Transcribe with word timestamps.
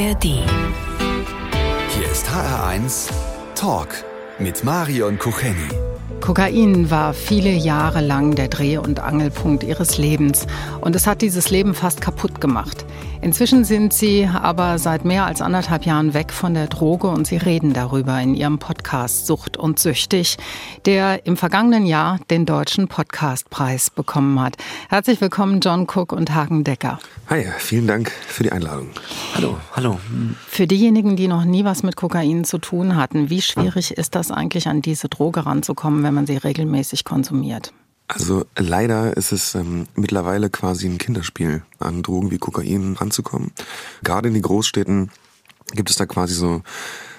ARD. 0.00 0.24
Hier 0.24 2.10
ist 2.10 2.26
HR1 2.26 3.10
Talk 3.54 3.88
mit 4.38 4.64
Marion 4.64 5.18
Kucheni. 5.18 5.68
Kokain 6.20 6.90
war 6.90 7.14
viele 7.14 7.50
Jahre 7.50 8.00
lang 8.00 8.34
der 8.34 8.48
Dreh- 8.48 8.78
und 8.78 9.00
Angelpunkt 9.00 9.62
ihres 9.62 9.98
Lebens 9.98 10.46
und 10.80 10.94
es 10.96 11.06
hat 11.06 11.22
dieses 11.22 11.50
Leben 11.50 11.74
fast 11.74 12.00
kaputt 12.00 12.40
gemacht. 12.40 12.84
Inzwischen 13.22 13.64
sind 13.64 13.92
sie 13.92 14.26
aber 14.26 14.78
seit 14.78 15.04
mehr 15.04 15.26
als 15.26 15.42
anderthalb 15.42 15.84
Jahren 15.84 16.14
weg 16.14 16.32
von 16.32 16.54
der 16.54 16.68
Droge 16.68 17.08
und 17.08 17.26
sie 17.26 17.36
reden 17.36 17.74
darüber 17.74 18.18
in 18.18 18.34
ihrem 18.34 18.58
Podcast 18.58 19.26
Sucht 19.26 19.58
und 19.58 19.78
Süchtig, 19.78 20.38
der 20.86 21.26
im 21.26 21.36
vergangenen 21.36 21.84
Jahr 21.84 22.18
den 22.30 22.46
Deutschen 22.46 22.88
Podcastpreis 22.88 23.90
bekommen 23.90 24.40
hat. 24.40 24.56
Herzlich 24.88 25.20
willkommen 25.20 25.60
John 25.60 25.82
Cook 25.82 26.12
und 26.12 26.34
Hagen 26.34 26.64
Decker. 26.64 26.98
Hi, 27.28 27.46
vielen 27.58 27.86
Dank 27.86 28.10
für 28.10 28.42
die 28.42 28.52
Einladung. 28.52 28.88
Hallo, 29.34 29.58
hallo. 29.76 30.00
Für 30.48 30.66
diejenigen, 30.66 31.16
die 31.16 31.28
noch 31.28 31.44
nie 31.44 31.64
was 31.64 31.82
mit 31.82 31.96
Kokain 31.96 32.44
zu 32.44 32.56
tun 32.56 32.96
hatten, 32.96 33.28
wie 33.28 33.42
schwierig 33.42 33.92
ist 33.92 34.14
das 34.14 34.30
eigentlich 34.30 34.66
an 34.66 34.80
diese 34.80 35.10
Droge 35.10 35.44
ranzukommen, 35.44 35.99
wenn 36.02 36.14
man 36.14 36.26
sie 36.26 36.36
regelmäßig 36.36 37.04
konsumiert? 37.04 37.72
Also 38.08 38.44
leider 38.56 39.16
ist 39.16 39.30
es 39.30 39.54
ähm, 39.54 39.86
mittlerweile 39.94 40.50
quasi 40.50 40.86
ein 40.86 40.98
Kinderspiel, 40.98 41.62
an 41.78 42.02
Drogen 42.02 42.30
wie 42.32 42.38
Kokain 42.38 42.94
ranzukommen. 42.94 43.52
Gerade 44.02 44.28
in 44.28 44.34
den 44.34 44.42
Großstädten 44.42 45.10
gibt 45.74 45.90
es 45.90 45.96
da 45.96 46.06
quasi 46.06 46.34
so 46.34 46.62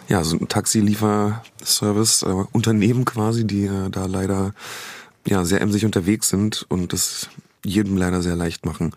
ja 0.10 0.24
so 0.24 0.38
ein 0.38 0.50
Taxilieferservice 0.50 2.24
äh, 2.24 2.44
Unternehmen 2.52 3.06
quasi, 3.06 3.48
die 3.48 3.66
äh, 3.66 3.90
da 3.90 4.06
leider 4.06 4.54
ja 5.26 5.46
sehr 5.46 5.62
emsig 5.62 5.86
unterwegs 5.86 6.28
sind 6.30 6.66
und 6.68 6.92
das 6.92 7.30
jedem 7.64 7.96
leider 7.96 8.22
sehr 8.22 8.36
leicht 8.36 8.66
machen, 8.66 8.92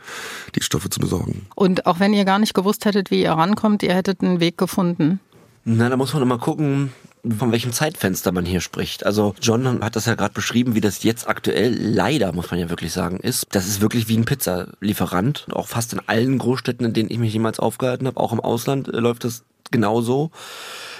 die 0.55 0.63
Stoffe 0.63 0.91
zu 0.91 0.99
besorgen. 0.99 1.47
Und 1.55 1.87
auch 1.87 2.01
wenn 2.01 2.15
ihr 2.15 2.25
gar 2.25 2.39
nicht 2.39 2.55
gewusst 2.55 2.87
hättet, 2.87 3.11
wie 3.11 3.23
ihr 3.23 3.33
rankommt, 3.33 3.83
ihr 3.83 3.95
hättet 3.95 4.23
einen 4.23 4.41
Weg 4.41 4.59
gefunden. 4.59 5.21
Na, 5.65 5.89
da 5.89 5.97
muss 5.97 6.13
man 6.13 6.23
immer 6.23 6.39
gucken, 6.39 6.93
von 7.39 7.53
welchem 7.53 7.73
Zeitfenster 7.73 8.33
man 8.33 8.45
hier 8.45 8.61
spricht. 8.61 9.07
Also 9.07 9.35
John 9.41 9.83
hat 9.83 9.97
das 9.97 10.07
ja 10.07 10.15
gerade 10.15 10.35
beschrieben, 10.35 10.75
wie 10.75 10.81
das 10.81 11.03
jetzt 11.03 11.29
aktuell 11.29 11.75
leider, 11.75 12.33
muss 12.33 12.51
man 12.51 12.61
ja 12.61 12.71
wirklich 12.71 12.93
sagen, 12.93 13.19
ist. 13.19 13.47
Das 13.51 13.67
ist 13.67 13.81
wirklich 13.81 14.09
wie 14.09 14.17
ein 14.17 14.25
Pizzalieferant. 14.25 15.47
Auch 15.53 15.69
fast 15.69 15.93
in 15.93 16.01
allen 16.07 16.39
Großstädten, 16.39 16.87
in 16.87 16.93
denen 16.93 17.11
ich 17.11 17.19
mich 17.19 17.33
jemals 17.33 17.59
aufgehalten 17.61 18.07
habe, 18.07 18.21
auch 18.21 18.33
im 18.33 18.41
Ausland 18.41 18.89
äh, 18.89 18.99
läuft 18.99 19.25
das 19.25 19.45
genauso. 19.75 20.31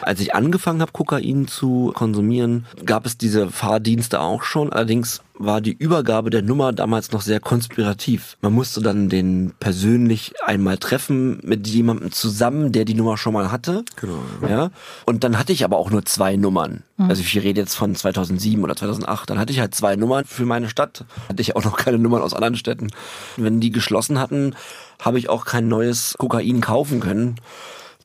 Als 0.03 0.21
ich 0.21 0.35
angefangen 0.35 0.81
habe, 0.83 0.93
Kokain 0.93 1.47
zu 1.47 1.93
konsumieren, 1.95 2.67
gab 2.85 3.07
es 3.07 3.17
diese 3.17 3.49
Fahrdienste 3.51 4.21
auch 4.21 4.43
schon. 4.43 4.73
Allerdings 4.73 5.23
war 5.39 5.61
die 5.61 5.73
Übergabe 5.73 6.31
der 6.31 6.43
Nummer 6.43 6.73
damals 6.73 7.13
noch 7.13 7.23
sehr 7.23 7.41
konspirativ. 7.41 8.37
Man 8.43 8.53
musste 8.53 8.83
dann 8.83 9.09
den 9.09 9.55
persönlich 9.61 10.35
einmal 10.45 10.77
treffen 10.79 11.39
mit 11.43 11.67
jemandem 11.69 12.13
zusammen, 12.13 12.73
der 12.73 12.85
die 12.85 12.95
Nummer 12.95 13.17
schon 13.17 13.33
mal 13.33 13.51
hatte. 13.51 13.85
Genau. 13.97 14.19
Ja. 14.49 14.71
Und 15.07 15.25
dann 15.25 15.39
hatte 15.39 15.53
ich 15.53 15.65
aber 15.65 15.79
auch 15.79 15.91
nur 15.91 16.05
zwei 16.05 16.37
Nummern. 16.37 16.83
Also 16.99 17.23
ich 17.23 17.37
rede 17.37 17.61
jetzt 17.61 17.75
von 17.75 17.95
2007 17.95 18.63
oder 18.63 18.77
2008. 18.77 19.31
Dann 19.31 19.39
hatte 19.39 19.53
ich 19.53 19.61
halt 19.61 19.75
zwei 19.75 19.97
Nummern 19.97 20.25
für 20.25 20.45
meine 20.45 20.69
Stadt. 20.69 21.05
Hatte 21.29 21.41
ich 21.41 21.57
auch 21.57 21.65
noch 21.65 21.77
keine 21.77 21.99
Nummern 21.99 22.23
aus 22.23 22.35
anderen 22.35 22.57
Städten. 22.57 22.91
Wenn 23.37 23.61
die 23.61 23.71
geschlossen 23.71 24.19
hatten, 24.21 24.55
habe 25.01 25.19
ich 25.19 25.29
auch 25.29 25.45
kein 25.45 25.69
neues 25.69 26.15
Kokain 26.19 26.61
kaufen 26.61 27.01
können. 27.01 27.37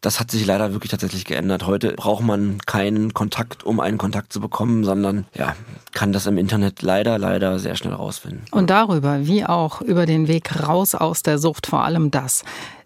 Das 0.02 0.20
hat 0.20 0.32
sich 0.32 0.46
leider 0.46 0.72
wirklich 0.72 0.92
tatsächlich 0.92 1.26
geändert. 1.26 1.68
Heute 1.68 1.94
braucht 1.94 2.24
man 2.24 2.60
keinen 2.66 3.14
Kontakt, 3.14 3.66
um 3.66 3.82
einen 3.82 3.98
Kontakt 3.98 4.32
zu 4.32 4.40
bekommen, 4.40 4.86
sondern 4.86 5.26
ja, 5.34 5.56
kann 5.92 6.14
das 6.14 6.26
im 6.26 6.38
Internet 6.38 6.82
leider, 6.82 7.18
leider 7.18 7.60
sehr 7.60 7.76
schnell 7.76 7.94
rausfinden. 7.94 8.44
Und 8.52 8.70
darüber, 8.70 9.28
wie 9.28 9.46
auch 9.46 9.82
über 9.82 10.06
den 10.06 10.28
Weg 10.28 10.66
raus 10.68 10.96
aus 10.96 11.22
der 11.22 11.38
Sucht, 11.38 11.68
vor 11.68 11.84
allem 11.84 12.12
das. 12.12 12.44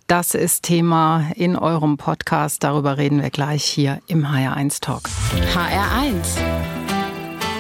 Das 0.08 0.34
ist 0.34 0.64
Thema 0.64 1.32
in 1.36 1.56
eurem 1.56 1.98
Podcast. 1.98 2.64
Darüber 2.64 2.98
reden 2.98 3.22
wir 3.22 3.30
gleich 3.30 3.64
hier 3.64 4.00
im 4.08 4.26
HR1 4.26 4.82
Talk. 4.82 5.04
HR1. 5.54 6.73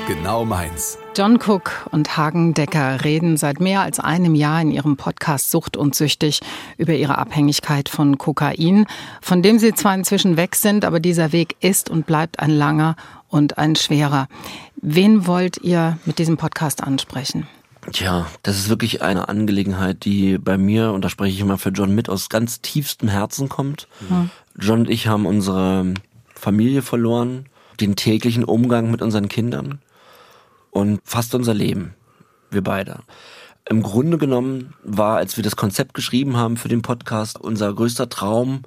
Genau 0.05 0.43
meins. 0.43 0.97
John 1.15 1.39
Cook 1.39 1.87
und 1.91 2.17
Hagen 2.17 2.53
Decker 2.53 3.05
reden 3.05 3.37
seit 3.37 3.61
mehr 3.61 3.81
als 3.81 4.01
einem 4.01 4.35
Jahr 4.35 4.61
in 4.61 4.69
ihrem 4.69 4.97
Podcast 4.97 5.49
Sucht 5.49 5.77
und 5.77 5.95
Süchtig 5.95 6.41
über 6.77 6.93
ihre 6.93 7.17
Abhängigkeit 7.17 7.87
von 7.87 8.17
Kokain, 8.17 8.85
von 9.21 9.41
dem 9.41 9.59
sie 9.59 9.73
zwar 9.73 9.95
inzwischen 9.95 10.35
weg 10.35 10.55
sind, 10.55 10.83
aber 10.83 10.99
dieser 10.99 11.31
Weg 11.31 11.55
ist 11.61 11.89
und 11.89 12.05
bleibt 12.05 12.39
ein 12.39 12.49
langer 12.49 12.97
und 13.29 13.57
ein 13.57 13.77
schwerer. 13.77 14.27
Wen 14.75 15.25
wollt 15.25 15.57
ihr 15.59 15.97
mit 16.05 16.19
diesem 16.19 16.35
Podcast 16.35 16.83
ansprechen? 16.83 17.47
Tja, 17.93 18.25
das 18.41 18.57
ist 18.57 18.67
wirklich 18.67 19.01
eine 19.01 19.29
Angelegenheit, 19.29 20.03
die 20.03 20.37
bei 20.37 20.57
mir, 20.57 20.91
und 20.91 21.05
da 21.05 21.09
spreche 21.09 21.33
ich 21.33 21.39
immer 21.39 21.57
für 21.57 21.69
John 21.69 21.95
mit, 21.95 22.09
aus 22.09 22.27
ganz 22.27 22.59
tiefstem 22.59 23.07
Herzen 23.07 23.47
kommt. 23.47 23.87
Hm. 24.09 24.29
John 24.59 24.79
und 24.81 24.89
ich 24.89 25.07
haben 25.07 25.25
unsere 25.25 25.93
Familie 26.35 26.81
verloren, 26.81 27.45
den 27.79 27.95
täglichen 27.95 28.43
Umgang 28.43 28.91
mit 28.91 29.01
unseren 29.01 29.29
Kindern 29.29 29.79
und 30.73 30.99
fast 31.03 31.33
unser 31.35 31.53
Leben. 31.53 31.93
Wir 32.51 32.63
beide. 32.63 32.99
Im 33.69 33.81
Grunde 33.81 34.17
genommen 34.17 34.73
war, 34.83 35.17
als 35.17 35.37
wir 35.37 35.43
das 35.43 35.55
Konzept 35.55 35.93
geschrieben 35.93 36.35
haben 36.35 36.57
für 36.57 36.67
den 36.67 36.81
Podcast, 36.81 37.39
unser 37.39 37.73
größter 37.73 38.09
Traum, 38.09 38.63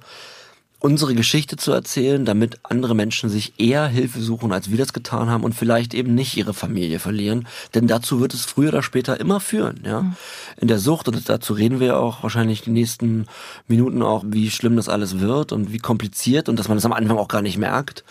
unsere 0.79 1.15
Geschichte 1.15 1.55
zu 1.57 1.71
erzählen, 1.71 2.23
damit 2.23 2.59
andere 2.63 2.95
Menschen 2.95 3.29
sich 3.29 3.59
eher 3.59 3.87
Hilfe 3.87 4.21
suchen, 4.21 4.51
als 4.51 4.69
wir 4.69 4.77
das 4.77 4.93
getan 4.93 5.29
haben 5.29 5.43
und 5.43 5.53
vielleicht 5.53 5.93
eben 5.93 6.15
nicht 6.15 6.37
ihre 6.37 6.53
Familie 6.53 6.99
verlieren. 6.99 7.47
Denn 7.73 7.87
dazu 7.87 8.19
wird 8.19 8.33
es 8.33 8.45
früher 8.45 8.69
oder 8.69 8.83
später 8.83 9.19
immer 9.19 9.39
führen, 9.39 9.81
ja. 9.85 10.13
In 10.55 10.67
der 10.67 10.79
Sucht, 10.79 11.07
und 11.07 11.29
dazu 11.29 11.53
reden 11.53 11.79
wir 11.79 11.99
auch 11.99 12.23
wahrscheinlich 12.23 12.61
die 12.61 12.71
nächsten 12.71 13.25
Minuten 13.67 14.01
auch, 14.01 14.23
wie 14.27 14.49
schlimm 14.49 14.75
das 14.75 14.89
alles 14.89 15.19
wird 15.19 15.51
und 15.51 15.73
wie 15.73 15.79
kompliziert 15.79 16.47
und 16.47 16.57
dass 16.57 16.67
man 16.67 16.77
das 16.77 16.85
am 16.85 16.93
Anfang 16.93 17.17
auch 17.17 17.27
gar 17.27 17.41
nicht 17.41 17.57
merkt. 17.57 18.03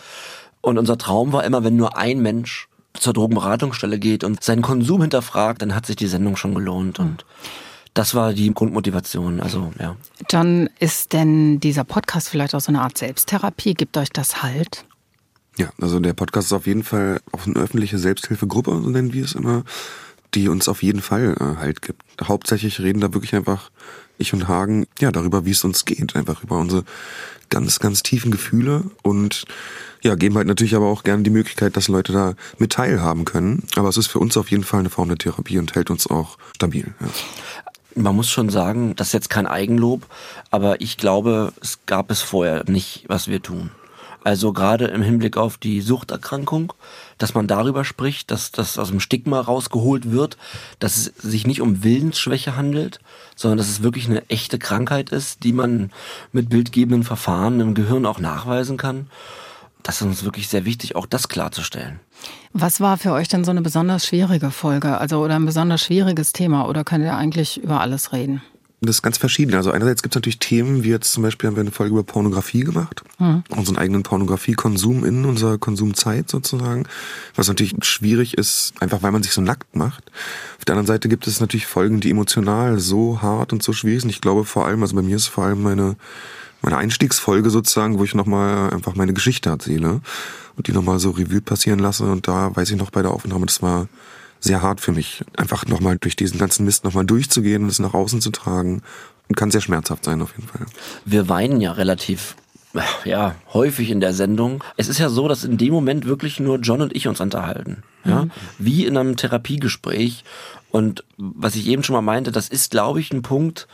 Und 0.61 0.77
unser 0.77 0.97
Traum 0.97 1.31
war 1.31 1.45
immer, 1.45 1.63
wenn 1.63 1.77
nur 1.77 1.97
ein 1.97 2.21
Mensch 2.21 2.67
zur 2.99 3.13
Drogenberatungsstelle 3.13 3.99
geht 3.99 4.23
und 4.23 4.43
seinen 4.43 4.61
Konsum 4.61 5.01
hinterfragt, 5.01 5.61
dann 5.61 5.75
hat 5.75 5.85
sich 5.85 5.95
die 5.95 6.07
Sendung 6.07 6.35
schon 6.35 6.53
gelohnt 6.53 6.99
und 6.99 7.25
das 7.93 8.13
war 8.13 8.33
die 8.33 8.53
Grundmotivation. 8.53 9.39
Also 9.39 9.71
ja. 9.79 9.95
John, 10.29 10.69
ist 10.79 11.13
denn 11.13 11.59
dieser 11.59 11.83
Podcast 11.83 12.29
vielleicht 12.29 12.53
auch 12.53 12.61
so 12.61 12.71
eine 12.71 12.81
Art 12.81 12.97
Selbsttherapie? 12.97 13.73
Gibt 13.73 13.97
euch 13.97 14.09
das 14.09 14.43
Halt? 14.43 14.85
Ja, 15.57 15.71
also 15.81 15.99
der 15.99 16.13
Podcast 16.13 16.47
ist 16.47 16.53
auf 16.53 16.67
jeden 16.67 16.83
Fall 16.83 17.19
auch 17.31 17.47
eine 17.47 17.55
öffentliche 17.55 17.97
Selbsthilfegruppe, 17.97 18.79
so 18.83 18.89
nennen 18.89 19.13
wir 19.13 19.25
es 19.25 19.33
immer, 19.33 19.63
die 20.35 20.49
uns 20.49 20.69
auf 20.69 20.83
jeden 20.83 21.01
Fall 21.01 21.35
äh, 21.39 21.59
Halt 21.59 21.81
gibt. 21.81 22.03
Hauptsächlich 22.21 22.79
reden 22.79 23.01
da 23.01 23.13
wirklich 23.13 23.33
einfach 23.33 23.71
ich 24.17 24.33
und 24.33 24.47
Hagen 24.47 24.87
ja 24.99 25.11
darüber, 25.11 25.45
wie 25.45 25.51
es 25.51 25.63
uns 25.63 25.85
geht, 25.85 26.15
einfach 26.15 26.43
über 26.43 26.57
unsere 26.57 26.83
ganz, 27.49 27.79
ganz 27.79 28.03
tiefen 28.03 28.31
Gefühle 28.31 28.83
und 29.03 29.45
ja, 30.01 30.15
geben 30.15 30.35
halt 30.35 30.47
natürlich 30.47 30.75
aber 30.75 30.87
auch 30.87 31.03
gerne 31.03 31.23
die 31.23 31.29
Möglichkeit, 31.29 31.75
dass 31.75 31.87
Leute 31.87 32.13
da 32.13 32.35
mit 32.59 32.73
teilhaben 32.73 33.25
können. 33.25 33.63
Aber 33.75 33.89
es 33.89 33.97
ist 33.97 34.07
für 34.07 34.19
uns 34.19 34.37
auf 34.37 34.51
jeden 34.51 34.63
Fall 34.63 34.81
eine 34.81 34.89
Form 34.89 35.09
der 35.09 35.17
Therapie 35.17 35.57
und 35.57 35.75
hält 35.75 35.89
uns 35.89 36.07
auch 36.07 36.37
stabil. 36.55 36.93
Ja. 36.99 37.07
Man 37.95 38.15
muss 38.15 38.29
schon 38.29 38.49
sagen, 38.49 38.95
das 38.95 39.07
ist 39.07 39.13
jetzt 39.13 39.29
kein 39.31 39.47
Eigenlob, 39.47 40.05
aber 40.51 40.81
ich 40.81 40.97
glaube, 40.97 41.51
es 41.61 41.79
gab 41.87 42.11
es 42.11 42.21
vorher 42.21 42.63
nicht, 42.67 43.05
was 43.07 43.27
wir 43.27 43.41
tun. 43.41 43.71
Also 44.27 44.51
gerade 44.51 44.87
im 44.87 45.01
Hinblick 45.01 45.37
auf 45.37 45.57
die 45.57 45.79
Suchterkrankung, 45.79 46.73
dass 47.17 47.33
man 47.33 47.47
darüber 47.47 47.85
spricht, 47.85 48.29
dass 48.29 48.51
das 48.51 48.77
aus 48.77 48.89
dem 48.89 48.99
Stigma 48.99 49.39
rausgeholt 49.39 50.11
wird, 50.11 50.35
dass 50.79 50.97
es 50.97 51.05
sich 51.05 51.47
nicht 51.47 51.61
um 51.61 51.81
Willensschwäche 51.81 52.57
handelt, 52.57 52.99
sondern 53.37 53.57
dass 53.57 53.69
es 53.69 53.83
wirklich 53.83 54.09
eine 54.09 54.29
echte 54.29 54.59
Krankheit 54.59 55.11
ist, 55.11 55.45
die 55.45 55.53
man 55.53 55.91
mit 56.33 56.49
bildgebenden 56.49 57.05
Verfahren 57.05 57.61
im 57.61 57.73
Gehirn 57.73 58.05
auch 58.05 58.19
nachweisen 58.19 58.75
kann. 58.75 59.07
Das 59.81 60.01
ist 60.01 60.07
uns 60.07 60.25
wirklich 60.25 60.49
sehr 60.49 60.65
wichtig, 60.65 60.97
auch 60.97 61.05
das 61.05 61.29
klarzustellen. 61.29 62.01
Was 62.51 62.81
war 62.81 62.97
für 62.97 63.13
euch 63.13 63.29
denn 63.29 63.45
so 63.45 63.51
eine 63.51 63.61
besonders 63.61 64.05
schwierige 64.05 64.51
Folge, 64.51 64.97
also 64.97 65.23
oder 65.23 65.37
ein 65.37 65.45
besonders 65.45 65.81
schwieriges 65.81 66.33
Thema? 66.33 66.67
Oder 66.67 66.83
könnt 66.83 67.05
ihr 67.05 67.15
eigentlich 67.15 67.63
über 67.63 67.79
alles 67.79 68.11
reden? 68.11 68.41
Das 68.79 68.97
ist 68.97 69.01
ganz 69.01 69.17
verschieden. 69.17 69.55
Also 69.55 69.71
einerseits 69.71 70.03
gibt 70.03 70.13
es 70.13 70.19
natürlich 70.19 70.37
Themen, 70.37 70.83
wie 70.83 70.89
jetzt 70.89 71.11
zum 71.11 71.23
Beispiel 71.23 71.47
haben 71.47 71.55
wir 71.55 71.61
eine 71.61 71.71
Folge 71.71 71.93
über 71.93 72.03
Pornografie 72.03 72.59
gemacht, 72.63 73.03
Mhm. 73.17 73.43
unseren 73.49 73.77
eigenen 73.77 74.03
Pornografiekonsum 74.03 75.03
in 75.03 75.25
unserer 75.25 75.57
Konsumzeit 75.57 76.29
sozusagen, 76.29 76.85
was 77.35 77.47
natürlich 77.47 77.73
schwierig 77.81 78.37
ist, 78.37 78.73
einfach 78.79 79.01
weil 79.01 79.11
man 79.11 79.23
sich 79.23 79.31
so 79.33 79.41
nackt 79.41 79.75
macht. 79.75 80.11
Auf 80.59 80.65
der 80.65 80.73
anderen 80.73 80.85
Seite 80.87 81.09
gibt 81.09 81.25
es 81.25 81.39
natürlich 81.39 81.65
Folgen, 81.65 82.01
die 82.01 82.11
emotional 82.11 82.77
so 82.79 83.19
hart 83.21 83.51
und 83.51 83.63
so 83.63 83.73
schwierig 83.73 84.01
sind. 84.01 84.11
Ich 84.11 84.21
glaube 84.21 84.45
vor 84.45 84.67
allem, 84.67 84.83
also 84.83 84.95
bei 84.95 85.01
mir 85.01 85.15
ist 85.15 85.27
vor 85.27 85.45
allem 85.45 85.63
meine 85.63 85.95
meine 86.63 86.77
Einstiegsfolge 86.77 87.51
sozusagen, 87.51 87.99
wo 87.99 88.03
ich 88.03 88.15
nochmal 88.15 88.71
einfach 88.73 88.95
meine 88.95 89.13
Geschichte 89.13 89.49
erzähle 89.49 90.01
und 90.55 90.67
die 90.67 90.71
nochmal 90.71 90.97
so 90.99 91.11
Revue 91.11 91.39
passieren 91.39 91.77
lasse. 91.79 92.03
Und 92.05 92.27
da 92.27 92.55
weiß 92.55 92.71
ich 92.71 92.77
noch 92.77 92.89
bei 92.89 93.03
der 93.03 93.11
Aufnahme, 93.11 93.45
das 93.45 93.61
war 93.61 93.87
sehr 94.39 94.61
hart 94.61 94.81
für 94.81 94.91
mich, 94.91 95.23
einfach 95.35 95.65
nochmal 95.65 95.97
durch 95.97 96.15
diesen 96.15 96.37
ganzen 96.39 96.65
Mist 96.65 96.83
nochmal 96.83 97.05
durchzugehen 97.05 97.63
und 97.63 97.69
es 97.69 97.79
nach 97.79 97.93
außen 97.93 98.21
zu 98.21 98.31
tragen. 98.31 98.81
Und 99.29 99.35
kann 99.35 99.51
sehr 99.51 99.61
schmerzhaft 99.61 100.05
sein 100.05 100.21
auf 100.21 100.33
jeden 100.37 100.47
Fall. 100.47 100.65
Wir 101.03 101.27
weinen 101.27 101.59
ja 101.59 101.73
relativ 101.73 102.35
ja, 103.05 103.35
häufig 103.53 103.89
in 103.89 103.99
der 103.99 104.13
Sendung. 104.13 104.63
Es 104.75 104.87
ist 104.87 104.99
ja 104.99 105.09
so, 105.09 105.27
dass 105.27 105.43
in 105.43 105.57
dem 105.57 105.73
Moment 105.73 106.05
wirklich 106.05 106.39
nur 106.39 106.59
John 106.59 106.81
und 106.81 106.95
ich 106.95 107.07
uns 107.07 107.21
unterhalten. 107.21 107.83
Ja? 108.05 108.27
Wie 108.57 108.85
in 108.85 108.97
einem 108.97 109.15
Therapiegespräch. 109.15 110.23
Und 110.69 111.03
was 111.17 111.55
ich 111.55 111.67
eben 111.67 111.83
schon 111.83 111.95
mal 111.95 112.01
meinte, 112.01 112.31
das 112.31 112.49
ist, 112.49 112.71
glaube 112.71 112.99
ich, 112.99 113.11
ein 113.11 113.21
Punkt, 113.21 113.67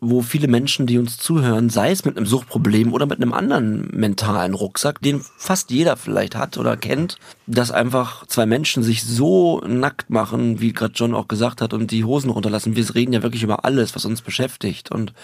wo 0.00 0.20
viele 0.20 0.46
Menschen, 0.46 0.86
die 0.86 0.98
uns 0.98 1.16
zuhören, 1.16 1.70
sei 1.70 1.90
es 1.90 2.04
mit 2.04 2.16
einem 2.16 2.26
Suchtproblem 2.26 2.92
oder 2.92 3.06
mit 3.06 3.20
einem 3.20 3.32
anderen 3.32 3.88
mentalen 3.92 4.54
Rucksack, 4.54 5.00
den 5.00 5.22
fast 5.38 5.70
jeder 5.70 5.96
vielleicht 5.96 6.36
hat 6.36 6.58
oder 6.58 6.76
kennt, 6.76 7.16
dass 7.46 7.70
einfach 7.70 8.26
zwei 8.26 8.44
Menschen 8.44 8.82
sich 8.82 9.04
so 9.04 9.60
nackt 9.60 10.10
machen, 10.10 10.60
wie 10.60 10.72
gerade 10.72 10.92
John 10.94 11.14
auch 11.14 11.28
gesagt 11.28 11.62
hat, 11.62 11.72
und 11.72 11.90
die 11.90 12.04
Hosen 12.04 12.30
runterlassen. 12.30 12.76
Wir 12.76 12.94
reden 12.94 13.14
ja 13.14 13.22
wirklich 13.22 13.42
über 13.42 13.64
alles, 13.64 13.94
was 13.94 14.04
uns 14.04 14.20
beschäftigt. 14.20 14.90
Und 14.90 15.14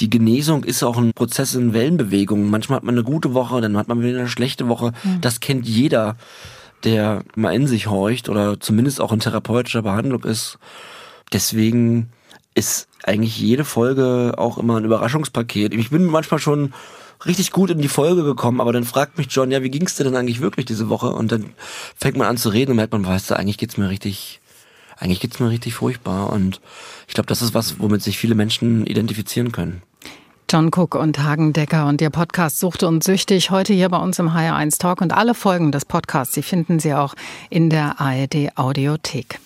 die 0.00 0.08
Genesung 0.08 0.64
ist 0.64 0.82
auch 0.82 0.96
ein 0.96 1.12
Prozess 1.12 1.54
in 1.54 1.74
Wellenbewegungen. 1.74 2.48
Manchmal 2.48 2.76
hat 2.76 2.84
man 2.84 2.94
eine 2.94 3.04
gute 3.04 3.34
Woche, 3.34 3.60
dann 3.60 3.76
hat 3.76 3.88
man 3.88 4.02
wieder 4.02 4.18
eine 4.18 4.28
schlechte 4.28 4.68
Woche. 4.68 4.92
Mhm. 5.04 5.20
Das 5.20 5.40
kennt 5.40 5.66
jeder, 5.66 6.16
der 6.84 7.22
mal 7.36 7.54
in 7.54 7.66
sich 7.66 7.88
horcht 7.88 8.30
oder 8.30 8.58
zumindest 8.60 9.00
auch 9.00 9.12
in 9.12 9.20
therapeutischer 9.20 9.82
Behandlung 9.82 10.24
ist. 10.24 10.58
Deswegen 11.32 12.10
ist 12.54 12.88
eigentlich 13.04 13.38
jede 13.38 13.64
Folge 13.64 14.34
auch 14.36 14.58
immer 14.58 14.76
ein 14.76 14.84
Überraschungspaket. 14.84 15.74
Ich 15.74 15.90
bin 15.90 16.04
manchmal 16.04 16.40
schon 16.40 16.72
richtig 17.24 17.50
gut 17.50 17.70
in 17.70 17.80
die 17.80 17.88
Folge 17.88 18.24
gekommen, 18.24 18.60
aber 18.60 18.72
dann 18.72 18.84
fragt 18.84 19.18
mich 19.18 19.28
John, 19.30 19.50
ja, 19.50 19.62
wie 19.62 19.70
ging's 19.70 19.96
dir 19.96 20.04
denn 20.04 20.16
eigentlich 20.16 20.40
wirklich 20.40 20.66
diese 20.66 20.88
Woche? 20.88 21.10
Und 21.10 21.32
dann 21.32 21.50
fängt 21.96 22.16
man 22.16 22.26
an 22.26 22.36
zu 22.36 22.48
reden 22.48 22.72
und 22.72 22.76
merkt 22.76 22.92
man, 22.92 23.06
weißt 23.06 23.30
du, 23.30 23.38
eigentlich 23.38 23.58
geht's 23.58 23.76
mir 23.76 23.90
richtig, 23.90 24.40
eigentlich 24.96 25.20
geht's 25.20 25.38
mir 25.38 25.50
richtig 25.50 25.74
furchtbar. 25.74 26.32
Und 26.32 26.60
ich 27.06 27.14
glaube, 27.14 27.26
das 27.26 27.42
ist 27.42 27.54
was, 27.54 27.78
womit 27.78 28.02
sich 28.02 28.18
viele 28.18 28.34
Menschen 28.34 28.86
identifizieren 28.86 29.52
können. 29.52 29.82
John 30.50 30.70
Cook 30.74 30.96
und 30.96 31.20
Hagen 31.22 31.52
Decker 31.52 31.86
und 31.86 32.00
Ihr 32.00 32.10
Podcast 32.10 32.58
Suchte 32.58 32.88
und 32.88 33.04
Süchtig 33.04 33.52
heute 33.52 33.72
hier 33.72 33.88
bei 33.88 33.98
uns 33.98 34.18
im 34.18 34.30
HR1 34.30 34.80
Talk 34.80 35.00
und 35.00 35.12
alle 35.12 35.34
Folgen 35.34 35.70
des 35.70 35.84
Podcasts, 35.84 36.34
die 36.34 36.42
finden 36.42 36.80
Sie 36.80 36.92
auch 36.92 37.14
in 37.50 37.70
der 37.70 38.00
ARD 38.00 38.56
Audiothek. 38.56 39.38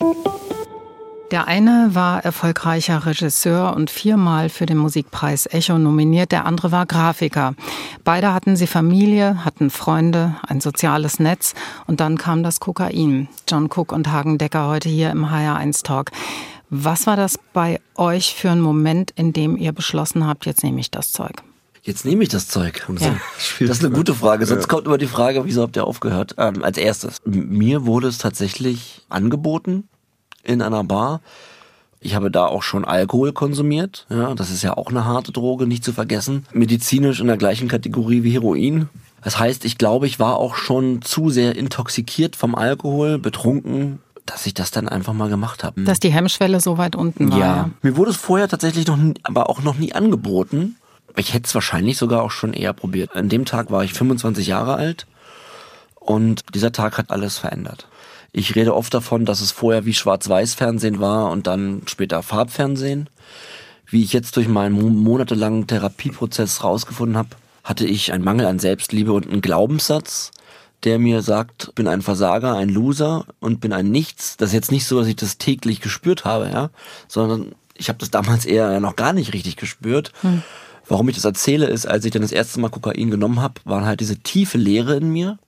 Der 1.35 1.49
eine 1.49 1.97
war 1.97 2.25
erfolgreicher 2.25 3.07
Regisseur 3.07 3.75
und 3.75 3.91
viermal 3.91 4.49
für 4.49 4.67
den 4.67 4.77
Musikpreis 4.77 5.47
Echo 5.47 5.79
nominiert, 5.79 6.31
der 6.31 6.47
andere 6.47 6.71
war 6.71 6.87
Grafiker. 6.87 7.57
Beide 8.05 8.33
hatten 8.33 8.55
sie 8.55 8.69
Familie, 8.69 9.45
hatten 9.45 9.71
Freunde, 9.71 10.37
ein 10.47 10.61
soziales 10.61 11.19
Netz 11.19 11.55
und 11.89 11.99
dann 11.99 12.19
kam 12.19 12.45
das 12.45 12.61
Kokain. 12.61 13.27
John 13.49 13.65
Cook 13.65 13.91
und 13.91 14.13
Hagen 14.13 14.39
Decker 14.39 14.69
heute 14.69 14.89
hier 14.89 15.11
im 15.11 15.25
HR1 15.25 15.83
Talk. 15.83 16.13
Was 16.71 17.09
war 17.09 17.17
das 17.17 17.37
bei 17.53 17.81
euch 17.97 18.37
für 18.37 18.53
ein 18.53 18.61
Moment, 18.61 19.11
in 19.11 19.33
dem 19.33 19.57
ihr 19.57 19.73
beschlossen 19.73 20.29
habt, 20.29 20.47
jetzt 20.47 20.63
nehme 20.63 20.79
ich 20.79 20.93
das 20.93 21.11
Zeug? 21.11 21.43
Jetzt 21.83 22.05
nehme 22.05 22.23
ich 22.23 22.29
das 22.29 22.47
Zeug. 22.47 22.87
Ja. 23.01 23.17
Das 23.59 23.79
ist 23.79 23.85
eine 23.85 23.93
gute 23.93 24.15
Frage. 24.15 24.47
Sonst 24.47 24.63
ja. 24.63 24.69
kommt 24.69 24.87
immer 24.87 24.99
die 24.99 25.09
Frage, 25.09 25.45
wieso 25.45 25.63
habt 25.63 25.75
ihr 25.75 25.85
aufgehört? 25.85 26.37
Ähm, 26.39 26.63
als 26.63 26.79
erstes. 26.79 27.17
Mir 27.25 27.87
wurde 27.87 28.07
es 28.07 28.19
tatsächlich 28.19 29.03
angeboten 29.09 29.89
in 30.45 30.63
einer 30.63 30.85
Bar. 30.85 31.21
Ich 32.01 32.15
habe 32.15 32.31
da 32.31 32.47
auch 32.47 32.63
schon 32.63 32.85
Alkohol 32.85 33.33
konsumiert. 33.33 34.07
Ja, 34.11 34.35
das 34.35 34.51
ist 34.51 34.63
ja 34.63 34.77
auch 34.77 34.89
eine 34.89 35.07
harte 35.07 35.33
Droge, 35.33 35.67
nicht 35.67 35.83
zu 35.83 35.93
vergessen. 35.93 36.45
Medizinisch 36.53 37.21
in 37.21 37.27
der 37.27 37.39
gleichen 37.39 37.67
Kategorie 37.67 38.23
wie 38.23 38.33
Heroin. 38.33 38.91
Das 39.23 39.39
heißt, 39.39 39.65
ich 39.65 39.79
glaube, 39.79 40.07
ich 40.07 40.21
war 40.21 40.37
auch 40.37 40.55
schon 40.55 41.01
zu 41.01 41.31
sehr 41.31 41.57
intoxikiert 41.57 42.37
vom 42.37 42.55
Alkohol, 42.55 43.19
betrunken, 43.19 44.01
dass 44.27 44.45
ich 44.45 44.53
das 44.53 44.71
dann 44.71 44.87
einfach 44.87 45.15
mal 45.15 45.31
gemacht 45.31 45.65
habe. 45.65 45.83
Dass 45.83 45.99
die 45.99 46.13
Hemmschwelle 46.13 46.61
so 46.61 46.77
weit 46.77 46.95
unten 46.95 47.31
war. 47.31 47.39
Ja. 47.39 47.47
ja. 47.47 47.71
Mir 47.81 47.97
wurde 47.97 48.11
es 48.11 48.19
vorher 48.19 48.49
tatsächlich 48.49 48.87
noch, 48.87 48.99
aber 49.23 49.49
auch 49.49 49.63
noch 49.63 49.79
nie 49.79 49.95
angeboten. 49.95 50.77
Ich 51.17 51.33
hätte 51.33 51.47
es 51.47 51.55
wahrscheinlich 51.55 51.97
sogar 51.97 52.23
auch 52.23 52.31
schon 52.31 52.53
eher 52.53 52.75
probiert. 52.75 53.17
An 53.17 53.31
dem 53.31 53.47
Tag 53.47 53.71
war 53.71 53.83
ich 53.83 53.95
25 53.95 54.47
Jahre 54.47 54.75
alt 54.75 55.07
und 56.01 56.43
dieser 56.55 56.73
Tag 56.73 56.99
hat 56.99 57.11
alles 57.11 57.39
verändert. 57.39 57.89
Ich 58.37 58.57
rede 58.57 58.75
oft 58.75 58.93
davon, 58.93 59.25
dass 59.25 59.41
es 59.41 59.53
vorher 59.53 59.85
wie 59.85 59.95
Schwarz-Weiß-Fernsehen 59.95 60.99
war 60.99 61.31
und 61.31 61.47
dann 61.47 61.83
später 61.87 62.21
Farbfernsehen. 62.21 63.09
Wie 63.87 64.03
ich 64.03 64.13
jetzt 64.13 64.37
durch 64.37 64.49
meinen 64.49 64.75
monatelangen 64.75 65.69
Therapieprozess 65.69 66.65
rausgefunden 66.65 67.17
habe, 67.17 67.29
hatte 67.63 67.87
ich 67.87 68.13
einen 68.13 68.25
Mangel 68.25 68.47
an 68.47 68.59
Selbstliebe 68.59 69.13
und 69.13 69.29
einen 69.29 69.41
Glaubenssatz, 69.41 70.33
der 70.83 70.99
mir 70.99 71.23
sagt, 71.23 71.77
bin 71.77 71.87
ein 71.87 72.03
Versager, 72.03 72.57
ein 72.57 72.71
Loser 72.71 73.25
und 73.39 73.61
bin 73.61 73.73
ein 73.73 73.93
Nichts. 73.93 74.37
Das 74.37 74.49
ist 74.49 74.55
jetzt 74.55 74.73
nicht 74.73 74.87
so, 74.87 74.99
dass 74.99 75.07
ich 75.07 75.15
das 75.15 75.39
täglich 75.39 75.81
gespürt 75.81 76.25
habe, 76.25 76.51
ja, 76.51 76.71
sondern 77.07 77.55
ich 77.77 77.89
habe 77.89 78.01
das 78.01 78.11
damals 78.11 78.47
eher 78.47 78.81
noch 78.81 78.97
gar 78.97 79.13
nicht 79.13 79.33
richtig 79.33 79.55
gespürt. 79.55 80.13
Hm. 80.23 80.43
Warum 80.89 81.09
ich 81.09 81.15
das 81.15 81.25
erzähle, 81.25 81.67
ist, 81.67 81.87
als 81.87 82.05
ich 82.05 82.11
dann 82.11 82.23
das 82.23 82.33
erste 82.33 82.59
Mal 82.59 82.69
Kokain 82.69 83.13
genommen 83.13 83.41
habe, 83.41 83.61
war 83.65 83.87
halt 83.87 84.01
diese 84.01 84.19
tiefe 84.19 84.59
Leere 84.59 84.97
in 84.97 85.13
mir. 85.13 85.39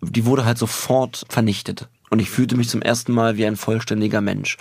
Die 0.00 0.26
wurde 0.26 0.44
halt 0.44 0.58
sofort 0.58 1.24
vernichtet. 1.28 1.86
Und 2.12 2.18
ich 2.18 2.28
fühlte 2.28 2.58
mich 2.58 2.68
zum 2.68 2.82
ersten 2.82 3.10
Mal 3.12 3.38
wie 3.38 3.46
ein 3.46 3.56
vollständiger 3.56 4.20
Mensch. 4.20 4.58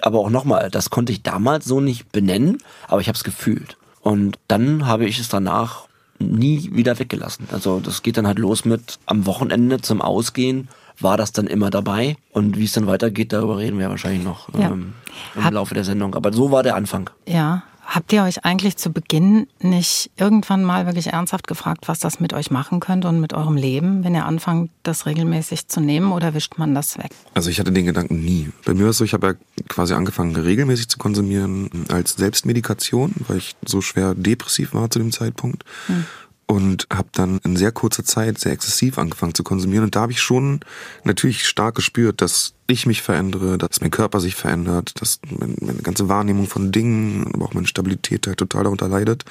Aber 0.00 0.20
auch 0.20 0.30
nochmal, 0.30 0.70
das 0.70 0.88
konnte 0.88 1.12
ich 1.12 1.22
damals 1.22 1.66
so 1.66 1.82
nicht 1.82 2.12
benennen, 2.12 2.62
aber 2.86 3.02
ich 3.02 3.08
habe 3.08 3.16
es 3.16 3.24
gefühlt. 3.24 3.76
Und 4.00 4.38
dann 4.48 4.86
habe 4.86 5.04
ich 5.04 5.18
es 5.18 5.28
danach 5.28 5.86
nie 6.18 6.70
wieder 6.72 6.98
weggelassen. 6.98 7.46
Also 7.52 7.78
das 7.78 8.02
geht 8.02 8.16
dann 8.16 8.26
halt 8.26 8.38
los 8.38 8.64
mit 8.64 8.98
am 9.04 9.26
Wochenende 9.26 9.82
zum 9.82 10.00
Ausgehen 10.00 10.68
war 10.98 11.18
das 11.18 11.32
dann 11.32 11.46
immer 11.46 11.68
dabei. 11.68 12.16
Und 12.32 12.56
wie 12.56 12.64
es 12.64 12.72
dann 12.72 12.86
weitergeht, 12.86 13.34
darüber 13.34 13.58
reden 13.58 13.78
wir 13.78 13.90
wahrscheinlich 13.90 14.24
noch 14.24 14.48
ja. 14.54 14.70
ähm, 14.70 14.94
im 15.34 15.44
Hab, 15.44 15.52
Laufe 15.52 15.74
der 15.74 15.84
Sendung. 15.84 16.14
Aber 16.14 16.32
so 16.32 16.50
war 16.50 16.62
der 16.62 16.74
Anfang. 16.74 17.10
Ja, 17.26 17.64
Habt 17.90 18.12
ihr 18.12 18.22
euch 18.22 18.44
eigentlich 18.44 18.76
zu 18.76 18.92
Beginn 18.92 19.46
nicht 19.62 20.10
irgendwann 20.18 20.62
mal 20.62 20.84
wirklich 20.84 21.06
ernsthaft 21.06 21.46
gefragt, 21.46 21.88
was 21.88 21.98
das 22.00 22.20
mit 22.20 22.34
euch 22.34 22.50
machen 22.50 22.80
könnte 22.80 23.08
und 23.08 23.18
mit 23.18 23.32
eurem 23.32 23.56
Leben, 23.56 24.04
wenn 24.04 24.14
ihr 24.14 24.26
anfangt, 24.26 24.70
das 24.82 25.06
regelmäßig 25.06 25.68
zu 25.68 25.80
nehmen 25.80 26.12
oder 26.12 26.34
wischt 26.34 26.58
man 26.58 26.74
das 26.74 26.98
weg? 26.98 27.12
Also 27.32 27.48
ich 27.48 27.58
hatte 27.58 27.72
den 27.72 27.86
Gedanken 27.86 28.20
nie. 28.20 28.50
Bei 28.66 28.74
mir 28.74 28.82
war 28.82 28.90
es 28.90 28.98
so, 28.98 29.04
ich 29.04 29.14
habe 29.14 29.26
ja 29.28 29.34
quasi 29.68 29.94
angefangen, 29.94 30.36
regelmäßig 30.36 30.88
zu 30.88 30.98
konsumieren 30.98 31.70
als 31.88 32.12
Selbstmedikation, 32.12 33.14
weil 33.26 33.38
ich 33.38 33.56
so 33.64 33.80
schwer 33.80 34.14
depressiv 34.14 34.74
war 34.74 34.90
zu 34.90 34.98
dem 34.98 35.10
Zeitpunkt. 35.10 35.64
Hm 35.86 36.04
und 36.48 36.86
habe 36.92 37.08
dann 37.12 37.38
in 37.44 37.56
sehr 37.56 37.72
kurzer 37.72 38.04
Zeit 38.04 38.38
sehr 38.38 38.52
exzessiv 38.52 38.98
angefangen 38.98 39.34
zu 39.34 39.44
konsumieren 39.44 39.84
und 39.84 39.94
da 39.94 40.00
habe 40.00 40.12
ich 40.12 40.20
schon 40.20 40.60
natürlich 41.04 41.46
stark 41.46 41.74
gespürt, 41.74 42.20
dass 42.22 42.54
ich 42.66 42.86
mich 42.86 43.02
verändere, 43.02 43.58
dass 43.58 43.80
mein 43.80 43.90
Körper 43.90 44.20
sich 44.20 44.34
verändert, 44.34 45.00
dass 45.00 45.20
meine 45.30 45.82
ganze 45.82 46.08
Wahrnehmung 46.08 46.46
von 46.46 46.72
Dingen, 46.72 47.30
aber 47.34 47.44
auch 47.44 47.54
meine 47.54 47.66
Stabilität 47.66 48.26
halt 48.26 48.38
total 48.38 48.64
darunter 48.64 48.88
leidet. 48.88 49.24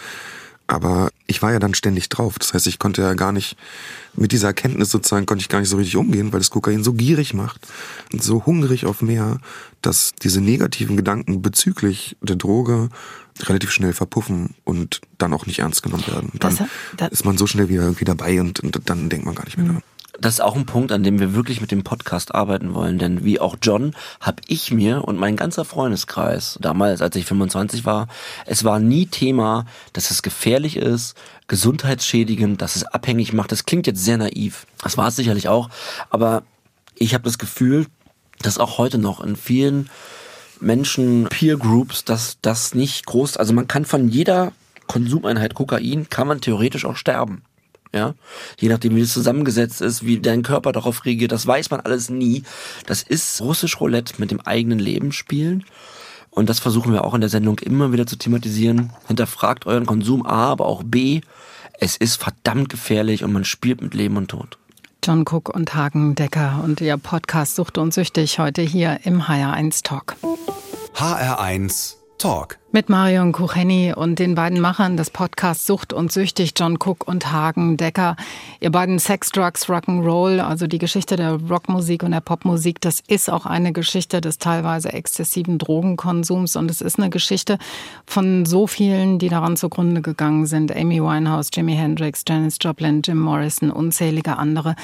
Aber 0.68 1.12
ich 1.28 1.42
war 1.42 1.54
ja 1.54 1.60
dann 1.60 1.74
ständig 1.74 2.10
drauf. 2.10 2.38
Das 2.40 2.54
heißt, 2.54 2.68
ich 2.68 2.78
konnte 2.78 3.02
ja 3.02 3.14
gar 3.14 3.32
nicht, 3.32 3.58
mit 4.16 4.32
dieser 4.32 4.48
Erkenntnis 4.48 4.90
sozusagen, 4.90 5.26
konnte 5.26 5.42
ich 5.42 5.50
gar 5.50 5.60
nicht 5.60 5.70
so 5.70 5.78
richtig 5.78 5.96
umgehen, 5.96 6.34
weil 6.34 6.40
das 6.40 6.50
Kokain 6.50 6.84
so 6.84 6.94
gierig 6.94 7.34
macht 7.34 7.68
und 8.12 8.22
so 8.22 8.46
hungrig 8.46 8.86
auf 8.86 9.02
mehr, 9.02 9.40
dass 9.82 10.14
diese 10.22 10.42
negativen 10.42 10.98
Gedanken 10.98 11.42
bezüglich 11.42 12.18
der 12.22 12.36
Droge 12.36 12.90
relativ 13.44 13.72
schnell 13.72 13.94
verpuffen 13.94 14.56
und 14.64 15.02
dann 15.18 15.34
auch 15.34 15.46
nicht 15.46 15.60
ernst 15.60 15.84
genommen 15.84 16.08
werden. 16.08 16.32
Dann 16.40 16.58
das, 16.58 16.68
das 16.98 17.12
ist 17.12 17.26
man 17.26 17.38
so 17.38 17.48
schnell 17.48 17.70
wieder 17.70 17.84
irgendwie 17.84 18.06
dabei 18.06 18.42
und, 18.42 18.60
und 18.60 18.80
dann 18.86 19.10
denkt 19.10 19.26
man 19.26 19.36
gar 19.36 19.46
nicht 19.46 19.58
mehr 19.58 19.68
daran 19.68 19.84
das 20.20 20.36
ist 20.36 20.40
auch 20.42 20.56
ein 20.56 20.66
Punkt, 20.66 20.92
an 20.92 21.04
dem 21.04 21.20
wir 21.20 21.34
wirklich 21.34 21.62
mit 21.62 21.72
dem 21.72 21.84
Podcast 21.84 22.34
arbeiten 22.34 22.74
wollen. 22.74 22.98
Denn 22.98 23.24
wie 23.24 23.40
auch 23.40 23.56
John, 23.62 23.96
habe 24.20 24.42
ich 24.48 24.72
mir 24.72 25.04
und 25.04 25.20
mein 25.20 25.36
ganzer 25.36 25.66
Freundeskreis, 25.66 26.58
damals, 26.62 27.02
als 27.02 27.16
ich 27.16 27.26
25 27.26 27.86
war, 27.86 28.08
es 28.46 28.64
war 28.64 28.80
nie 28.80 29.06
Thema, 29.06 29.66
dass 29.94 30.12
es 30.12 30.24
gefährlich 30.24 30.78
ist, 30.78 31.16
gesundheitsschädigend, 31.48 32.62
dass 32.62 32.76
es 32.76 32.84
abhängig 32.84 33.34
macht. 33.34 33.52
Das 33.52 33.66
klingt 33.66 33.88
jetzt 33.88 34.04
sehr 34.04 34.18
naiv. 34.18 34.66
Das 34.82 34.98
war 34.98 35.10
es 35.10 35.16
sicherlich 35.16 35.48
auch. 35.48 35.70
Aber 36.10 36.44
ich 36.96 37.14
habe 37.14 37.24
das 37.24 37.38
Gefühl, 37.38 37.86
dass 38.40 38.58
auch 38.58 38.78
heute 38.78 38.98
noch 38.98 39.24
in 39.24 39.36
vielen 39.36 39.90
Menschen, 40.60 41.28
Peer 41.30 41.58
Groups, 41.58 42.04
dass 42.04 42.38
das 42.42 42.74
nicht 42.74 43.06
groß, 43.06 43.38
also 43.38 43.54
man 43.54 43.68
kann 43.68 43.86
von 43.86 44.10
jeder 44.10 44.52
Konsumeinheit 44.88 45.54
Kokain, 45.54 46.10
kann 46.10 46.28
man 46.28 46.42
theoretisch 46.42 46.86
auch 46.86 46.96
sterben. 46.96 47.44
Ja, 47.94 48.16
je 48.60 48.70
nachdem, 48.70 48.96
wie 48.96 49.02
es 49.02 49.14
zusammengesetzt 49.14 49.82
ist, 49.82 50.06
wie 50.06 50.20
dein 50.20 50.44
Körper 50.44 50.72
darauf 50.72 51.06
reagiert, 51.06 51.32
das 51.32 51.48
weiß 51.48 51.70
man 51.72 51.80
alles 51.80 52.10
nie. 52.10 52.44
Das 52.86 53.02
ist 53.02 53.42
russisch 53.42 53.80
Roulette 53.80 54.16
mit 54.18 54.32
dem 54.32 54.42
eigenen 54.42 54.80
Leben 54.80 55.12
spielen. 55.12 55.64
Und 56.30 56.50
das 56.50 56.60
versuchen 56.60 56.94
wir 56.94 57.04
auch 57.04 57.14
in 57.14 57.22
der 57.22 57.30
Sendung 57.30 57.58
immer 57.60 57.92
wieder 57.92 58.06
zu 58.06 58.16
thematisieren. 58.16 58.92
Hinterfragt 59.08 59.66
euren 59.66 59.86
Konsum 59.86 60.26
A, 60.26 60.52
aber 60.52 60.66
auch 60.66 60.84
B. 60.84 61.22
Es 61.80 61.98
ist 61.98 62.22
verdammt 62.22 62.70
gefährlich 62.70 63.24
und 63.24 63.34
man 63.34 63.46
spielt 63.46 63.82
mit 63.82 63.94
Leben 63.94 64.18
und 64.18 64.30
Tod. 64.30 64.58
John 65.04 65.22
Cook 65.22 65.50
und 65.50 65.74
Hagen 65.74 66.16
Decker 66.16 66.62
und 66.64 66.82
ihr 66.82 66.98
Podcast 66.98 67.56
Sucht 67.56 67.78
und 67.78 67.94
Süchtig 67.94 68.40
heute 68.40 68.62
hier 68.62 69.00
im 69.04 69.22
HR1 69.24 69.84
Talk. 69.84 70.16
HR1 70.96 71.96
Talk. 72.18 72.58
Mit 72.72 72.90
Marion 72.90 73.32
Kucheni 73.32 73.94
und 73.96 74.20
den 74.20 74.36
beiden 74.36 74.60
Machern 74.60 74.98
des 74.98 75.10
Podcasts 75.10 75.66
Sucht 75.66 75.94
und 75.94 76.12
Süchtig, 76.12 76.54
John 76.58 76.78
Cook 76.84 77.08
und 77.08 77.32
Hagen 77.32 77.78
Decker. 77.78 78.16
Ihr 78.60 78.72
beiden 78.72 79.00
Sex, 79.00 79.30
Drugs, 79.30 79.68
Rock'n'Roll, 79.68 80.40
also 80.40 80.68
die 80.68 80.78
Geschichte 80.78 81.16
der 81.16 81.34
Rockmusik 81.34 82.04
und 82.04 82.12
der 82.12 82.22
Popmusik, 82.22 82.82
das 82.82 83.02
ist 83.08 83.30
auch 83.30 83.46
eine 83.46 83.72
Geschichte 83.72 84.20
des 84.20 84.38
teilweise 84.38 84.92
exzessiven 84.92 85.60
Drogenkonsums 85.60 86.56
und 86.56 86.70
es 86.70 86.82
ist 86.82 87.00
eine 87.00 87.10
Geschichte 87.10 87.58
von 88.06 88.46
so 88.46 88.68
vielen, 88.68 89.20
die 89.20 89.30
daran 89.30 89.56
zugrunde 89.56 90.02
gegangen 90.02 90.46
sind. 90.46 90.76
Amy 90.76 91.02
Winehouse, 91.02 91.50
Jimi 91.54 91.76
Hendrix, 91.76 92.24
Janis 92.28 92.58
Joplin, 92.60 93.02
Jim 93.04 93.20
Morrison, 93.20 93.72
unzählige 93.72 94.38
andere. 94.38 94.76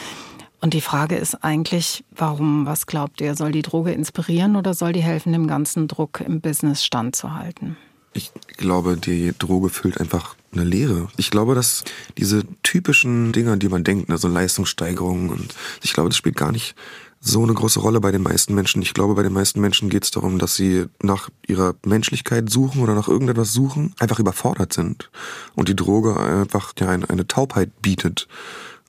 Und 0.64 0.74
die 0.74 0.80
Frage 0.80 1.18
ist 1.18 1.44
eigentlich, 1.44 2.06
warum, 2.16 2.66
was 2.66 2.88
glaubt 2.88 3.20
ihr? 3.20 3.36
Soll 3.36 3.52
die 3.52 3.64
Droge 3.64 3.92
inspirieren 3.92 4.56
oder 4.56 4.74
soll 4.74 4.94
die 4.94 5.04
helfen, 5.04 5.34
dem 5.34 5.46
ganzen 5.46 5.90
Druck 5.90 6.22
im 6.22 6.40
Business 6.40 6.86
standzuhalten? 6.86 7.76
Ich 8.14 8.32
glaube, 8.56 8.96
die 8.96 9.34
Droge 9.38 9.68
füllt 9.68 10.00
einfach 10.00 10.38
eine 10.54 10.64
Leere. 10.64 11.10
Ich 11.18 11.32
glaube, 11.32 11.54
dass 11.54 11.84
diese 12.18 12.46
typischen 12.64 13.34
Dinger, 13.34 13.58
die 13.58 13.68
man 13.68 13.84
denkt, 13.84 14.10
also 14.10 14.30
Leistungssteigerung 14.30 15.32
und 15.32 15.54
ich 15.82 15.92
glaube, 15.92 16.08
das 16.08 16.16
spielt 16.16 16.38
gar 16.38 16.54
nicht 16.54 16.76
so 17.20 17.44
eine 17.44 17.54
große 17.54 17.82
Rolle 17.82 18.00
bei 18.00 18.12
den 18.12 18.24
meisten 18.24 18.56
Menschen. 18.56 18.82
Ich 18.82 18.94
glaube, 18.94 19.16
bei 19.16 19.24
den 19.24 19.34
meisten 19.34 19.60
Menschen 19.60 19.90
geht 19.90 20.06
es 20.06 20.12
darum, 20.12 20.40
dass 20.40 20.56
sie 20.56 20.86
nach 21.02 21.30
ihrer 21.46 21.76
Menschlichkeit 21.86 22.50
suchen 22.50 22.82
oder 22.82 22.96
nach 22.96 23.10
irgendetwas 23.10 23.52
suchen, 23.52 23.94
einfach 24.00 24.20
überfordert 24.20 24.72
sind. 24.72 25.10
Und 25.56 25.68
die 25.68 25.76
Droge 25.76 26.18
einfach 26.18 26.72
ja, 26.80 26.88
eine 26.88 27.28
Taubheit 27.28 27.82
bietet 27.82 28.30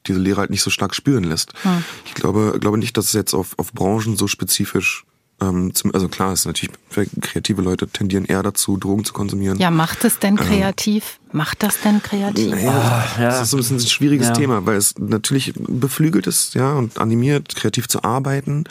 diese 0.07 0.19
Lehre 0.19 0.41
halt 0.41 0.51
nicht 0.51 0.63
so 0.63 0.71
stark 0.71 0.95
spüren 0.95 1.25
lässt. 1.25 1.53
Hm. 1.63 1.85
Ich 2.05 2.15
glaube, 2.15 2.59
glaube 2.61 2.79
nicht, 2.79 2.97
dass 2.97 3.07
es 3.07 3.13
jetzt 3.13 3.35
auf, 3.35 3.59
auf 3.59 3.73
Branchen 3.73 4.17
so 4.17 4.29
spezifisch 4.29 5.05
ähm, 5.41 5.73
also 5.93 6.09
klar, 6.09 6.33
ist 6.33 6.47
natürlich 6.47 6.75
kreative 7.21 7.63
Leute 7.63 7.89
tendieren 7.89 8.25
eher 8.25 8.43
dazu, 8.43 8.77
Drogen 8.77 9.05
zu 9.05 9.13
konsumieren. 9.13 9.59
Ja, 9.59 9.71
macht 9.71 10.05
es 10.05 10.19
denn 10.19 10.39
ähm, 10.39 10.45
kreativ? 10.45 11.19
Ähm, 11.25 11.39
macht 11.39 11.63
das 11.63 11.81
denn 11.81 12.03
kreativ? 12.03 12.51
Naja, 12.51 13.05
oh, 13.17 13.21
ja. 13.21 13.29
Das 13.31 13.43
ist 13.43 13.51
so 13.51 13.57
ein 13.57 13.59
bisschen 13.59 13.77
ein 13.79 13.87
schwieriges 13.87 14.29
ja. 14.29 14.35
Thema, 14.35 14.65
weil 14.67 14.77
es 14.77 14.95
natürlich 14.99 15.53
beflügelt 15.57 16.27
ist, 16.27 16.55
ja, 16.55 16.73
und 16.75 16.99
animiert, 16.99 17.55
kreativ 17.57 17.89
zu 17.89 18.05
arbeiten. 18.05 18.65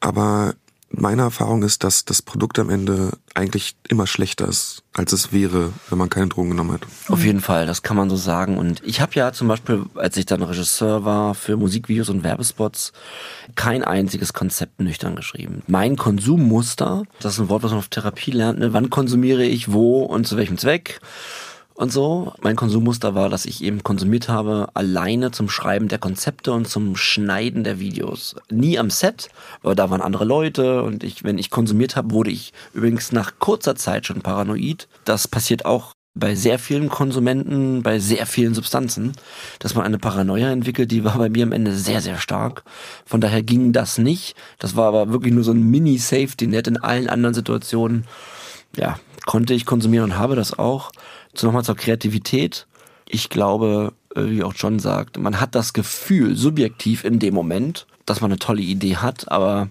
Aber 0.00 0.54
meine 0.90 1.22
Erfahrung 1.22 1.62
ist, 1.62 1.84
dass 1.84 2.04
das 2.04 2.22
Produkt 2.22 2.58
am 2.58 2.70
Ende 2.70 3.12
eigentlich 3.34 3.76
immer 3.88 4.06
schlechter 4.06 4.48
ist, 4.48 4.82
als 4.94 5.12
es 5.12 5.32
wäre, 5.32 5.72
wenn 5.90 5.98
man 5.98 6.08
keine 6.08 6.28
Drogen 6.28 6.50
genommen 6.50 6.72
hat. 6.72 6.80
Auf 7.08 7.24
jeden 7.24 7.40
Fall, 7.40 7.66
das 7.66 7.82
kann 7.82 7.96
man 7.96 8.08
so 8.08 8.16
sagen. 8.16 8.56
Und 8.56 8.82
ich 8.84 9.00
habe 9.00 9.12
ja 9.14 9.32
zum 9.32 9.48
Beispiel, 9.48 9.84
als 9.94 10.16
ich 10.16 10.26
dann 10.26 10.42
Regisseur 10.42 11.04
war 11.04 11.34
für 11.34 11.56
Musikvideos 11.56 12.08
und 12.08 12.24
Werbespots, 12.24 12.92
kein 13.54 13.84
einziges 13.84 14.32
Konzept 14.32 14.80
nüchtern 14.80 15.14
geschrieben. 15.14 15.62
Mein 15.66 15.96
Konsummuster, 15.96 17.04
das 17.20 17.34
ist 17.34 17.40
ein 17.40 17.48
Wort, 17.48 17.62
was 17.62 17.70
man 17.70 17.80
auf 17.80 17.88
Therapie 17.88 18.30
lernt, 18.30 18.58
ne? 18.58 18.72
wann 18.72 18.90
konsumiere 18.90 19.44
ich 19.44 19.72
wo 19.72 20.02
und 20.02 20.26
zu 20.26 20.36
welchem 20.36 20.58
Zweck 20.58 21.00
und 21.78 21.92
so. 21.92 22.32
Mein 22.42 22.56
Konsummuster 22.56 23.14
war, 23.14 23.28
dass 23.28 23.46
ich 23.46 23.62
eben 23.62 23.84
konsumiert 23.84 24.28
habe, 24.28 24.68
alleine 24.74 25.30
zum 25.30 25.48
Schreiben 25.48 25.86
der 25.86 26.00
Konzepte 26.00 26.52
und 26.52 26.68
zum 26.68 26.96
Schneiden 26.96 27.62
der 27.62 27.78
Videos. 27.78 28.34
Nie 28.50 28.78
am 28.78 28.90
Set, 28.90 29.28
aber 29.62 29.76
da 29.76 29.88
waren 29.88 30.02
andere 30.02 30.24
Leute 30.24 30.82
und 30.82 31.04
ich, 31.04 31.22
wenn 31.22 31.38
ich 31.38 31.50
konsumiert 31.50 31.94
habe, 31.94 32.10
wurde 32.10 32.32
ich 32.32 32.52
übrigens 32.74 33.12
nach 33.12 33.38
kurzer 33.38 33.76
Zeit 33.76 34.06
schon 34.06 34.22
paranoid. 34.22 34.88
Das 35.04 35.28
passiert 35.28 35.66
auch 35.66 35.94
bei 36.16 36.34
sehr 36.34 36.58
vielen 36.58 36.88
Konsumenten, 36.88 37.84
bei 37.84 38.00
sehr 38.00 38.26
vielen 38.26 38.54
Substanzen, 38.54 39.12
dass 39.60 39.76
man 39.76 39.84
eine 39.84 39.98
Paranoia 39.98 40.50
entwickelt, 40.50 40.90
die 40.90 41.04
war 41.04 41.16
bei 41.16 41.28
mir 41.28 41.44
am 41.44 41.52
Ende 41.52 41.72
sehr, 41.74 42.00
sehr 42.00 42.18
stark. 42.18 42.64
Von 43.06 43.20
daher 43.20 43.44
ging 43.44 43.72
das 43.72 43.98
nicht. 43.98 44.34
Das 44.58 44.74
war 44.74 44.88
aber 44.88 45.12
wirklich 45.12 45.32
nur 45.32 45.44
so 45.44 45.52
ein 45.52 45.62
Mini-Safety-Net 45.62 46.66
in 46.66 46.78
allen 46.78 47.08
anderen 47.08 47.34
Situationen. 47.34 48.04
Ja, 48.76 48.98
konnte 49.26 49.54
ich 49.54 49.64
konsumieren 49.64 50.10
und 50.10 50.18
habe 50.18 50.34
das 50.34 50.58
auch 50.58 50.90
nochmal 51.42 51.64
zur 51.64 51.76
Kreativität. 51.76 52.66
Ich 53.06 53.30
glaube, 53.30 53.92
äh, 54.14 54.22
wie 54.24 54.42
auch 54.42 54.54
John 54.56 54.78
sagt, 54.78 55.18
man 55.18 55.40
hat 55.40 55.54
das 55.54 55.72
Gefühl, 55.72 56.36
subjektiv 56.36 57.04
in 57.04 57.18
dem 57.18 57.34
Moment, 57.34 57.86
dass 58.06 58.20
man 58.20 58.30
eine 58.30 58.38
tolle 58.38 58.62
Idee 58.62 58.96
hat, 58.96 59.30
aber 59.30 59.68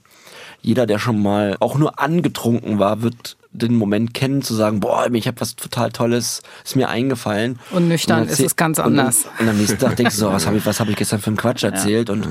jeder, 0.62 0.86
der 0.86 1.00
schon 1.00 1.22
mal 1.22 1.56
auch 1.60 1.78
nur 1.78 2.00
angetrunken 2.00 2.80
war, 2.80 3.02
wird 3.02 3.38
den 3.52 3.76
Moment 3.76 4.14
kennen, 4.14 4.42
zu 4.42 4.54
sagen, 4.54 4.80
boah, 4.80 5.08
ich 5.12 5.28
habe 5.28 5.40
was 5.42 5.56
total 5.56 5.92
Tolles, 5.92 6.42
ist 6.64 6.76
mir 6.76 6.90
eingefallen. 6.90 7.60
Und 7.72 7.88
nüchtern 7.88 8.24
und 8.24 8.30
ist 8.30 8.40
es 8.40 8.56
ganz 8.56 8.80
anders. 8.80 9.26
Und, 9.26 9.46
und 9.46 9.50
am 9.50 9.58
nächsten 9.58 9.80
Tag 9.80 9.96
denkst 9.96 10.16
du 10.16 10.22
so, 10.22 10.32
was 10.32 10.46
habe 10.46 10.58
ich, 10.58 10.66
was 10.66 10.80
hab 10.80 10.90
ich 10.90 10.96
gestern 10.96 11.20
für 11.20 11.28
einen 11.28 11.38
Quatsch 11.38 11.64
erzählt? 11.64 12.10
Ja. 12.10 12.14
Und 12.14 12.28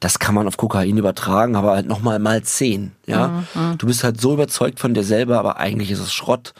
das 0.00 0.18
kann 0.18 0.34
man 0.34 0.46
auf 0.46 0.56
Kokain 0.56 0.96
übertragen, 0.96 1.56
aber 1.56 1.72
halt 1.72 1.86
nochmal 1.86 2.18
mal 2.18 2.42
zehn. 2.42 2.92
Ja? 3.06 3.28
Mhm, 3.54 3.62
mhm. 3.62 3.78
Du 3.78 3.86
bist 3.86 4.04
halt 4.04 4.20
so 4.20 4.32
überzeugt 4.32 4.80
von 4.80 4.94
dir 4.94 5.04
selber, 5.04 5.38
aber 5.38 5.58
eigentlich 5.58 5.90
ist 5.90 6.00
es 6.00 6.12
Schrott. 6.12 6.54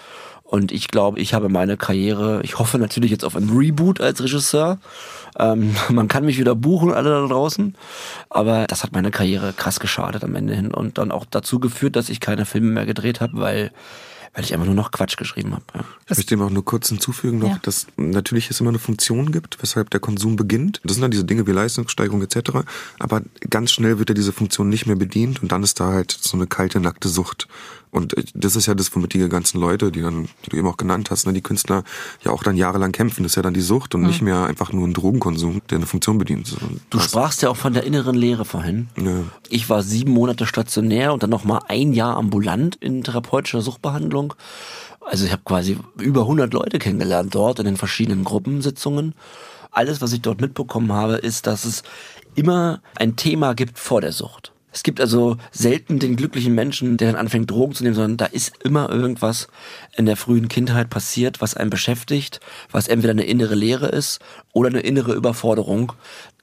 Und 0.50 0.72
ich 0.72 0.88
glaube, 0.88 1.20
ich 1.20 1.32
habe 1.32 1.48
meine 1.48 1.76
Karriere, 1.76 2.40
ich 2.42 2.58
hoffe 2.58 2.76
natürlich 2.78 3.12
jetzt 3.12 3.24
auf 3.24 3.36
ein 3.36 3.50
Reboot 3.50 4.00
als 4.00 4.20
Regisseur. 4.20 4.78
Ähm, 5.38 5.76
man 5.90 6.08
kann 6.08 6.24
mich 6.24 6.38
wieder 6.38 6.56
buchen, 6.56 6.92
alle 6.92 7.08
da 7.08 7.24
draußen. 7.24 7.76
Aber 8.30 8.66
das 8.66 8.82
hat 8.82 8.90
meine 8.90 9.12
Karriere 9.12 9.52
krass 9.52 9.78
geschadet 9.78 10.24
am 10.24 10.34
Ende 10.34 10.56
hin 10.56 10.74
und 10.74 10.98
dann 10.98 11.12
auch 11.12 11.24
dazu 11.24 11.60
geführt, 11.60 11.94
dass 11.94 12.08
ich 12.08 12.18
keine 12.18 12.46
Filme 12.46 12.72
mehr 12.72 12.84
gedreht 12.84 13.20
habe, 13.20 13.38
weil 13.38 13.70
weil 14.32 14.44
ich 14.44 14.54
einfach 14.54 14.66
nur 14.66 14.76
noch 14.76 14.92
Quatsch 14.92 15.16
geschrieben 15.16 15.54
habe. 15.54 15.64
Ja. 15.74 15.84
Ich 16.08 16.16
möchte 16.16 16.36
dem 16.36 16.42
auch 16.42 16.50
nur 16.50 16.64
kurz 16.64 16.88
hinzufügen 16.88 17.38
noch, 17.38 17.48
ja. 17.48 17.58
dass 17.62 17.88
natürlich 17.96 18.48
es 18.48 18.60
immer 18.60 18.68
eine 18.68 18.78
Funktion 18.78 19.32
gibt, 19.32 19.60
weshalb 19.60 19.90
der 19.90 19.98
Konsum 19.98 20.36
beginnt. 20.36 20.80
Das 20.84 20.94
sind 20.94 21.02
dann 21.02 21.10
diese 21.10 21.24
Dinge 21.24 21.48
wie 21.48 21.50
Leistungssteigerung 21.50 22.22
etc. 22.22 22.50
Aber 23.00 23.22
ganz 23.48 23.72
schnell 23.72 23.98
wird 23.98 24.08
ja 24.08 24.14
diese 24.14 24.32
Funktion 24.32 24.68
nicht 24.68 24.86
mehr 24.86 24.94
bedient 24.94 25.42
und 25.42 25.50
dann 25.50 25.64
ist 25.64 25.80
da 25.80 25.88
halt 25.88 26.12
so 26.12 26.36
eine 26.36 26.46
kalte, 26.46 26.78
nackte 26.78 27.08
Sucht. 27.08 27.48
Und 27.90 28.16
äh, 28.16 28.24
das 28.34 28.56
ist 28.56 28.66
ja 28.66 28.74
das, 28.74 28.94
womit 28.94 29.14
die 29.14 29.28
ganzen 29.28 29.60
Leute, 29.60 29.90
die 29.90 30.02
dann, 30.02 30.28
die 30.44 30.50
du 30.50 30.56
eben 30.56 30.68
auch 30.68 30.76
genannt 30.76 31.10
hast, 31.10 31.26
ne, 31.26 31.32
die 31.32 31.40
Künstler 31.40 31.84
ja 32.24 32.30
auch 32.30 32.42
dann 32.42 32.56
jahrelang 32.56 32.92
kämpfen. 32.92 33.22
Das 33.22 33.32
ist 33.32 33.36
ja 33.36 33.42
dann 33.42 33.54
die 33.54 33.60
Sucht 33.60 33.94
und 33.94 34.02
mhm. 34.02 34.06
nicht 34.08 34.22
mehr 34.22 34.44
einfach 34.44 34.72
nur 34.72 34.86
ein 34.86 34.94
Drogenkonsum, 34.94 35.62
der 35.70 35.76
eine 35.76 35.86
Funktion 35.86 36.18
bedient. 36.18 36.56
Du 36.90 36.98
das 36.98 37.06
sprachst 37.06 37.42
ja 37.42 37.50
auch 37.50 37.56
von 37.56 37.72
der 37.72 37.84
inneren 37.84 38.14
Lehre 38.14 38.44
vorhin. 38.44 38.88
Ja. 38.96 39.24
Ich 39.48 39.68
war 39.68 39.82
sieben 39.82 40.12
Monate 40.12 40.46
stationär 40.46 41.12
und 41.12 41.22
dann 41.22 41.30
noch 41.30 41.44
mal 41.44 41.60
ein 41.68 41.92
Jahr 41.92 42.16
ambulant 42.16 42.76
in 42.76 43.02
therapeutischer 43.02 43.62
Suchtbehandlung. 43.62 44.34
Also 45.00 45.24
ich 45.24 45.32
habe 45.32 45.42
quasi 45.44 45.78
über 45.98 46.22
100 46.22 46.52
Leute 46.52 46.78
kennengelernt 46.78 47.34
dort 47.34 47.58
in 47.58 47.64
den 47.64 47.76
verschiedenen 47.76 48.24
Gruppensitzungen. 48.24 49.14
Alles, 49.72 50.00
was 50.00 50.12
ich 50.12 50.20
dort 50.20 50.40
mitbekommen 50.40 50.92
habe, 50.92 51.14
ist, 51.14 51.46
dass 51.46 51.64
es 51.64 51.82
immer 52.34 52.80
ein 52.96 53.16
Thema 53.16 53.54
gibt 53.54 53.78
vor 53.78 54.00
der 54.00 54.12
Sucht. 54.12 54.52
Es 54.72 54.82
gibt 54.82 55.00
also 55.00 55.36
selten 55.50 55.98
den 55.98 56.16
glücklichen 56.16 56.54
Menschen, 56.54 56.96
der 56.96 57.12
dann 57.12 57.20
anfängt, 57.20 57.50
Drogen 57.50 57.74
zu 57.74 57.82
nehmen, 57.82 57.94
sondern 57.94 58.16
da 58.16 58.26
ist 58.26 58.52
immer 58.62 58.88
irgendwas 58.90 59.48
in 59.96 60.06
der 60.06 60.16
frühen 60.16 60.48
Kindheit 60.48 60.90
passiert, 60.90 61.40
was 61.40 61.54
einen 61.56 61.70
beschäftigt, 61.70 62.40
was 62.70 62.88
entweder 62.88 63.12
eine 63.12 63.24
innere 63.24 63.54
Leere 63.54 63.88
ist 63.88 64.20
oder 64.52 64.68
eine 64.68 64.80
innere 64.80 65.14
Überforderung, 65.14 65.92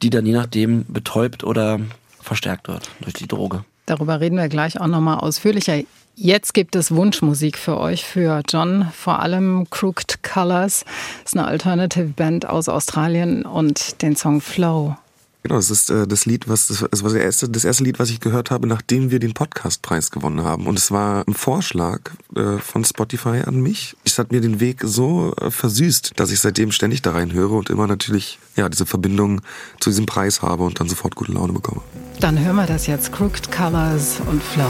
die 0.01 0.09
dann 0.09 0.25
je 0.25 0.33
nachdem 0.33 0.85
betäubt 0.87 1.43
oder 1.43 1.79
verstärkt 2.21 2.67
wird 2.67 2.89
durch 3.01 3.13
die 3.13 3.27
Droge. 3.27 3.63
Darüber 3.85 4.19
reden 4.19 4.35
wir 4.35 4.49
gleich 4.49 4.79
auch 4.79 4.87
nochmal 4.87 5.19
ausführlicher. 5.19 5.81
Jetzt 6.19 6.53
gibt 6.53 6.75
es 6.75 6.91
Wunschmusik 6.91 7.57
für 7.57 7.79
euch, 7.79 8.03
für 8.03 8.41
John, 8.49 8.87
vor 8.91 9.19
allem 9.19 9.67
Crooked 9.69 10.23
Colors. 10.23 10.83
Das 11.23 11.33
ist 11.33 11.37
eine 11.37 11.47
Alternative 11.47 12.07
Band 12.07 12.49
aus 12.49 12.67
Australien 12.69 13.45
und 13.45 14.01
den 14.01 14.15
Song 14.15 14.41
Flow. 14.41 14.97
Genau, 15.47 15.59
das 15.59 15.71
ist 15.71 15.89
äh, 15.89 16.05
das 16.05 16.25
Lied, 16.25 16.49
was 16.49 16.67
das, 16.67 16.83
das 16.91 17.03
war 17.03 17.09
das 17.09 17.21
erste, 17.21 17.47
das 17.47 17.63
erste 17.63 17.85
Lied, 17.85 17.99
was 17.99 18.09
ich 18.09 18.19
gehört 18.19 18.51
habe, 18.51 18.67
nachdem 18.67 19.11
wir 19.11 19.19
den 19.19 19.33
Podcastpreis 19.33 20.11
gewonnen 20.11 20.43
haben. 20.43 20.67
Und 20.67 20.77
es 20.77 20.91
war 20.91 21.25
ein 21.25 21.33
Vorschlag 21.35 22.01
äh, 22.35 22.57
von 22.57 22.83
Spotify 22.83 23.43
an 23.45 23.61
mich. 23.61 23.95
Es 24.03 24.19
hat 24.19 24.33
mir 24.33 24.41
den 24.41 24.59
Weg 24.59 24.81
so 24.83 25.33
äh, 25.39 25.49
versüßt, 25.49 26.19
dass 26.19 26.31
ich 26.31 26.41
seitdem 26.41 26.73
ständig 26.73 27.01
da 27.01 27.11
rein 27.11 27.31
höre 27.31 27.51
und 27.51 27.69
immer 27.69 27.87
natürlich 27.87 28.39
ja 28.57 28.67
diese 28.67 28.85
Verbindung 28.85 29.39
zu 29.79 29.89
diesem 29.89 30.05
Preis 30.05 30.41
habe 30.41 30.63
und 30.63 30.81
dann 30.81 30.89
sofort 30.89 31.15
gute 31.15 31.31
Laune 31.31 31.53
bekomme. 31.53 31.79
Dann 32.19 32.43
hören 32.43 32.57
wir 32.57 32.65
das 32.65 32.85
jetzt. 32.85 33.13
Crooked 33.13 33.49
Colors 33.49 34.17
und 34.29 34.43
Flow. 34.43 34.67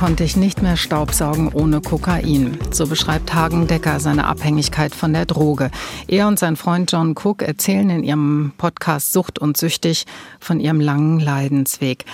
Konnte 0.00 0.24
ich 0.24 0.34
nicht 0.34 0.62
mehr 0.62 0.78
Staubsaugen 0.78 1.52
ohne 1.52 1.82
Kokain. 1.82 2.56
So 2.70 2.86
beschreibt 2.86 3.34
Hagen 3.34 3.66
Decker 3.66 4.00
seine 4.00 4.28
Abhängigkeit 4.28 4.94
von 4.94 5.12
der 5.12 5.26
Droge. 5.26 5.70
Er 6.08 6.26
und 6.26 6.38
sein 6.38 6.56
Freund 6.56 6.90
John 6.90 7.14
Cook 7.14 7.42
erzählen 7.42 7.90
in 7.90 8.02
ihrem 8.02 8.54
Podcast 8.56 9.12
Sucht 9.12 9.38
und 9.38 9.58
Süchtig 9.58 10.06
von 10.40 10.58
ihrem 10.58 10.80
langen 10.80 11.20
Leidensweg. 11.20 12.06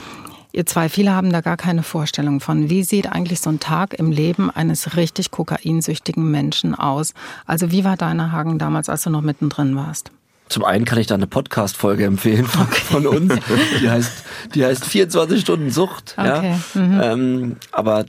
Ihr 0.53 0.67
zwei, 0.67 0.89
viele 0.89 1.13
haben 1.13 1.31
da 1.31 1.43
gar 1.43 1.57
keine 1.57 1.85
Vorstellung 1.85 2.41
von. 2.41 2.69
Wie 2.71 2.83
sieht 2.83 3.13
eigentlich 3.13 3.39
so 3.39 3.51
ein 3.51 3.61
Tag 3.61 3.95
im 3.95 4.11
Leben 4.11 4.51
eines 4.51 4.97
richtig 4.97 5.31
kokainsüchtigen 5.31 6.29
Menschen 6.29 6.75
aus? 6.75 7.15
Also 7.45 7.71
wie 7.71 7.85
war 7.85 7.97
deine 7.97 8.33
Hagen 8.33 8.59
damals, 8.59 8.89
als 8.89 9.05
du 9.05 9.11
noch 9.11 9.23
mittendrin 9.23 9.77
warst? 9.77 10.11
Zum 10.49 10.65
einen 10.65 10.85
kann 10.85 10.99
ich 10.99 11.07
da 11.07 11.15
eine 11.15 11.27
Podcast-Folge 11.27 12.05
empfehlen 12.05 12.47
von, 12.47 12.63
okay. 12.63 12.81
von, 12.81 13.07
uns. 13.07 13.35
Die 13.81 13.91
heißt, 13.91 14.13
die 14.55 14.65
heißt 14.65 14.85
24 14.85 15.41
Stunden 15.41 15.71
Sucht. 15.71 16.15
Okay. 16.17 16.57
Ja? 16.75 16.81
Mhm. 16.81 17.01
Ähm, 17.03 17.57
aber 17.73 18.05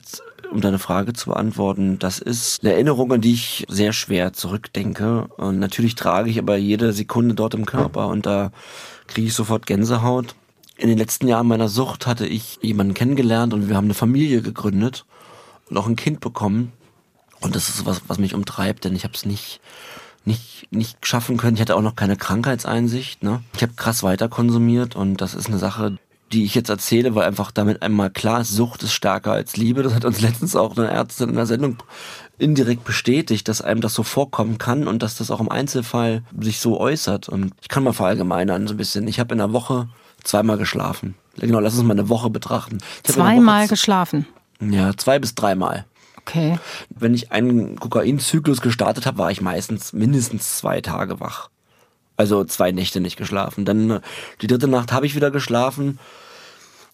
um 0.52 0.62
deine 0.62 0.80
Frage 0.80 1.14
zu 1.14 1.30
beantworten, 1.32 2.00
das 2.00 2.20
ist 2.20 2.64
eine 2.64 2.74
Erinnerung, 2.74 3.12
an 3.12 3.22
die 3.22 3.34
ich 3.34 3.66
sehr 3.70 3.92
schwer 3.92 4.34
zurückdenke. 4.34 5.28
Und 5.38 5.60
natürlich 5.60 5.96
trage 5.96 6.30
ich 6.30 6.40
aber 6.40 6.58
jede 6.58 6.94
Sekunde 6.94 7.36
dort 7.36 7.54
im 7.54 7.66
Körper 7.66 8.08
und 8.08 8.26
da 8.26 8.52
kriege 9.08 9.28
ich 9.28 9.34
sofort 9.34 9.66
Gänsehaut. 9.66 10.36
In 10.78 10.90
den 10.90 10.98
letzten 10.98 11.28
Jahren 11.28 11.48
meiner 11.48 11.70
Sucht 11.70 12.06
hatte 12.06 12.28
ich 12.28 12.60
jemanden 12.62 12.94
kennengelernt 12.94 13.54
und 13.54 13.68
wir 13.68 13.76
haben 13.76 13.86
eine 13.86 13.94
Familie 13.96 14.42
gegründet 14.42 15.06
und 15.70 15.78
auch 15.78 15.88
ein 15.88 15.96
Kind 15.96 16.20
bekommen. 16.20 16.72
Und 17.40 17.56
das 17.56 17.70
ist 17.70 17.86
was, 17.86 18.02
was 18.08 18.20
mich 18.20 18.36
umtreibt, 18.36 18.86
denn 18.86 18.96
ich 18.96 19.04
habe 19.04 19.14
es 19.14 19.26
nicht 19.26 19.60
nicht, 20.28 20.68
nicht 20.72 21.06
schaffen 21.06 21.38
können. 21.38 21.56
Ich 21.56 21.62
hatte 21.62 21.76
auch 21.76 21.82
noch 21.82 21.96
keine 21.96 22.18
Krankheitseinsicht. 22.18 23.24
Ne? 23.24 23.42
Ich 23.56 23.64
habe 23.64 23.74
krass 23.76 24.04
weiter 24.04 24.28
konsumiert 24.28 24.96
und 24.96 25.22
das 25.22 25.34
ist 25.34 25.48
eine 25.48 25.58
Sache, 25.58 25.98
die 26.34 26.44
ich 26.44 26.54
jetzt 26.54 26.70
erzähle, 26.70 27.16
weil 27.16 27.26
einfach 27.26 27.52
damit 27.52 27.82
einmal 27.82 28.10
klar 28.10 28.42
ist, 28.42 28.52
Sucht 28.52 28.84
ist 28.84 28.92
stärker 28.92 29.32
als 29.32 29.56
Liebe. 29.56 29.82
Das 29.82 29.96
hat 29.96 30.04
uns 30.04 30.22
letztens 30.22 30.56
auch 30.56 30.78
eine 30.78 30.90
Ärztin 30.90 31.30
in 31.30 31.36
der 31.36 31.46
Sendung 31.46 31.78
indirekt 32.38 32.84
bestätigt, 32.84 33.48
dass 33.48 33.62
einem 33.62 33.82
das 33.82 33.94
so 33.94 34.04
vorkommen 34.04 34.58
kann 34.58 34.88
und 34.88 35.02
dass 35.02 35.18
das 35.18 35.32
auch 35.32 35.40
im 35.40 35.50
Einzelfall 35.50 36.24
sich 36.40 36.60
so 36.60 36.80
äußert. 36.80 37.30
Und 37.30 37.54
ich 37.62 37.70
kann 37.70 37.84
mal 37.84 37.94
verallgemeinern 37.94 38.68
so 38.68 38.74
ein 38.74 38.78
bisschen. 38.78 39.08
Ich 39.08 39.20
habe 39.20 39.34
in 39.34 39.40
der 39.40 39.54
Woche 39.54 39.88
zweimal 40.24 40.58
geschlafen. 40.58 41.16
Genau, 41.38 41.60
lass 41.60 41.76
uns 41.76 41.84
mal 41.84 41.94
eine 41.94 42.10
Woche 42.10 42.30
betrachten. 42.30 42.80
Zweimal 43.04 43.68
geschlafen? 43.68 44.28
Ja, 44.60 44.96
zwei 44.98 45.20
bis 45.20 45.36
dreimal. 45.36 45.86
Okay. 46.28 46.60
Wenn 46.90 47.14
ich 47.14 47.32
einen 47.32 47.80
Kokainzyklus 47.80 48.60
gestartet 48.60 49.06
habe, 49.06 49.18
war 49.18 49.32
ich 49.32 49.40
meistens 49.40 49.94
mindestens 49.94 50.58
zwei 50.58 50.82
Tage 50.82 51.22
wach. 51.22 51.50
Also 52.18 52.44
zwei 52.44 52.72
Nächte 52.72 53.00
nicht 53.00 53.16
geschlafen. 53.16 53.64
Dann 53.64 53.90
äh, 53.90 54.02
die 54.42 54.48
dritte 54.48 54.68
Nacht 54.68 54.92
habe 54.92 55.06
ich 55.06 55.16
wieder 55.16 55.32
geschlafen. 55.32 56.00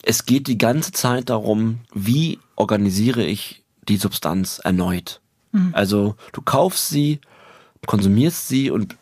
Es 0.04 0.26
geht 0.26 0.48
die 0.48 0.58
ganze 0.58 0.92
Zeit 0.92 1.30
darum, 1.30 1.80
wie 1.94 2.40
organisiere 2.56 3.24
ich 3.24 3.64
die 3.88 3.98
Substanz 3.98 4.60
erneut. 4.60 5.20
Mhm. 5.52 5.70
Also 5.74 6.16
du 6.32 6.42
kaufst 6.42 6.90
sie, 6.90 7.20
konsumierst 7.88 8.48
sie 8.48 8.70
und 8.70 8.98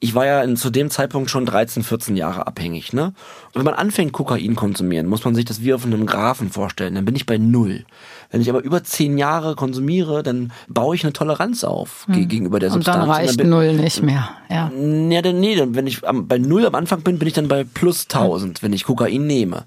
ich 0.00 0.14
war 0.14 0.26
ja 0.26 0.42
in, 0.42 0.56
zu 0.56 0.70
dem 0.70 0.90
Zeitpunkt 0.90 1.28
schon 1.28 1.44
13, 1.44 1.82
14 1.82 2.16
Jahre 2.16 2.46
abhängig. 2.46 2.92
Ne? 2.92 3.06
Und 3.06 3.54
wenn 3.56 3.64
man 3.64 3.74
anfängt, 3.74 4.12
Kokain 4.12 4.54
konsumieren, 4.54 5.08
muss 5.08 5.24
man 5.24 5.34
sich 5.34 5.44
das 5.44 5.60
wie 5.62 5.74
auf 5.74 5.84
einem 5.84 6.06
Graphen 6.06 6.50
vorstellen. 6.50 6.94
Dann 6.94 7.04
bin 7.04 7.16
ich 7.16 7.26
bei 7.26 7.36
null. 7.36 7.84
Wenn 8.30 8.40
ich 8.40 8.48
aber 8.48 8.62
über 8.62 8.84
zehn 8.84 9.18
Jahre 9.18 9.56
konsumiere, 9.56 10.22
dann 10.22 10.52
baue 10.68 10.94
ich 10.94 11.02
eine 11.02 11.12
Toleranz 11.12 11.64
auf 11.64 12.06
hm. 12.06 12.28
gegenüber 12.28 12.60
der 12.60 12.70
Substanz. 12.70 12.96
Und 12.96 13.02
dann 13.02 13.10
reicht 13.10 13.30
und 13.32 13.40
dann 13.40 13.48
null 13.48 13.72
nicht 13.72 14.02
mehr. 14.02 14.28
Ja. 14.48 14.70
Ja, 14.70 15.22
denn 15.22 15.40
nee, 15.40 15.60
wenn 15.66 15.86
ich 15.88 16.02
bei 16.02 16.38
null 16.38 16.64
am 16.64 16.76
Anfang 16.76 17.00
bin, 17.00 17.18
bin 17.18 17.26
ich 17.26 17.34
dann 17.34 17.48
bei 17.48 17.64
plus 17.64 18.04
1000, 18.04 18.58
hm. 18.58 18.62
wenn 18.62 18.72
ich 18.72 18.84
Kokain 18.84 19.26
nehme. 19.26 19.64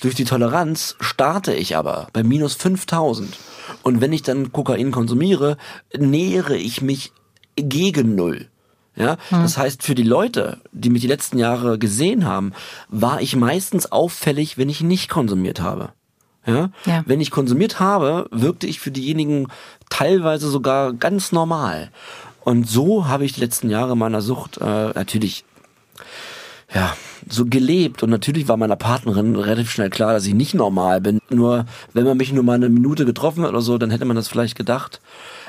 Durch 0.00 0.14
die 0.14 0.24
Toleranz 0.24 0.96
starte 1.00 1.54
ich 1.54 1.76
aber 1.76 2.06
bei 2.12 2.22
minus 2.22 2.54
5000. 2.54 3.36
Und 3.82 4.00
wenn 4.00 4.12
ich 4.12 4.22
dann 4.22 4.52
Kokain 4.52 4.92
konsumiere, 4.92 5.56
nähere 5.96 6.56
ich 6.56 6.82
mich 6.82 7.12
gegen 7.56 8.14
null. 8.14 8.46
Ja, 8.94 9.16
hm. 9.30 9.42
das 9.42 9.56
heißt, 9.56 9.82
für 9.82 9.94
die 9.94 10.02
Leute, 10.02 10.58
die 10.72 10.90
mich 10.90 11.02
die 11.02 11.08
letzten 11.08 11.38
Jahre 11.38 11.78
gesehen 11.78 12.26
haben, 12.26 12.52
war 12.88 13.22
ich 13.22 13.36
meistens 13.36 13.90
auffällig, 13.90 14.58
wenn 14.58 14.68
ich 14.68 14.82
nicht 14.82 15.08
konsumiert 15.08 15.60
habe. 15.60 15.90
Ja? 16.46 16.70
ja? 16.84 17.02
Wenn 17.06 17.20
ich 17.20 17.30
konsumiert 17.30 17.80
habe, 17.80 18.28
wirkte 18.30 18.66
ich 18.66 18.80
für 18.80 18.90
diejenigen 18.90 19.48
teilweise 19.88 20.48
sogar 20.48 20.92
ganz 20.92 21.32
normal. 21.32 21.90
Und 22.44 22.68
so 22.68 23.06
habe 23.06 23.24
ich 23.24 23.32
die 23.32 23.40
letzten 23.40 23.70
Jahre 23.70 23.96
meiner 23.96 24.20
Sucht 24.20 24.58
äh, 24.58 24.64
natürlich 24.90 25.44
ja, 26.74 26.96
so 27.28 27.46
gelebt. 27.46 28.02
Und 28.02 28.10
natürlich 28.10 28.48
war 28.48 28.56
meiner 28.56 28.76
Partnerin 28.76 29.36
relativ 29.36 29.70
schnell 29.70 29.90
klar, 29.90 30.12
dass 30.12 30.26
ich 30.26 30.34
nicht 30.34 30.54
normal 30.54 31.00
bin. 31.00 31.20
Nur, 31.30 31.66
wenn 31.92 32.04
man 32.04 32.16
mich 32.16 32.32
nur 32.32 32.42
mal 32.42 32.54
eine 32.54 32.68
Minute 32.68 33.04
getroffen 33.04 33.42
hat 33.42 33.50
oder 33.50 33.60
so, 33.60 33.78
dann 33.78 33.90
hätte 33.90 34.04
man 34.04 34.16
das 34.16 34.28
vielleicht 34.28 34.56
gedacht. 34.56 35.00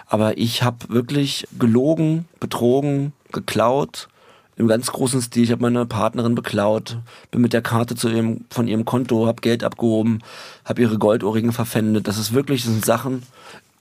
Aber 0.05 0.37
ich 0.37 0.63
habe 0.63 0.77
wirklich 0.89 1.47
gelogen, 1.57 2.25
betrogen, 2.39 3.13
geklaut, 3.33 4.07
im 4.55 4.67
ganz 4.67 4.91
großen 4.91 5.21
Stil. 5.21 5.43
Ich 5.43 5.51
habe 5.51 5.61
meine 5.61 5.85
Partnerin 5.85 6.35
beklaut, 6.35 6.99
bin 7.31 7.41
mit 7.41 7.53
der 7.53 7.61
Karte 7.61 7.95
zu 7.95 8.09
ihrem, 8.09 8.45
von 8.49 8.67
ihrem 8.67 8.85
Konto, 8.85 9.27
habe 9.27 9.41
Geld 9.41 9.63
abgehoben, 9.63 10.19
habe 10.63 10.81
ihre 10.81 10.97
Goldohrringen 10.97 11.51
verpfändet. 11.51 12.07
Das 12.07 12.17
ist 12.17 12.33
wirklich, 12.33 12.63
das 12.63 12.71
sind 12.71 12.85
Sachen, 12.85 13.23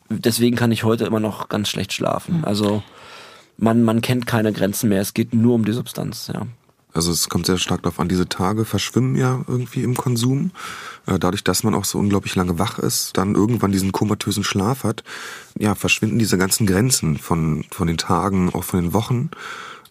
deswegen 0.08 0.56
kann 0.56 0.72
ich 0.72 0.84
heute 0.84 1.04
immer 1.04 1.20
noch 1.20 1.48
ganz 1.48 1.68
schlecht 1.68 1.92
schlafen. 1.92 2.36
Hm. 2.36 2.44
Also 2.44 2.82
man, 3.58 3.82
man 3.82 4.00
kennt 4.00 4.26
keine 4.26 4.52
Grenzen 4.52 4.88
mehr, 4.88 5.00
es 5.00 5.14
geht 5.14 5.34
nur 5.34 5.54
um 5.54 5.64
die 5.64 5.72
Substanz, 5.72 6.30
ja. 6.32 6.46
Also 6.94 7.10
es 7.10 7.28
kommt 7.28 7.46
sehr 7.46 7.58
stark 7.58 7.82
darauf 7.82 8.00
an, 8.00 8.08
diese 8.08 8.28
Tage 8.28 8.64
verschwimmen 8.64 9.16
ja 9.16 9.42
irgendwie 9.46 9.82
im 9.82 9.96
Konsum. 9.96 10.50
Äh, 11.06 11.18
dadurch, 11.18 11.42
dass 11.42 11.64
man 11.64 11.74
auch 11.74 11.84
so 11.84 11.98
unglaublich 11.98 12.34
lange 12.34 12.58
wach 12.58 12.78
ist, 12.78 13.16
dann 13.16 13.34
irgendwann 13.34 13.72
diesen 13.72 13.92
komatösen 13.92 14.44
Schlaf 14.44 14.84
hat, 14.84 15.02
ja, 15.58 15.74
verschwinden 15.74 16.18
diese 16.18 16.38
ganzen 16.38 16.66
Grenzen 16.66 17.16
von, 17.16 17.64
von 17.70 17.86
den 17.86 17.98
Tagen, 17.98 18.50
auch 18.52 18.64
von 18.64 18.82
den 18.82 18.92
Wochen. 18.92 19.30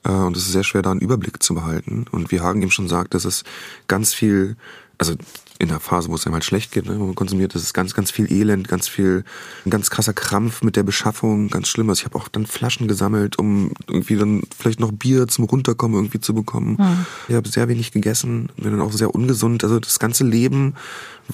Äh, 0.03 0.11
und 0.11 0.37
es 0.37 0.43
ist 0.43 0.51
sehr 0.51 0.63
schwer, 0.63 0.81
da 0.81 0.91
einen 0.91 1.01
Überblick 1.01 1.41
zu 1.41 1.55
behalten. 1.55 2.05
Und 2.11 2.31
wie 2.31 2.39
Hagen 2.39 2.61
eben 2.61 2.71
schon 2.71 2.87
sagt, 2.87 3.13
dass 3.13 3.25
es 3.25 3.43
ganz 3.87 4.13
viel, 4.13 4.55
also 4.97 5.15
in 5.61 5.67
der 5.67 5.79
Phase, 5.79 6.09
wo 6.09 6.15
es 6.15 6.25
einem 6.25 6.33
halt 6.33 6.43
schlecht 6.43 6.71
geht, 6.71 6.87
ne, 6.87 6.99
wo 6.99 7.05
man 7.05 7.15
konsumiert, 7.15 7.53
das 7.53 7.61
ist 7.61 7.73
ganz, 7.73 7.93
ganz 7.93 8.09
viel 8.09 8.31
Elend, 8.31 8.67
ganz 8.67 8.87
viel, 8.87 9.23
ein 9.63 9.69
ganz 9.69 9.91
krasser 9.91 10.13
Krampf 10.13 10.63
mit 10.63 10.75
der 10.75 10.81
Beschaffung, 10.81 11.49
ganz 11.49 11.67
schlimm. 11.67 11.87
Also 11.89 11.99
ich 11.99 12.05
habe 12.05 12.17
auch 12.17 12.27
dann 12.27 12.47
Flaschen 12.47 12.87
gesammelt, 12.87 13.37
um 13.37 13.71
irgendwie 13.87 14.15
dann 14.15 14.41
vielleicht 14.57 14.79
noch 14.79 14.91
Bier 14.91 15.27
zum 15.27 15.45
Runterkommen 15.45 15.97
irgendwie 15.97 16.19
zu 16.19 16.33
bekommen. 16.33 16.77
Mhm. 16.79 17.05
Ich 17.27 17.35
habe 17.35 17.47
sehr 17.47 17.67
wenig 17.67 17.91
gegessen, 17.91 18.49
bin 18.57 18.71
dann 18.71 18.81
auch 18.81 18.91
sehr 18.91 19.13
ungesund. 19.13 19.63
Also 19.63 19.79
das 19.79 19.99
ganze 19.99 20.23
Leben 20.23 20.73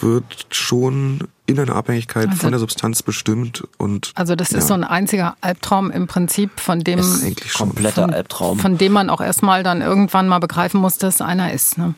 wird 0.02 0.48
schon 0.50 1.28
in 1.46 1.60
einer 1.60 1.76
Abhängigkeit 1.76 2.28
also, 2.28 2.42
von 2.42 2.52
der 2.52 2.60
Substanz 2.60 3.02
bestimmt 3.02 3.64
und 3.78 4.12
also 4.16 4.36
das 4.36 4.50
ist 4.50 4.56
ja. 4.56 4.68
so 4.68 4.74
ein 4.74 4.84
einziger 4.84 5.38
Albtraum 5.40 5.92
im 5.92 6.08
Prinzip 6.08 6.60
von 6.60 6.82
dem 6.82 7.00
ist 7.00 7.24
eigentlich 7.24 7.52
schon 7.52 7.70
kompletter 7.70 8.04
von, 8.04 8.14
Albtraum 8.14 8.60
von 8.60 8.78
dem 8.78 8.92
man 8.92 9.10
auch 9.10 9.22
erstmal 9.22 9.64
dann 9.64 9.82
irgendwann 9.82 10.28
mal 10.28 10.40
begreifen 10.40 10.82
muss 10.82 10.98
dass 10.98 11.22
einer 11.22 11.54
ist 11.54 11.78
ne? 11.78 11.96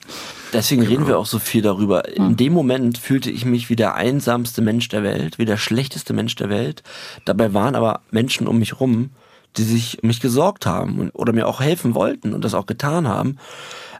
deswegen 0.53 0.81
genau. 0.81 0.91
reden 0.91 1.07
wir 1.07 1.17
auch 1.17 1.25
so 1.25 1.39
viel 1.39 1.63
darüber 1.63 2.15
in 2.27 2.37
dem 2.37 2.53
Moment 2.53 2.97
fühlte 2.97 3.31
ich 3.31 3.45
mich 3.45 3.69
wie 3.69 3.75
der 3.75 3.95
einsamste 3.95 4.61
Mensch 4.61 4.87
der 4.89 5.03
Welt 5.03 5.37
wie 5.37 5.45
der 5.45 5.57
schlechteste 5.57 6.13
Mensch 6.13 6.35
der 6.35 6.49
Welt 6.49 6.83
dabei 7.25 7.53
waren 7.53 7.75
aber 7.75 8.01
Menschen 8.11 8.47
um 8.47 8.59
mich 8.59 8.79
rum 8.79 9.11
die 9.57 9.63
sich 9.63 10.03
um 10.03 10.07
mich 10.07 10.19
gesorgt 10.19 10.65
haben 10.65 11.09
oder 11.11 11.33
mir 11.33 11.47
auch 11.47 11.59
helfen 11.59 11.95
wollten 11.95 12.33
und 12.33 12.43
das 12.43 12.53
auch 12.53 12.65
getan 12.65 13.07
haben 13.07 13.37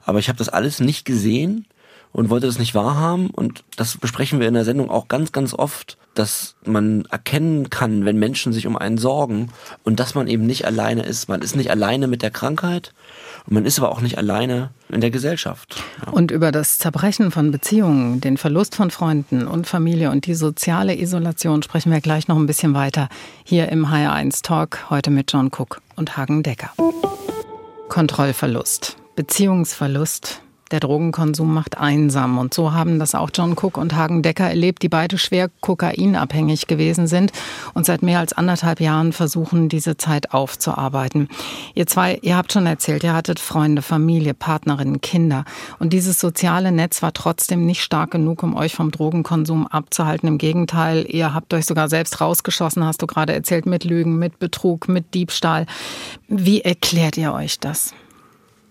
aber 0.05 0.19
ich 0.19 0.29
habe 0.29 0.37
das 0.37 0.49
alles 0.49 0.79
nicht 0.79 1.05
gesehen 1.05 1.65
und 2.11 2.29
wollte 2.29 2.47
das 2.47 2.59
nicht 2.59 2.75
wahrhaben. 2.75 3.29
Und 3.29 3.63
das 3.75 3.97
besprechen 3.97 4.39
wir 4.39 4.47
in 4.47 4.53
der 4.53 4.65
Sendung 4.65 4.89
auch 4.89 5.07
ganz, 5.07 5.31
ganz 5.31 5.53
oft, 5.53 5.97
dass 6.15 6.55
man 6.65 7.05
erkennen 7.05 7.69
kann, 7.69 8.05
wenn 8.05 8.17
Menschen 8.17 8.51
sich 8.51 8.67
um 8.67 8.75
einen 8.75 8.97
sorgen 8.97 9.51
und 9.83 9.99
dass 9.99 10.15
man 10.15 10.27
eben 10.27 10.45
nicht 10.45 10.65
alleine 10.65 11.03
ist. 11.03 11.29
Man 11.29 11.41
ist 11.41 11.55
nicht 11.55 11.71
alleine 11.71 12.07
mit 12.07 12.21
der 12.21 12.31
Krankheit 12.31 12.93
und 13.45 13.53
man 13.53 13.65
ist 13.65 13.79
aber 13.79 13.89
auch 13.89 14.01
nicht 14.01 14.17
alleine 14.17 14.71
in 14.89 15.01
der 15.01 15.11
Gesellschaft. 15.11 15.83
Ja. 16.05 16.11
Und 16.11 16.31
über 16.31 16.51
das 16.51 16.77
Zerbrechen 16.77 17.31
von 17.31 17.51
Beziehungen, 17.51 18.21
den 18.21 18.37
Verlust 18.37 18.75
von 18.75 18.91
Freunden 18.91 19.47
und 19.47 19.67
Familie 19.67 20.11
und 20.11 20.25
die 20.25 20.33
soziale 20.33 20.97
Isolation 20.97 21.63
sprechen 21.63 21.91
wir 21.91 22.01
gleich 22.01 22.27
noch 22.27 22.37
ein 22.37 22.47
bisschen 22.47 22.73
weiter 22.73 23.09
hier 23.43 23.69
im 23.69 23.87
HR1 23.87 24.43
Talk, 24.43 24.89
heute 24.89 25.11
mit 25.11 25.31
John 25.31 25.47
Cook 25.47 25.81
und 25.95 26.17
Hagen 26.17 26.43
Decker. 26.43 26.71
Kontrollverlust, 27.89 28.97
Beziehungsverlust, 29.15 30.41
der 30.71 30.79
Drogenkonsum 30.79 31.53
macht 31.53 31.77
einsam. 31.77 32.37
Und 32.37 32.53
so 32.53 32.73
haben 32.73 32.99
das 32.99 33.15
auch 33.15 33.29
John 33.33 33.53
Cook 33.53 33.77
und 33.77 33.95
Hagen 33.95 34.21
Decker 34.21 34.47
erlebt, 34.47 34.81
die 34.83 34.89
beide 34.89 35.17
schwer 35.17 35.49
kokainabhängig 35.61 36.67
gewesen 36.67 37.07
sind 37.07 37.31
und 37.73 37.85
seit 37.85 38.01
mehr 38.01 38.19
als 38.19 38.33
anderthalb 38.33 38.79
Jahren 38.79 39.13
versuchen, 39.13 39.69
diese 39.69 39.97
Zeit 39.97 40.33
aufzuarbeiten. 40.33 41.27
Ihr 41.75 41.87
zwei, 41.87 42.19
ihr 42.21 42.37
habt 42.37 42.53
schon 42.53 42.65
erzählt, 42.65 43.03
ihr 43.03 43.13
hattet 43.13 43.39
Freunde, 43.39 43.81
Familie, 43.81 44.33
Partnerinnen, 44.33 45.01
Kinder. 45.01 45.45
Und 45.79 45.93
dieses 45.93 46.19
soziale 46.19 46.71
Netz 46.71 47.01
war 47.01 47.13
trotzdem 47.13 47.65
nicht 47.65 47.81
stark 47.81 48.11
genug, 48.11 48.43
um 48.43 48.55
euch 48.55 48.75
vom 48.75 48.91
Drogenkonsum 48.91 49.67
abzuhalten. 49.67 50.27
Im 50.27 50.37
Gegenteil, 50.37 51.05
ihr 51.07 51.33
habt 51.33 51.53
euch 51.53 51.65
sogar 51.65 51.89
selbst 51.89 52.21
rausgeschossen, 52.21 52.83
hast 52.83 53.01
du 53.01 53.07
gerade 53.07 53.33
erzählt, 53.33 53.65
mit 53.65 53.83
Lügen, 53.83 54.19
mit 54.19 54.39
Betrug, 54.39 54.87
mit 54.87 55.13
Diebstahl. 55.13 55.65
Wie 56.27 56.61
erklärt 56.61 57.17
ihr 57.17 57.33
euch 57.33 57.59
das? 57.59 57.93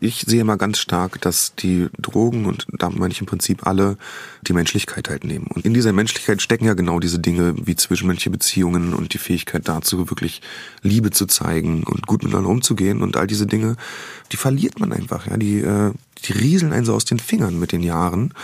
Ich 0.00 0.24
sehe 0.26 0.44
mal 0.44 0.56
ganz 0.56 0.78
stark, 0.78 1.20
dass 1.20 1.54
die 1.54 1.88
Drogen, 1.98 2.46
und 2.46 2.66
da 2.72 2.90
meine 2.90 3.12
ich 3.12 3.20
im 3.20 3.26
Prinzip 3.26 3.66
alle, 3.66 3.96
die 4.42 4.52
Menschlichkeit 4.52 5.08
halt 5.08 5.24
nehmen. 5.24 5.46
Und 5.48 5.64
in 5.64 5.74
dieser 5.74 5.92
Menschlichkeit 5.92 6.40
stecken 6.40 6.66
ja 6.66 6.74
genau 6.74 7.00
diese 7.00 7.18
Dinge 7.18 7.54
wie 7.64 7.76
zwischenmenschliche 7.76 8.30
Beziehungen 8.30 8.94
und 8.94 9.14
die 9.14 9.18
Fähigkeit 9.18 9.68
dazu, 9.68 10.10
wirklich 10.10 10.40
Liebe 10.82 11.10
zu 11.10 11.26
zeigen 11.26 11.82
und 11.82 12.06
gut 12.06 12.22
miteinander 12.22 12.50
umzugehen 12.50 13.02
und 13.02 13.16
all 13.16 13.26
diese 13.26 13.46
Dinge, 13.46 13.76
die 14.32 14.36
verliert 14.36 14.78
man 14.78 14.92
einfach, 14.92 15.26
ja, 15.26 15.36
die, 15.36 15.60
äh, 15.60 15.92
die 16.24 16.32
rieseln 16.32 16.72
einen 16.72 16.84
so 16.84 16.94
aus 16.94 17.04
den 17.04 17.18
Fingern 17.18 17.58
mit 17.58 17.72
den 17.72 17.82
Jahren. 17.82 18.34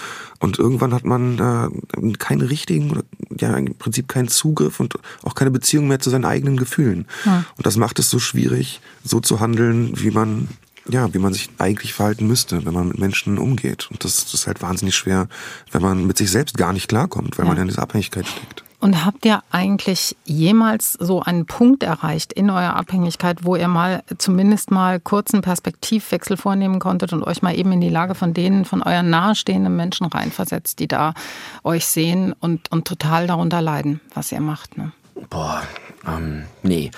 Und 0.41 0.59
irgendwann 0.59 0.93
hat 0.93 1.05
man 1.05 1.39
äh, 1.39 2.13
keinen 2.19 2.43
richtigen, 2.43 2.91
oder 2.91 3.05
ja, 3.39 3.57
im 3.57 3.75
Prinzip 3.77 4.09
keinen 4.09 4.29
Zugriff 4.29 4.81
und 4.81 4.95
auch 5.23 5.35
keine 5.35 5.51
Beziehung 5.51 5.89
mehr 5.89 6.01
zu 6.01 6.11
seinen 6.11 6.25
eigenen 6.25 6.57
Gefühlen. 6.57 7.07
Ja. 7.25 7.45
Und 7.57 7.67
das 7.67 7.77
macht 7.77 7.99
es 7.99 8.11
so 8.11 8.19
schwierig, 8.19 8.81
so 9.05 9.21
zu 9.21 9.41
handeln, 9.41 9.93
wie 9.97 10.11
man 10.11 10.49
ja, 10.89 11.13
wie 11.15 11.19
man 11.19 11.33
sich 11.33 11.49
eigentlich 11.59 11.95
verhalten 11.95 12.27
müsste, 12.27 12.65
wenn 12.67 12.75
man 12.75 12.89
mit 12.89 12.99
Menschen 12.99 13.39
umgeht. 13.39 13.89
Und 13.91 14.05
das, 14.05 14.25
das 14.25 14.35
ist 14.35 14.47
halt 14.47 14.63
wahnsinnig 14.63 14.95
schwer, 14.95 15.29
wenn 15.71 15.83
man 15.83 16.07
mit 16.07 16.19
sich 16.19 16.31
selbst 16.31 16.57
gar 16.57 16.73
nicht 16.73 16.89
klarkommt, 16.89 17.39
weil 17.39 17.45
ja. 17.45 17.49
man 17.49 17.57
ja 17.57 17.63
in 17.63 17.69
dieser 17.69 17.83
Abhängigkeit 17.83 18.27
steckt. 18.27 18.65
Und 18.81 19.07
habt 19.07 19.25
ihr 19.25 19.43
eigentlich 19.51 20.15
jemals 20.27 20.93
so 20.93 21.23
einen 21.23 21.47
Punkt 21.47 21.83
erreicht 21.83 22.35
in 22.35 22.51
eurer 22.51 22.77
Abhängigkeit, 22.77 23.43
wo 23.43 23.57
ihr 23.57 23.67
mal 23.67 24.03
zumindest 24.19 24.71
mal 24.71 25.01
kurzen 25.01 25.41
Perspektivwechsel 25.41 26.37
vornehmen 26.37 26.81
konntet 26.81 27.15
und 27.15 27.23
euch 27.23 27.41
mal 27.41 27.59
eben 27.59 27.73
in 27.73 27.81
die 27.81 27.89
Lage 27.89 28.15
von 28.15 28.35
denen, 28.35 28.67
von 28.67 28.83
euren 28.83 29.09
nahestehenden 29.09 29.75
Menschen 29.75 30.05
reinversetzt, 30.05 30.81
die 30.81 30.89
da 30.89 31.15
euch 31.63 31.87
sehen 31.87 32.35
und, 32.41 32.71
und 32.71 32.87
total 32.87 33.27
darunter 33.27 33.63
leiden, 33.63 34.03
was 34.13 34.31
ihr 34.33 34.41
macht? 34.41 34.77
Ne? 34.77 34.93
Boah, 35.31 35.63
ähm, 36.07 36.45
nee. 36.63 36.91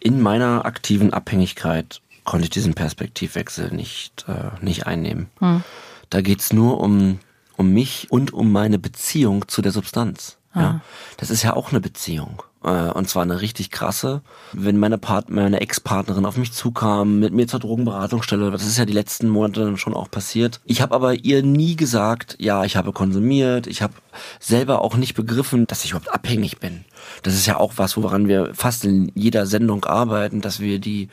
In 0.00 0.22
meiner 0.22 0.64
aktiven 0.64 1.12
Abhängigkeit 1.12 2.00
konnte 2.26 2.44
ich 2.44 2.50
diesen 2.50 2.74
Perspektivwechsel 2.74 3.70
nicht, 3.72 4.26
äh, 4.28 4.50
nicht 4.62 4.86
einnehmen. 4.86 5.30
Hm. 5.38 5.64
Da 6.10 6.20
geht's 6.20 6.52
nur 6.52 6.80
um, 6.80 7.20
um 7.56 7.72
mich 7.72 8.08
und 8.10 8.32
um 8.32 8.52
meine 8.52 8.78
Beziehung 8.78 9.48
zu 9.48 9.62
der 9.62 9.72
Substanz. 9.72 10.36
Ja. 10.54 10.80
Das 11.16 11.30
ist 11.30 11.42
ja 11.42 11.54
auch 11.54 11.70
eine 11.70 11.80
Beziehung. 11.80 12.42
Äh, 12.66 12.90
und 12.90 13.08
zwar 13.08 13.22
eine 13.22 13.40
richtig 13.40 13.70
krasse. 13.70 14.22
Wenn 14.52 14.76
meine, 14.76 14.98
meine 15.28 15.60
Ex-Partnerin 15.60 16.26
auf 16.26 16.36
mich 16.36 16.52
zukam, 16.52 17.20
mit 17.20 17.32
mir 17.32 17.46
zur 17.46 17.60
Drogenberatungsstelle, 17.60 18.50
das 18.50 18.66
ist 18.66 18.76
ja 18.76 18.84
die 18.84 18.92
letzten 18.92 19.28
Monate 19.28 19.76
schon 19.76 19.94
auch 19.94 20.10
passiert. 20.10 20.60
Ich 20.64 20.82
habe 20.82 20.94
aber 20.94 21.14
ihr 21.14 21.42
nie 21.42 21.76
gesagt, 21.76 22.36
ja, 22.40 22.64
ich 22.64 22.76
habe 22.76 22.92
konsumiert. 22.92 23.68
Ich 23.68 23.82
habe 23.82 23.94
selber 24.40 24.82
auch 24.82 24.96
nicht 24.96 25.14
begriffen, 25.14 25.66
dass 25.66 25.84
ich 25.84 25.92
überhaupt 25.92 26.12
abhängig 26.12 26.58
bin. 26.58 26.84
Das 27.22 27.34
ist 27.34 27.46
ja 27.46 27.56
auch 27.56 27.74
was, 27.76 27.96
woran 27.96 28.26
wir 28.26 28.52
fast 28.54 28.84
in 28.84 29.12
jeder 29.14 29.46
Sendung 29.46 29.84
arbeiten, 29.84 30.40
dass 30.40 30.58
wir 30.58 30.80
die 30.80 31.08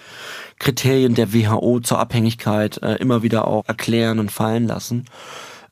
Kriterien 0.57 1.13
der 1.13 1.33
WHO 1.33 1.81
zur 1.81 1.99
Abhängigkeit 1.99 2.81
äh, 2.81 2.95
immer 2.95 3.21
wieder 3.21 3.47
auch 3.47 3.65
erklären 3.67 4.19
und 4.19 4.31
fallen 4.31 4.67
lassen 4.67 5.05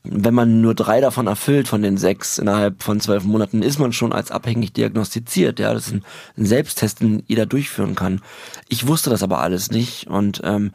wenn 0.03 0.33
man 0.33 0.61
nur 0.61 0.73
drei 0.73 0.99
davon 0.99 1.27
erfüllt, 1.27 1.67
von 1.67 1.81
den 1.81 1.97
sechs 1.97 2.39
innerhalb 2.39 2.81
von 2.81 2.99
zwölf 2.99 3.23
Monaten, 3.23 3.61
ist 3.61 3.79
man 3.79 3.93
schon 3.93 4.13
als 4.13 4.31
abhängig 4.31 4.73
diagnostiziert. 4.73 5.59
Ja, 5.59 5.73
das 5.73 5.87
ist 5.87 5.93
ein, 5.93 6.45
Selbsttest, 6.45 7.01
den 7.01 7.23
jeder 7.27 7.45
durchführen 7.45 7.95
kann. 7.95 8.21
Ich 8.67 8.87
wusste 8.87 9.09
das 9.09 9.21
aber 9.21 9.39
alles 9.39 9.69
nicht 9.69 10.07
und 10.07 10.41
ähm, 10.43 10.71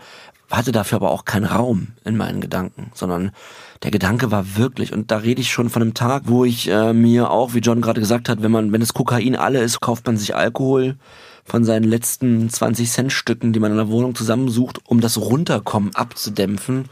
hatte 0.51 0.71
dafür 0.71 0.97
aber 0.97 1.11
auch 1.11 1.25
keinen 1.25 1.45
Raum 1.45 1.89
in 2.05 2.17
meinen 2.17 2.41
Gedanken, 2.41 2.93
sondern 2.95 3.33
der 3.83 3.91
Gedanke 3.91 4.31
war 4.31 4.57
wirklich, 4.57 4.93
und 4.93 5.11
da 5.11 5.19
rede 5.19 5.41
ich 5.41 5.51
schon 5.51 5.71
von 5.71 5.83
einem 5.83 5.95
Tag, 5.95 6.25
wo 6.27 6.45
ich 6.45 6.69
äh, 6.69 6.93
mir 6.93 7.31
auch, 7.31 7.55
wie 7.55 7.59
John 7.59 7.81
gerade 7.81 8.01
gesagt 8.01 8.29
hat, 8.29 8.43
wenn 8.43 8.53
man, 8.53 8.73
wenn 8.73 8.81
es 8.81 8.95
Kokain 8.95 9.35
alle 9.35 9.61
ist, 9.61 9.81
kauft 9.81 10.07
man 10.07 10.17
sich 10.17 10.37
Alkohol 10.37 10.97
von 11.45 11.65
seinen 11.65 11.85
letzten 11.85 12.49
20 12.49 12.91
Cent 12.91 13.13
Stücken, 13.13 13.53
die 13.53 13.61
man 13.61 13.73
in 13.73 13.77
der 13.77 13.89
Wohnung 13.89 14.15
zusammensucht, 14.15 14.79
um 14.87 15.01
das 15.01 15.19
Runterkommen 15.19 15.95
abzudämpfen 15.95 16.87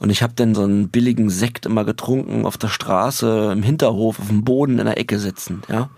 und 0.00 0.08
ich 0.08 0.22
habe 0.22 0.32
dann 0.34 0.54
so 0.54 0.62
einen 0.62 0.88
billigen 0.88 1.28
Sekt 1.28 1.66
immer 1.66 1.84
getrunken 1.84 2.46
auf 2.46 2.56
der 2.56 2.68
Straße, 2.68 3.50
im 3.52 3.62
Hinterhof, 3.62 4.18
auf 4.18 4.28
dem 4.28 4.44
Boden 4.44 4.78
in 4.78 4.86
der 4.86 4.98
Ecke 4.98 5.18
sitzend, 5.18 5.66
ja. 5.68 5.90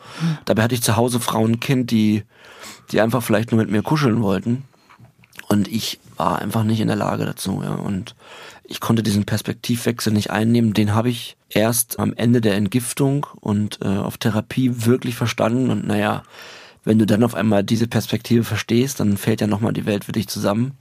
Dabei 0.45 0.65
hatte 0.65 0.75
ich 0.75 0.83
zu 0.83 0.97
Hause 0.97 1.21
Frau 1.21 1.41
und 1.41 1.61
Kind, 1.61 1.93
die, 1.93 2.25
die 2.91 3.01
einfach 3.01 3.23
vielleicht 3.23 3.53
nur 3.53 3.61
mit 3.61 3.71
mir 3.71 3.83
kuscheln 3.83 4.21
wollten. 4.21 4.65
Und 5.49 5.69
ich 5.69 6.01
war 6.17 6.41
einfach 6.41 6.65
nicht 6.65 6.81
in 6.81 6.88
der 6.88 6.97
Lage 6.97 7.25
dazu, 7.25 7.62
ja. 7.62 7.75
Und 7.75 8.17
ich 8.65 8.81
konnte 8.81 9.05
diesen 9.05 9.25
Perspektivwechsel 9.25 10.12
nicht 10.12 10.31
einnehmen. 10.31 10.75
Den 10.75 10.95
habe 10.95 11.09
ich 11.09 11.37
erst 11.49 12.01
am 12.01 12.12
Ende 12.15 12.41
der 12.41 12.57
Entgiftung 12.57 13.27
und 13.41 13.79
äh, 13.83 13.87
auf 13.87 14.19
Therapie 14.19 14.85
wirklich 14.85 15.15
verstanden. 15.15 15.71
Und 15.71 15.87
naja, 15.87 16.25
wenn 16.83 16.99
du 16.99 17.07
dann 17.07 17.23
auf 17.23 17.37
einmal 17.37 17.62
diese 17.62 17.87
Perspektive 17.87 18.43
verstehst, 18.43 18.99
dann 18.99 19.17
fällt 19.17 19.41
ja 19.41 19.47
nochmal 19.47 19.73
die 19.73 19.87
Welt 19.87 20.05
für 20.05 20.12
dich 20.12 20.27
zusammen. 20.27 20.73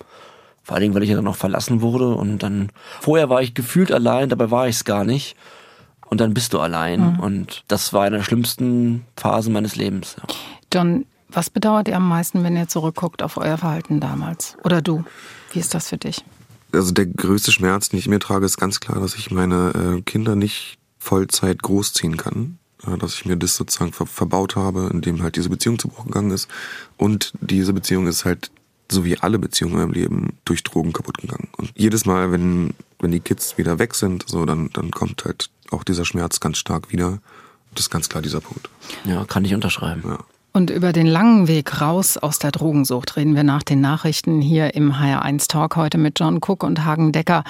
Vor 0.63 0.75
allen 0.75 0.81
Dingen, 0.81 0.93
weil 0.93 1.03
ich 1.03 1.09
ja 1.09 1.15
dann 1.15 1.27
auch 1.27 1.35
verlassen 1.35 1.81
wurde 1.81 2.09
und 2.09 2.43
dann, 2.43 2.69
vorher 2.99 3.29
war 3.29 3.41
ich 3.41 3.53
gefühlt 3.53 3.91
allein, 3.91 4.29
dabei 4.29 4.51
war 4.51 4.67
ich 4.67 4.75
es 4.75 4.85
gar 4.85 5.03
nicht. 5.03 5.35
Und 6.05 6.19
dann 6.19 6.33
bist 6.33 6.53
du 6.53 6.59
allein. 6.59 7.13
Mhm. 7.13 7.19
Und 7.19 7.63
das 7.67 7.93
war 7.93 8.03
eine 8.03 8.17
der 8.17 8.23
schlimmsten 8.23 9.05
Phasen 9.15 9.53
meines 9.53 9.77
Lebens. 9.77 10.17
Ja. 10.17 10.35
John, 10.73 11.05
was 11.29 11.49
bedauert 11.49 11.87
ihr 11.87 11.95
am 11.95 12.07
meisten, 12.07 12.43
wenn 12.43 12.57
ihr 12.57 12.67
zurückguckt 12.67 13.23
auf 13.23 13.37
euer 13.37 13.57
Verhalten 13.57 14.01
damals? 14.01 14.57
Oder 14.63 14.81
du? 14.81 15.05
Wie 15.53 15.59
ist 15.59 15.73
das 15.73 15.89
für 15.89 15.97
dich? 15.97 16.23
Also 16.73 16.91
der 16.91 17.05
größte 17.05 17.51
Schmerz, 17.51 17.89
den 17.89 17.99
ich 17.99 18.07
mir 18.07 18.19
trage, 18.19 18.45
ist 18.45 18.57
ganz 18.57 18.79
klar, 18.79 18.99
dass 18.99 19.15
ich 19.15 19.31
meine 19.31 19.97
äh, 19.97 20.01
Kinder 20.01 20.35
nicht 20.35 20.77
Vollzeit 20.97 21.61
großziehen 21.63 22.17
kann. 22.17 22.57
dass 22.99 23.15
ich 23.15 23.25
mir 23.25 23.37
das 23.37 23.55
sozusagen 23.55 23.91
verbaut 23.93 24.55
habe, 24.55 24.89
indem 24.91 25.23
halt 25.23 25.35
diese 25.35 25.49
Beziehung 25.49 25.79
zu 25.79 25.87
Bruch 25.87 26.05
gegangen 26.05 26.31
ist. 26.31 26.47
Und 26.97 27.33
diese 27.39 27.73
Beziehung 27.73 28.07
ist 28.07 28.25
halt 28.25 28.51
so 28.91 29.05
wie 29.05 29.17
alle 29.17 29.39
Beziehungen 29.39 29.75
in 29.75 29.79
meinem 29.79 29.93
Leben, 29.93 30.37
durch 30.45 30.63
Drogen 30.63 30.93
kaputt 30.93 31.17
gegangen. 31.17 31.47
Und 31.57 31.71
jedes 31.75 32.05
Mal, 32.05 32.31
wenn, 32.31 32.73
wenn 32.99 33.11
die 33.11 33.19
Kids 33.19 33.57
wieder 33.57 33.79
weg 33.79 33.95
sind, 33.95 34.25
so, 34.27 34.45
dann, 34.45 34.69
dann 34.73 34.91
kommt 34.91 35.25
halt 35.25 35.49
auch 35.71 35.83
dieser 35.83 36.05
Schmerz 36.05 36.39
ganz 36.39 36.57
stark 36.57 36.91
wieder. 36.91 37.19
Das 37.73 37.85
ist 37.85 37.89
ganz 37.89 38.09
klar 38.09 38.21
dieser 38.21 38.41
Punkt. 38.41 38.69
Ja, 39.05 39.23
kann 39.25 39.45
ich 39.45 39.53
unterschreiben. 39.53 40.03
Ja. 40.05 40.19
Und 40.53 40.69
über 40.69 40.91
den 40.91 41.07
langen 41.07 41.47
Weg 41.47 41.79
raus 41.79 42.17
aus 42.17 42.37
der 42.37 42.51
Drogensucht 42.51 43.15
reden 43.15 43.35
wir 43.35 43.43
nach 43.43 43.63
den 43.63 43.79
Nachrichten 43.79 44.41
hier 44.41 44.75
im 44.75 44.91
HR1 44.93 45.47
Talk 45.47 45.77
heute 45.77 45.97
mit 45.97 46.19
John 46.19 46.39
Cook 46.45 46.63
und 46.63 46.83
Hagen 46.83 47.13
Decker, 47.13 47.45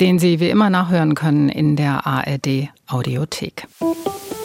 den 0.00 0.18
Sie 0.18 0.40
wie 0.40 0.50
immer 0.50 0.68
nachhören 0.68 1.14
können 1.14 1.48
in 1.48 1.76
der 1.76 2.06
ARD 2.06 2.68
Audiothek. 2.88 3.68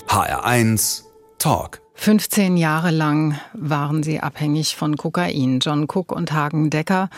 HR1 0.08 1.02
Talk. 1.40 1.85
15 1.98 2.58
Jahre 2.58 2.92
lang 2.92 3.40
waren 3.54 4.04
sie 4.04 4.20
abhängig 4.20 4.76
von 4.76 4.98
Kokain. 4.98 5.60
John 5.60 5.86
Cook 5.86 6.12
und 6.12 6.34
Hagen 6.34 6.70
Decker, 6.70 7.10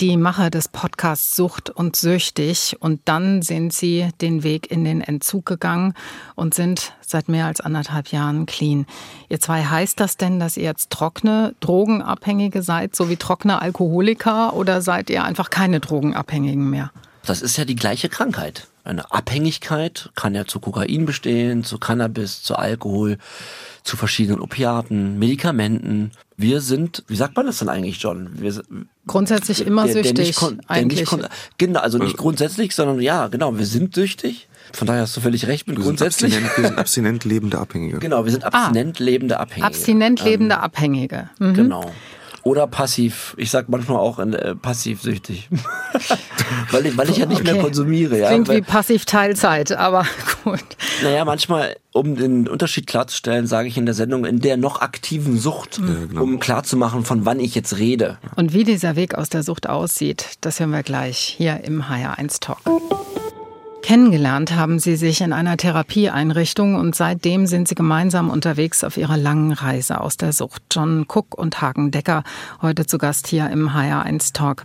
die 0.00 0.16
Macher 0.16 0.50
des 0.50 0.68
Podcasts 0.68 1.36
Sucht 1.36 1.70
und 1.70 1.94
Süchtig. 1.96 2.76
Und 2.80 3.02
dann 3.04 3.42
sind 3.42 3.72
sie 3.72 4.08
den 4.20 4.42
Weg 4.42 4.70
in 4.70 4.84
den 4.84 5.00
Entzug 5.00 5.46
gegangen 5.46 5.94
und 6.34 6.54
sind 6.54 6.94
seit 7.00 7.28
mehr 7.28 7.46
als 7.46 7.60
anderthalb 7.60 8.08
Jahren 8.08 8.46
clean. 8.46 8.86
Ihr 9.28 9.38
zwei, 9.38 9.64
heißt 9.64 10.00
das 10.00 10.16
denn, 10.16 10.40
dass 10.40 10.56
ihr 10.56 10.64
jetzt 10.64 10.90
trockene 10.90 11.54
Drogenabhängige 11.60 12.62
seid, 12.62 12.96
so 12.96 13.08
wie 13.08 13.16
trockene 13.16 13.60
Alkoholiker, 13.60 14.54
oder 14.54 14.80
seid 14.80 15.10
ihr 15.10 15.24
einfach 15.24 15.50
keine 15.50 15.78
Drogenabhängigen 15.78 16.68
mehr? 16.68 16.90
Das 17.24 17.42
ist 17.42 17.58
ja 17.58 17.64
die 17.64 17.76
gleiche 17.76 18.08
Krankheit. 18.08 18.66
Eine 18.84 19.12
Abhängigkeit 19.12 20.10
kann 20.16 20.34
ja 20.34 20.44
zu 20.44 20.58
Kokain 20.58 21.06
bestehen, 21.06 21.62
zu 21.62 21.78
Cannabis, 21.78 22.42
zu 22.42 22.56
Alkohol 22.56 23.18
zu 23.84 23.96
verschiedenen 23.96 24.40
Opiaten, 24.40 25.18
Medikamenten. 25.18 26.12
Wir 26.36 26.60
sind, 26.60 27.04
wie 27.06 27.16
sagt 27.16 27.36
man 27.36 27.46
das 27.46 27.58
denn 27.58 27.68
eigentlich, 27.68 28.00
John? 28.02 28.30
Wir, 28.34 28.60
grundsätzlich 29.06 29.66
immer 29.66 29.84
der, 29.84 29.94
süchtig. 29.94 30.14
Der 30.14 30.50
nicht, 30.50 30.70
eigentlich. 30.70 31.10
Nicht, 31.12 31.28
genau, 31.58 31.80
also 31.80 31.98
nicht 31.98 32.16
grundsätzlich, 32.16 32.74
sondern 32.74 33.00
ja, 33.00 33.28
genau, 33.28 33.56
wir 33.56 33.66
sind 33.66 33.94
süchtig. 33.94 34.48
Von 34.72 34.86
daher 34.86 35.02
hast 35.02 35.16
du 35.16 35.20
völlig 35.20 35.46
recht 35.46 35.66
mit 35.68 35.76
wir 35.76 35.84
grundsätzlich. 35.84 36.34
Sind 36.34 36.44
abstinent, 36.44 36.62
wir 36.62 36.68
sind 36.68 36.78
abstinent 36.78 37.24
lebende 37.24 37.58
Abhängige. 37.58 37.98
Genau, 37.98 38.24
wir 38.24 38.32
sind 38.32 38.44
abstinent 38.44 39.00
ah, 39.00 39.04
lebende 39.04 39.40
Abhängige. 39.40 39.66
Abstinent 39.66 40.24
lebende 40.24 40.54
ähm, 40.54 40.60
Abhängige. 40.60 41.30
Mhm. 41.38 41.54
Genau. 41.54 41.92
Oder 42.44 42.66
passiv. 42.66 43.34
Ich 43.36 43.50
sag 43.50 43.68
manchmal 43.68 43.98
auch 43.98 44.18
äh, 44.18 44.54
passivsüchtig. 44.54 45.48
weil, 46.70 46.86
ich, 46.86 46.96
weil 46.96 47.08
ich 47.08 47.18
ja 47.18 47.26
nicht 47.26 47.42
okay. 47.42 47.52
mehr 47.52 47.62
konsumiere. 47.62 48.18
Ja. 48.18 48.28
Klingt 48.28 48.48
wie 48.48 48.62
passiv 48.62 49.04
Teilzeit, 49.04 49.72
aber 49.72 50.04
gut. 50.44 50.64
Naja, 51.02 51.24
manchmal, 51.24 51.76
um 51.92 52.16
den 52.16 52.48
Unterschied 52.48 52.86
klarzustellen, 52.86 53.46
sage 53.46 53.68
ich 53.68 53.78
in 53.78 53.86
der 53.86 53.94
Sendung, 53.94 54.24
in 54.24 54.40
der 54.40 54.56
noch 54.56 54.80
aktiven 54.80 55.38
Sucht, 55.38 55.78
ja, 55.78 56.06
genau. 56.08 56.22
um 56.22 56.40
klarzumachen, 56.40 57.04
von 57.04 57.24
wann 57.24 57.38
ich 57.38 57.54
jetzt 57.54 57.78
rede. 57.78 58.18
Und 58.34 58.52
wie 58.52 58.64
dieser 58.64 58.96
Weg 58.96 59.14
aus 59.14 59.28
der 59.28 59.44
Sucht 59.44 59.68
aussieht, 59.68 60.38
das 60.40 60.58
hören 60.58 60.70
wir 60.70 60.82
gleich 60.82 61.18
hier 61.18 61.62
im 61.62 61.82
HR1 61.82 62.40
Talk. 62.40 62.58
Kennengelernt 63.82 64.52
haben 64.54 64.78
sie 64.78 64.96
sich 64.96 65.20
in 65.20 65.32
einer 65.32 65.56
Therapieeinrichtung 65.56 66.76
und 66.76 66.94
seitdem 66.94 67.46
sind 67.46 67.66
sie 67.66 67.74
gemeinsam 67.74 68.30
unterwegs 68.30 68.84
auf 68.84 68.96
ihrer 68.96 69.16
langen 69.16 69.52
Reise 69.52 70.00
aus 70.00 70.16
der 70.16 70.32
Sucht. 70.32 70.62
John 70.70 71.04
Cook 71.08 71.36
und 71.36 71.60
Hagen 71.60 71.90
Decker 71.90 72.22
heute 72.62 72.86
zu 72.86 72.98
Gast 72.98 73.26
hier 73.26 73.50
im 73.50 73.70
HR1 73.70 74.32
Talk. 74.32 74.64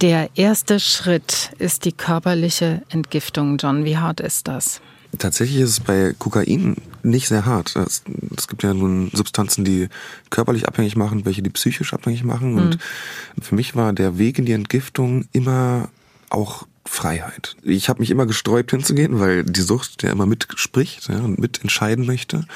Der 0.00 0.30
erste 0.36 0.78
Schritt 0.78 1.52
ist 1.58 1.84
die 1.84 1.92
körperliche 1.92 2.82
Entgiftung. 2.88 3.56
John, 3.58 3.84
wie 3.84 3.98
hart 3.98 4.20
ist 4.20 4.46
das? 4.46 4.80
Tatsächlich 5.18 5.60
ist 5.60 5.70
es 5.70 5.80
bei 5.80 6.14
Kokain 6.18 6.76
nicht 7.02 7.28
sehr 7.28 7.46
hart. 7.46 7.74
Es, 7.76 8.02
gibt 8.48 8.62
ja 8.62 8.74
nun 8.74 9.10
Substanzen, 9.12 9.64
die 9.64 9.88
körperlich 10.30 10.68
abhängig 10.68 10.96
machen, 10.96 11.24
welche 11.24 11.42
die 11.42 11.50
psychisch 11.50 11.94
abhängig 11.94 12.24
machen. 12.24 12.58
Und 12.58 12.76
mhm. 12.76 13.42
für 13.42 13.54
mich 13.54 13.74
war 13.74 13.92
der 13.92 14.18
Weg 14.18 14.38
in 14.38 14.44
die 14.44 14.52
Entgiftung 14.52 15.26
immer 15.32 15.88
auch 16.30 16.66
Freiheit. 16.86 17.56
Ich 17.62 17.88
habe 17.88 18.00
mich 18.00 18.10
immer 18.10 18.26
gesträubt 18.26 18.70
hinzugehen, 18.70 19.20
weil 19.20 19.44
die 19.44 19.60
Sucht 19.60 20.02
ja 20.02 20.10
immer 20.10 20.26
mitspricht 20.26 21.08
ja, 21.08 21.20
und 21.20 21.38
mitentscheiden 21.38 22.06
möchte. 22.06 22.46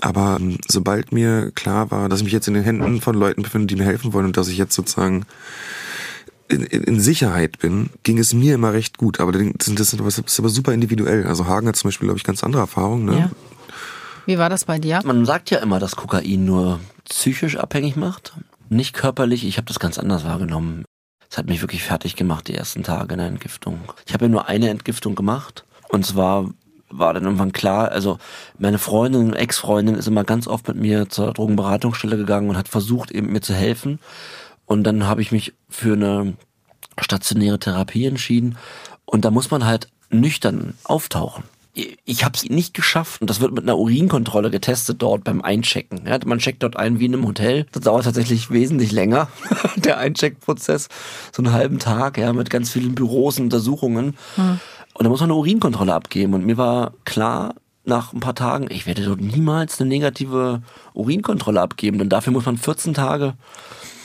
Aber 0.00 0.38
ähm, 0.40 0.58
sobald 0.68 1.12
mir 1.12 1.50
klar 1.52 1.90
war, 1.90 2.08
dass 2.08 2.20
ich 2.20 2.24
mich 2.24 2.32
jetzt 2.32 2.48
in 2.48 2.54
den 2.54 2.64
Händen 2.64 3.00
von 3.00 3.14
Leuten 3.14 3.42
befinde, 3.42 3.66
die 3.66 3.76
mir 3.76 3.86
helfen 3.86 4.12
wollen 4.12 4.26
und 4.26 4.36
dass 4.36 4.48
ich 4.48 4.58
jetzt 4.58 4.74
sozusagen 4.74 5.26
in, 6.48 6.62
in, 6.62 7.00
Sicherheit 7.00 7.58
bin, 7.58 7.90
ging 8.02 8.18
es 8.18 8.34
mir 8.34 8.54
immer 8.54 8.72
recht 8.72 8.98
gut. 8.98 9.20
Aber 9.20 9.32
das, 9.32 9.74
das 9.74 9.94
ist 9.94 10.38
aber 10.38 10.48
super 10.48 10.72
individuell. 10.72 11.26
Also 11.26 11.46
Hagen 11.46 11.68
hat 11.68 11.76
zum 11.76 11.88
Beispiel, 11.88 12.06
glaube 12.06 12.18
ich, 12.18 12.24
ganz 12.24 12.44
andere 12.44 12.62
Erfahrungen. 12.62 13.04
Ne? 13.06 13.18
Ja. 13.18 13.30
Wie 14.26 14.38
war 14.38 14.48
das 14.48 14.64
bei 14.64 14.78
dir? 14.78 15.00
Man 15.04 15.26
sagt 15.26 15.50
ja 15.50 15.58
immer, 15.58 15.78
dass 15.78 15.96
Kokain 15.96 16.44
nur 16.44 16.80
psychisch 17.08 17.56
abhängig 17.56 17.96
macht, 17.96 18.34
nicht 18.68 18.94
körperlich. 18.94 19.44
Ich 19.46 19.56
habe 19.56 19.66
das 19.66 19.78
ganz 19.78 19.98
anders 19.98 20.24
wahrgenommen. 20.24 20.84
Es 21.34 21.38
hat 21.38 21.48
mich 21.48 21.62
wirklich 21.62 21.82
fertig 21.82 22.14
gemacht, 22.14 22.46
die 22.46 22.54
ersten 22.54 22.84
Tage 22.84 23.14
in 23.14 23.18
der 23.18 23.26
Entgiftung. 23.26 23.80
Ich 24.06 24.14
habe 24.14 24.26
ja 24.26 24.28
nur 24.28 24.46
eine 24.46 24.68
Entgiftung 24.68 25.16
gemacht. 25.16 25.64
Und 25.88 26.06
zwar 26.06 26.48
war 26.90 27.12
dann 27.12 27.24
irgendwann 27.24 27.50
klar, 27.50 27.90
also 27.90 28.18
meine 28.56 28.78
Freundin, 28.78 29.32
Ex-Freundin 29.32 29.96
ist 29.96 30.06
immer 30.06 30.22
ganz 30.22 30.46
oft 30.46 30.68
mit 30.68 30.76
mir 30.76 31.08
zur 31.08 31.32
Drogenberatungsstelle 31.32 32.16
gegangen 32.16 32.50
und 32.50 32.56
hat 32.56 32.68
versucht, 32.68 33.10
eben 33.10 33.32
mir 33.32 33.40
zu 33.40 33.52
helfen. 33.52 33.98
Und 34.64 34.84
dann 34.84 35.08
habe 35.08 35.22
ich 35.22 35.32
mich 35.32 35.54
für 35.68 35.94
eine 35.94 36.34
stationäre 37.00 37.58
Therapie 37.58 38.06
entschieden. 38.06 38.56
Und 39.04 39.24
da 39.24 39.32
muss 39.32 39.50
man 39.50 39.64
halt 39.64 39.88
nüchtern 40.10 40.74
auftauchen. 40.84 41.42
Ich 41.74 42.24
habe 42.24 42.36
es 42.36 42.44
nicht 42.48 42.72
geschafft 42.72 43.20
und 43.20 43.28
das 43.28 43.40
wird 43.40 43.52
mit 43.52 43.64
einer 43.64 43.76
Urinkontrolle 43.76 44.50
getestet 44.50 45.02
dort 45.02 45.24
beim 45.24 45.42
Einchecken. 45.42 46.06
Ja, 46.06 46.18
man 46.24 46.38
checkt 46.38 46.62
dort 46.62 46.76
ein 46.76 47.00
wie 47.00 47.06
in 47.06 47.14
einem 47.14 47.26
Hotel. 47.26 47.66
Das 47.72 47.82
dauert 47.82 48.04
tatsächlich 48.04 48.50
wesentlich 48.50 48.92
länger, 48.92 49.28
der 49.76 49.98
Eincheckprozess. 49.98 50.88
So 51.32 51.42
einen 51.42 51.52
halben 51.52 51.80
Tag, 51.80 52.16
ja, 52.16 52.32
mit 52.32 52.48
ganz 52.48 52.70
vielen 52.70 52.94
Büros 52.94 53.38
und 53.38 53.44
Untersuchungen. 53.44 54.16
Hm. 54.36 54.60
Und 54.94 55.04
da 55.04 55.08
muss 55.08 55.20
man 55.20 55.30
eine 55.30 55.38
Urinkontrolle 55.38 55.92
abgeben. 55.92 56.34
Und 56.34 56.46
mir 56.46 56.56
war 56.56 56.94
klar, 57.04 57.54
nach 57.84 58.12
ein 58.12 58.20
paar 58.20 58.34
Tagen, 58.34 58.68
ich 58.70 58.86
werde 58.86 59.04
dort 59.04 59.20
niemals 59.20 59.80
eine 59.80 59.88
negative 59.88 60.62
Urinkontrolle 60.94 61.60
abgeben, 61.60 61.98
denn 61.98 62.08
dafür 62.08 62.32
muss 62.32 62.46
man 62.46 62.56
14 62.56 62.94
Tage 62.94 63.34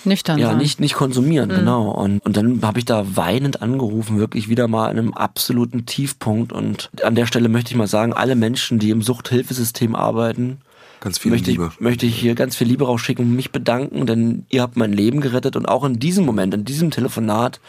Nüchtern 0.06 0.40
ja, 0.40 0.50
sein. 0.50 0.58
nicht, 0.58 0.80
nicht 0.80 0.94
konsumieren, 0.94 1.50
mhm. 1.50 1.56
genau. 1.56 1.92
Und, 1.92 2.20
und 2.26 2.38
dann 2.38 2.62
habe 2.62 2.80
ich 2.80 2.86
da 2.86 3.16
weinend 3.16 3.62
angerufen, 3.62 4.20
wirklich 4.20 4.50
wieder 4.50 4.68
mal 4.68 4.90
an 4.90 4.98
einem 4.98 5.14
absoluten 5.14 5.86
Tiefpunkt. 5.86 6.54
Und 6.54 6.90
an 7.04 7.16
der 7.16 7.26
Stelle 7.26 7.50
möchte 7.50 7.72
ich 7.72 7.78
mal 7.78 7.88
sagen, 7.88 8.14
alle 8.14 8.36
Menschen, 8.36 8.80
die 8.80 8.90
im 8.90 9.02
Suchthilfesystem 9.02 9.96
arbeiten, 9.96 10.60
Ganz 11.02 11.18
viel 11.18 11.32
möchte 11.32 11.52
Liebe. 11.52 11.72
Ich, 11.74 11.80
möchte 11.80 12.06
ich 12.06 12.16
hier 12.20 12.36
ganz 12.36 12.56
viel 12.56 12.68
Liebe 12.68 12.86
rausschicken 12.86 13.26
und 13.26 13.36
mich 13.36 13.52
bedanken, 13.52 14.06
denn 14.06 14.46
ihr 14.50 14.62
habt 14.62 14.76
mein 14.76 14.92
Leben 14.92 15.22
gerettet 15.22 15.56
und 15.56 15.66
auch 15.66 15.86
in 15.86 16.00
diesem 16.00 16.26
Moment, 16.26 16.54
in 16.54 16.66
diesem 16.66 16.92
Telefonat, 16.92 17.62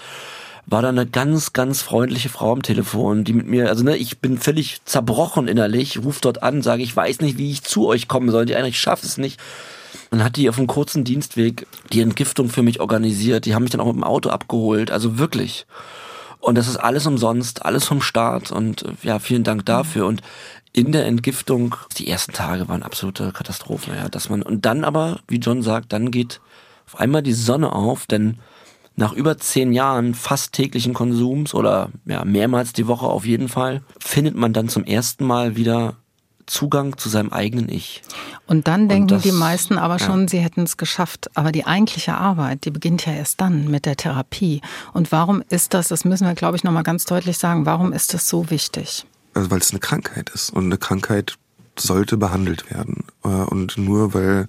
war 0.66 0.82
da 0.82 0.88
eine 0.88 1.06
ganz, 1.06 1.52
ganz 1.52 1.82
freundliche 1.82 2.28
Frau 2.28 2.52
am 2.52 2.62
Telefon, 2.62 3.24
die 3.24 3.32
mit 3.32 3.46
mir, 3.46 3.68
also 3.68 3.82
ne, 3.82 3.96
ich 3.96 4.18
bin 4.18 4.38
völlig 4.38 4.84
zerbrochen 4.84 5.48
innerlich, 5.48 5.98
ruf 5.98 6.20
dort 6.20 6.42
an, 6.42 6.62
sage, 6.62 6.82
ich 6.82 6.94
weiß 6.94 7.20
nicht, 7.20 7.38
wie 7.38 7.50
ich 7.50 7.62
zu 7.62 7.86
euch 7.86 8.08
kommen 8.08 8.30
soll, 8.30 8.46
die 8.46 8.56
eine, 8.56 8.68
ich 8.68 8.78
schaffe 8.78 9.06
es 9.06 9.18
nicht. 9.18 9.40
Dann 10.10 10.24
hat 10.24 10.36
die 10.36 10.48
auf 10.48 10.58
einem 10.58 10.66
kurzen 10.66 11.04
Dienstweg 11.04 11.66
die 11.92 12.00
Entgiftung 12.00 12.48
für 12.48 12.62
mich 12.62 12.80
organisiert. 12.80 13.46
Die 13.46 13.54
haben 13.54 13.62
mich 13.62 13.70
dann 13.70 13.80
auch 13.80 13.86
mit 13.86 13.96
dem 13.96 14.04
Auto 14.04 14.30
abgeholt. 14.30 14.90
Also 14.90 15.18
wirklich. 15.18 15.66
Und 16.40 16.56
das 16.56 16.68
ist 16.68 16.76
alles 16.76 17.06
umsonst, 17.06 17.64
alles 17.64 17.84
vom 17.84 18.02
Staat. 18.02 18.50
Und 18.50 18.82
äh, 18.82 18.92
ja, 19.02 19.18
vielen 19.18 19.44
Dank 19.44 19.64
dafür. 19.66 20.06
Und 20.06 20.22
in 20.72 20.92
der 20.92 21.06
Entgiftung, 21.06 21.76
die 21.96 22.08
ersten 22.08 22.32
Tage 22.32 22.68
waren 22.68 22.82
absolute 22.82 23.32
Katastrophe, 23.32 23.92
ja, 23.94 24.08
dass 24.08 24.30
man, 24.30 24.42
und 24.42 24.66
dann 24.66 24.84
aber, 24.84 25.20
wie 25.26 25.38
John 25.38 25.62
sagt, 25.62 25.92
dann 25.92 26.10
geht 26.10 26.40
auf 26.86 26.98
einmal 26.98 27.22
die 27.22 27.32
Sonne 27.32 27.72
auf, 27.72 28.06
denn 28.06 28.38
nach 28.96 29.12
über 29.12 29.38
zehn 29.38 29.72
Jahren 29.72 30.14
fast 30.14 30.52
täglichen 30.52 30.94
Konsums 30.94 31.54
oder 31.54 31.90
ja, 32.04 32.24
mehrmals 32.24 32.72
die 32.72 32.86
Woche 32.86 33.06
auf 33.06 33.24
jeden 33.24 33.48
Fall, 33.48 33.82
findet 33.98 34.36
man 34.36 34.52
dann 34.52 34.68
zum 34.68 34.84
ersten 34.84 35.24
Mal 35.24 35.56
wieder 35.56 35.96
Zugang 36.50 36.98
zu 36.98 37.08
seinem 37.08 37.32
eigenen 37.32 37.68
Ich. 37.68 38.02
Und 38.46 38.66
dann 38.66 38.88
denken 38.88 39.02
Und 39.04 39.10
das, 39.12 39.22
die 39.22 39.32
meisten 39.32 39.78
aber 39.78 39.98
schon, 39.98 40.22
ja. 40.22 40.28
sie 40.28 40.38
hätten 40.40 40.62
es 40.62 40.76
geschafft. 40.76 41.30
Aber 41.34 41.52
die 41.52 41.64
eigentliche 41.64 42.14
Arbeit, 42.14 42.64
die 42.64 42.70
beginnt 42.70 43.06
ja 43.06 43.12
erst 43.12 43.40
dann 43.40 43.70
mit 43.70 43.86
der 43.86 43.96
Therapie. 43.96 44.60
Und 44.92 45.12
warum 45.12 45.42
ist 45.48 45.74
das, 45.74 45.88
das 45.88 46.04
müssen 46.04 46.26
wir, 46.26 46.34
glaube 46.34 46.56
ich, 46.56 46.64
nochmal 46.64 46.82
ganz 46.82 47.04
deutlich 47.04 47.38
sagen, 47.38 47.66
warum 47.66 47.92
ist 47.92 48.14
das 48.14 48.28
so 48.28 48.50
wichtig? 48.50 49.06
Also 49.34 49.50
weil 49.50 49.58
es 49.58 49.70
eine 49.70 49.80
Krankheit 49.80 50.30
ist. 50.30 50.50
Und 50.50 50.64
eine 50.64 50.78
Krankheit 50.78 51.36
sollte 51.78 52.16
behandelt 52.16 52.70
werden. 52.70 53.04
Äh, 53.24 53.28
und 53.28 53.78
nur 53.78 54.12
weil 54.12 54.48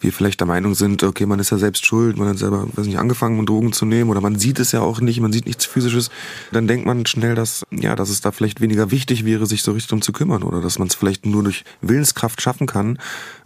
wir 0.00 0.12
vielleicht 0.12 0.40
der 0.40 0.46
Meinung 0.46 0.74
sind, 0.74 1.02
okay, 1.02 1.26
man 1.26 1.38
ist 1.38 1.50
ja 1.50 1.58
selbst 1.58 1.84
schuld, 1.84 2.16
man 2.16 2.28
hat 2.28 2.38
selber, 2.38 2.66
weiß 2.74 2.86
nicht, 2.86 2.98
angefangen, 2.98 3.44
Drogen 3.46 3.72
zu 3.72 3.84
nehmen 3.84 4.10
oder 4.10 4.20
man 4.20 4.38
sieht 4.38 4.58
es 4.58 4.72
ja 4.72 4.80
auch 4.80 5.00
nicht, 5.00 5.20
man 5.20 5.32
sieht 5.32 5.46
nichts 5.46 5.66
physisches, 5.66 6.10
dann 6.52 6.66
denkt 6.66 6.86
man 6.86 7.06
schnell, 7.06 7.34
dass, 7.34 7.64
ja, 7.70 7.94
dass 7.96 8.08
es 8.08 8.20
da 8.20 8.32
vielleicht 8.32 8.60
weniger 8.60 8.90
wichtig 8.90 9.24
wäre, 9.24 9.46
sich 9.46 9.62
so 9.62 9.72
richtig 9.72 9.92
um 9.92 10.02
zu 10.02 10.12
kümmern 10.12 10.42
oder 10.42 10.60
dass 10.60 10.78
man 10.78 10.88
es 10.88 10.94
vielleicht 10.94 11.26
nur 11.26 11.42
durch 11.42 11.64
Willenskraft 11.80 12.40
schaffen 12.40 12.66
kann. 12.66 12.98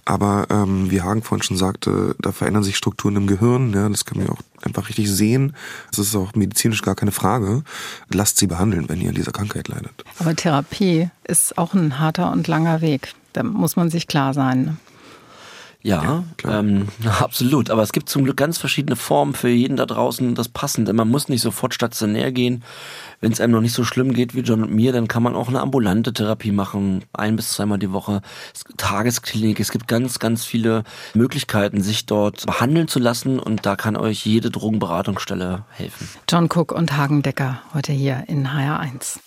Aber 0.06 0.46
ähm, 0.50 0.90
wie 0.90 1.00
Hagen 1.00 1.22
vorhin 1.22 1.42
schon 1.42 1.56
sagte, 1.56 2.14
da 2.20 2.32
verändern 2.32 2.62
sich 2.62 2.76
Strukturen 2.76 3.16
im 3.16 3.26
Gehirn, 3.26 3.72
ja, 3.72 3.88
das 3.88 4.04
man 4.14 4.26
ja 4.26 4.32
auch 4.32 4.40
einfach 4.62 4.88
richtig 4.88 5.10
sehen. 5.10 5.56
Das 5.90 5.98
ist 5.98 6.14
auch 6.14 6.34
medizinisch 6.34 6.82
gar 6.82 6.94
keine 6.94 7.12
Frage. 7.12 7.62
Lasst 8.12 8.36
sie 8.36 8.46
behandeln, 8.46 8.88
wenn 8.88 9.00
ihr 9.00 9.08
an 9.08 9.14
dieser 9.14 9.32
Krankheit 9.32 9.68
leidet. 9.68 10.04
Aber 10.18 10.36
Therapie 10.36 11.08
ist 11.24 11.56
auch 11.56 11.72
ein 11.72 11.98
harter 11.98 12.30
und 12.32 12.48
langer 12.48 12.82
Weg. 12.82 13.14
Da 13.32 13.42
muss 13.42 13.76
man 13.76 13.88
sich 13.88 14.06
klar 14.06 14.34
sein. 14.34 14.76
Ja, 15.84 16.24
ja 16.42 16.58
ähm, 16.58 16.88
absolut. 17.20 17.70
Aber 17.70 17.82
es 17.82 17.92
gibt 17.92 18.08
zum 18.08 18.24
Glück 18.24 18.38
ganz 18.38 18.58
verschiedene 18.58 18.96
Formen 18.96 19.34
für 19.34 19.50
jeden 19.50 19.76
da 19.76 19.86
draußen 19.86 20.34
das 20.34 20.48
Passende. 20.48 20.92
Man 20.92 21.08
muss 21.08 21.28
nicht 21.28 21.42
sofort 21.42 21.74
stationär 21.74 22.32
gehen. 22.32 22.64
Wenn 23.20 23.32
es 23.32 23.40
einem 23.40 23.52
noch 23.52 23.60
nicht 23.60 23.74
so 23.74 23.84
schlimm 23.84 24.12
geht 24.14 24.34
wie 24.34 24.40
John 24.40 24.62
und 24.62 24.72
mir, 24.72 24.92
dann 24.92 25.08
kann 25.08 25.22
man 25.22 25.34
auch 25.34 25.48
eine 25.48 25.60
ambulante 25.60 26.12
Therapie 26.12 26.52
machen, 26.52 27.04
ein 27.12 27.36
bis 27.36 27.52
zweimal 27.52 27.78
die 27.78 27.92
Woche. 27.92 28.22
Tagesklinik, 28.76 29.60
es 29.60 29.70
gibt 29.70 29.86
ganz, 29.86 30.18
ganz 30.18 30.44
viele 30.44 30.84
Möglichkeiten, 31.14 31.82
sich 31.82 32.06
dort 32.06 32.46
behandeln 32.46 32.88
zu 32.88 32.98
lassen 32.98 33.38
und 33.38 33.64
da 33.66 33.76
kann 33.76 33.96
euch 33.96 34.26
jede 34.26 34.50
Drogenberatungsstelle 34.50 35.64
helfen. 35.70 36.08
John 36.28 36.48
Cook 36.52 36.72
und 36.72 36.96
Hagen 36.96 37.22
Decker 37.22 37.60
heute 37.72 37.92
hier 37.92 38.24
in 38.26 38.48
HR1. 38.48 39.20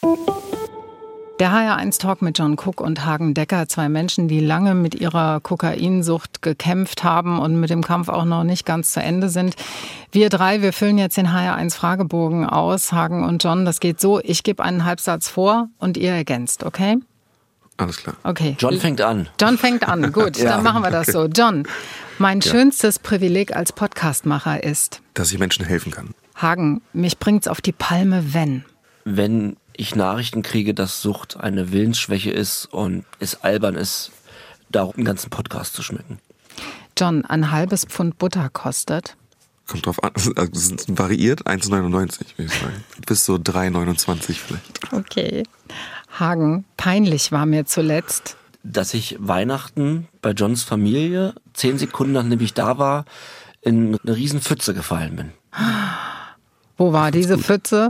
Der 1.39 1.52
HR1-Talk 1.52 2.23
mit 2.23 2.39
John 2.39 2.54
Cook 2.54 2.82
und 2.82 3.06
Hagen 3.06 3.36
Decker, 3.36 3.67
zwei 3.67 3.89
Menschen, 3.89 4.28
die 4.28 4.39
lange 4.39 4.73
mit 4.73 4.95
ihrer 4.95 5.39
Kokainsucht 5.39 6.41
gekämpft 6.41 7.04
haben 7.04 7.38
und 7.38 7.60
mit 7.60 7.69
dem 7.69 7.84
Kampf 7.84 8.10
auch 8.10 8.26
noch 8.26 8.43
nicht 8.43 8.65
ganz 8.65 8.91
zu 8.91 9.02
Ende 9.02 9.30
sind. 9.30 9.56
Wir 10.12 10.30
drei, 10.30 10.63
wir 10.63 10.73
füllen 10.73 10.97
jetzt 10.97 11.15
den 11.15 11.28
HR1-Fragebogen 11.28 12.47
aus, 12.47 12.91
Hagen 12.91 13.23
und 13.23 13.43
John. 13.43 13.65
Das 13.65 13.80
geht 13.80 14.02
so, 14.02 14.19
ich 14.19 14.41
gebe 14.41 14.63
einen 14.63 14.84
Halbsatz 14.84 15.30
vor 15.30 15.69
und 15.78 15.95
ihr 15.95 16.12
ergänzt, 16.12 16.63
okay? 16.63 16.97
Alles 17.78 17.97
klar. 17.97 18.15
Okay. 18.23 18.56
John 18.58 18.80
fängt 18.80 19.02
an. 19.02 19.30
John 19.39 19.60
fängt 19.60 19.88
an, 19.88 20.12
gut, 20.12 20.38
ja. 20.38 20.50
dann 20.50 20.63
machen 20.63 20.82
wir 20.82 20.89
das 20.89 21.06
so. 21.06 21.26
John, 21.28 21.67
mein 22.17 22.39
ja. 22.39 22.50
schönstes 22.50 22.97
Privileg 22.97 23.56
als 23.56 23.71
Podcastmacher 23.73 24.63
ist... 24.63 25.04
Dass 25.13 25.32
ich 25.32 25.38
Menschen 25.38 25.65
helfen 25.65 25.91
kann. 25.91 26.15
Hagen, 26.36 26.82
mich 26.93 27.19
bringt's 27.19 27.47
auf 27.47 27.62
die 27.62 27.73
Palme, 27.73 28.34
wenn... 28.34 28.65
Wenn 29.06 29.56
ich 29.78 29.96
Nachrichten 29.96 30.42
kriege, 30.42 30.74
dass 30.74 31.02
Sucht 31.02 31.38
eine 31.38 31.72
Willensschwäche 31.72 32.32
ist 32.32 32.66
und 32.66 33.06
es 33.20 33.44
albern 33.44 33.76
ist, 33.76 34.12
da 34.70 34.90
einen 34.90 35.06
ganzen 35.06 35.30
Podcast 35.30 35.74
zu 35.74 35.84
schmecken. 35.84 36.20
John, 36.98 37.26
ein 37.26 37.52
halbes 37.52 37.86
Pfund 37.86 38.18
Butter 38.18 38.50
kostet? 38.50 39.16
Kommt 39.68 39.86
drauf 39.86 40.04
an, 40.04 40.12
also 40.16 40.32
es 40.36 40.86
variiert, 40.88 41.46
1,99 41.46 41.92
würde 41.92 42.13
ich 42.38 42.54
sagen. 42.54 42.84
Bis 43.06 43.26
so 43.26 43.36
3,29 43.36 44.34
vielleicht. 44.34 44.94
Okay. 44.94 45.44
Hagen, 46.20 46.66
peinlich 46.78 47.32
war 47.32 47.46
mir 47.46 47.66
zuletzt. 47.66 48.38
Dass 48.63 48.94
ich 48.94 49.18
Weihnachten 49.20 50.08
bei 50.22 50.32
Johns 50.32 50.63
Familie, 50.63 51.36
zehn 51.54 51.78
Sekunden 51.78 52.13
nachdem 52.13 52.40
ich 52.40 52.54
da 52.54 52.78
war, 52.78 53.06
in 53.62 53.98
eine 54.04 54.16
riesen 54.16 54.42
Pfütze 54.42 54.74
gefallen 54.74 55.16
bin. 55.16 55.32
Wo 56.78 56.94
war 56.94 57.12
diese 57.12 57.38
Pfütze? 57.38 57.90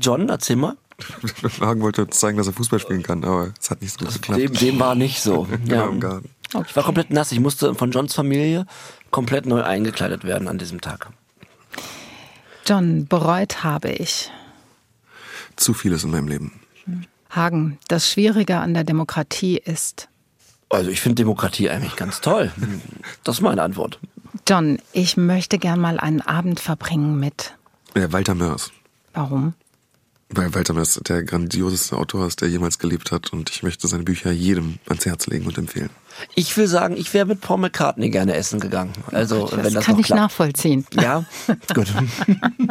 John, 0.00 0.28
erzähl 0.28 0.56
mal. 0.56 0.76
Hagen 1.60 1.80
wollte 1.80 2.08
zeigen, 2.08 2.38
dass 2.38 2.46
er 2.46 2.52
Fußball 2.52 2.78
spielen 2.78 3.02
kann, 3.02 3.24
aber 3.24 3.52
es 3.60 3.70
hat 3.70 3.82
nicht 3.82 3.98
so 3.98 4.04
gut 4.04 4.14
geklappt. 4.14 4.40
Dem, 4.40 4.52
dem 4.52 4.80
war 4.80 4.94
nicht 4.94 5.20
so. 5.20 5.48
ja. 5.66 5.86
im 5.86 6.00
Garten. 6.00 6.30
Okay. 6.54 6.66
Ich 6.68 6.76
war 6.76 6.84
komplett 6.84 7.10
nass. 7.10 7.32
Ich 7.32 7.40
musste 7.40 7.74
von 7.74 7.90
Johns 7.90 8.14
Familie 8.14 8.66
komplett 9.10 9.46
neu 9.46 9.62
eingekleidet 9.62 10.24
werden 10.24 10.48
an 10.48 10.58
diesem 10.58 10.80
Tag. 10.80 11.10
John, 12.66 13.06
bereut 13.06 13.64
habe 13.64 13.90
ich. 13.90 14.30
Zu 15.56 15.74
vieles 15.74 16.04
in 16.04 16.10
meinem 16.10 16.28
Leben. 16.28 16.52
Hagen, 17.30 17.78
das 17.88 18.10
Schwierige 18.10 18.58
an 18.58 18.74
der 18.74 18.84
Demokratie 18.84 19.56
ist. 19.56 20.08
Also 20.68 20.90
ich 20.90 21.00
finde 21.00 21.16
Demokratie 21.16 21.70
eigentlich 21.70 21.96
ganz 21.96 22.20
toll. 22.20 22.50
Das 23.24 23.36
ist 23.36 23.40
meine 23.42 23.62
Antwort. 23.62 23.98
John, 24.48 24.78
ich 24.92 25.16
möchte 25.16 25.58
gern 25.58 25.80
mal 25.80 25.98
einen 25.98 26.20
Abend 26.20 26.60
verbringen 26.60 27.18
mit. 27.18 27.54
Ja, 27.94 28.12
Walter 28.12 28.34
Mörs. 28.34 28.70
Warum? 29.12 29.54
Weil 30.34 30.54
Walter 30.54 30.72
Mörs 30.72 30.98
der 31.06 31.24
grandioseste 31.24 31.96
Autor 31.96 32.26
ist, 32.26 32.40
der 32.40 32.48
jemals 32.48 32.78
gelebt 32.78 33.12
hat 33.12 33.32
und 33.32 33.50
ich 33.50 33.62
möchte 33.62 33.86
seine 33.86 34.02
Bücher 34.02 34.32
jedem 34.32 34.78
ans 34.88 35.04
Herz 35.04 35.26
legen 35.26 35.46
und 35.46 35.58
empfehlen. 35.58 35.90
Ich 36.34 36.56
will 36.56 36.66
sagen, 36.66 36.96
ich 36.96 37.12
wäre 37.12 37.26
mit 37.26 37.40
Paul 37.40 37.58
McCartney 37.58 38.10
gerne 38.10 38.34
essen 38.34 38.60
gegangen. 38.60 38.92
Also, 39.12 39.46
das 39.46 39.64
wenn 39.64 39.74
das 39.74 39.84
kann 39.84 39.98
ich 39.98 40.06
klappt. 40.06 40.20
nachvollziehen. 40.20 40.86
Ja, 40.94 41.24
gut. 41.74 41.92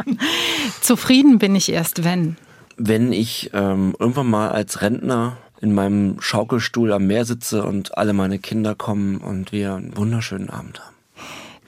Zufrieden 0.80 1.38
bin 1.38 1.54
ich 1.54 1.70
erst, 1.70 2.04
wenn. 2.04 2.36
Wenn 2.76 3.12
ich 3.12 3.50
ähm, 3.52 3.94
irgendwann 3.98 4.28
mal 4.28 4.50
als 4.50 4.82
Rentner 4.82 5.36
in 5.60 5.74
meinem 5.74 6.20
Schaukelstuhl 6.20 6.92
am 6.92 7.06
Meer 7.06 7.24
sitze 7.24 7.64
und 7.64 7.96
alle 7.96 8.12
meine 8.12 8.38
Kinder 8.38 8.74
kommen 8.74 9.18
und 9.18 9.52
wir 9.52 9.74
einen 9.74 9.96
wunderschönen 9.96 10.50
Abend 10.50 10.80
haben. 10.80 10.94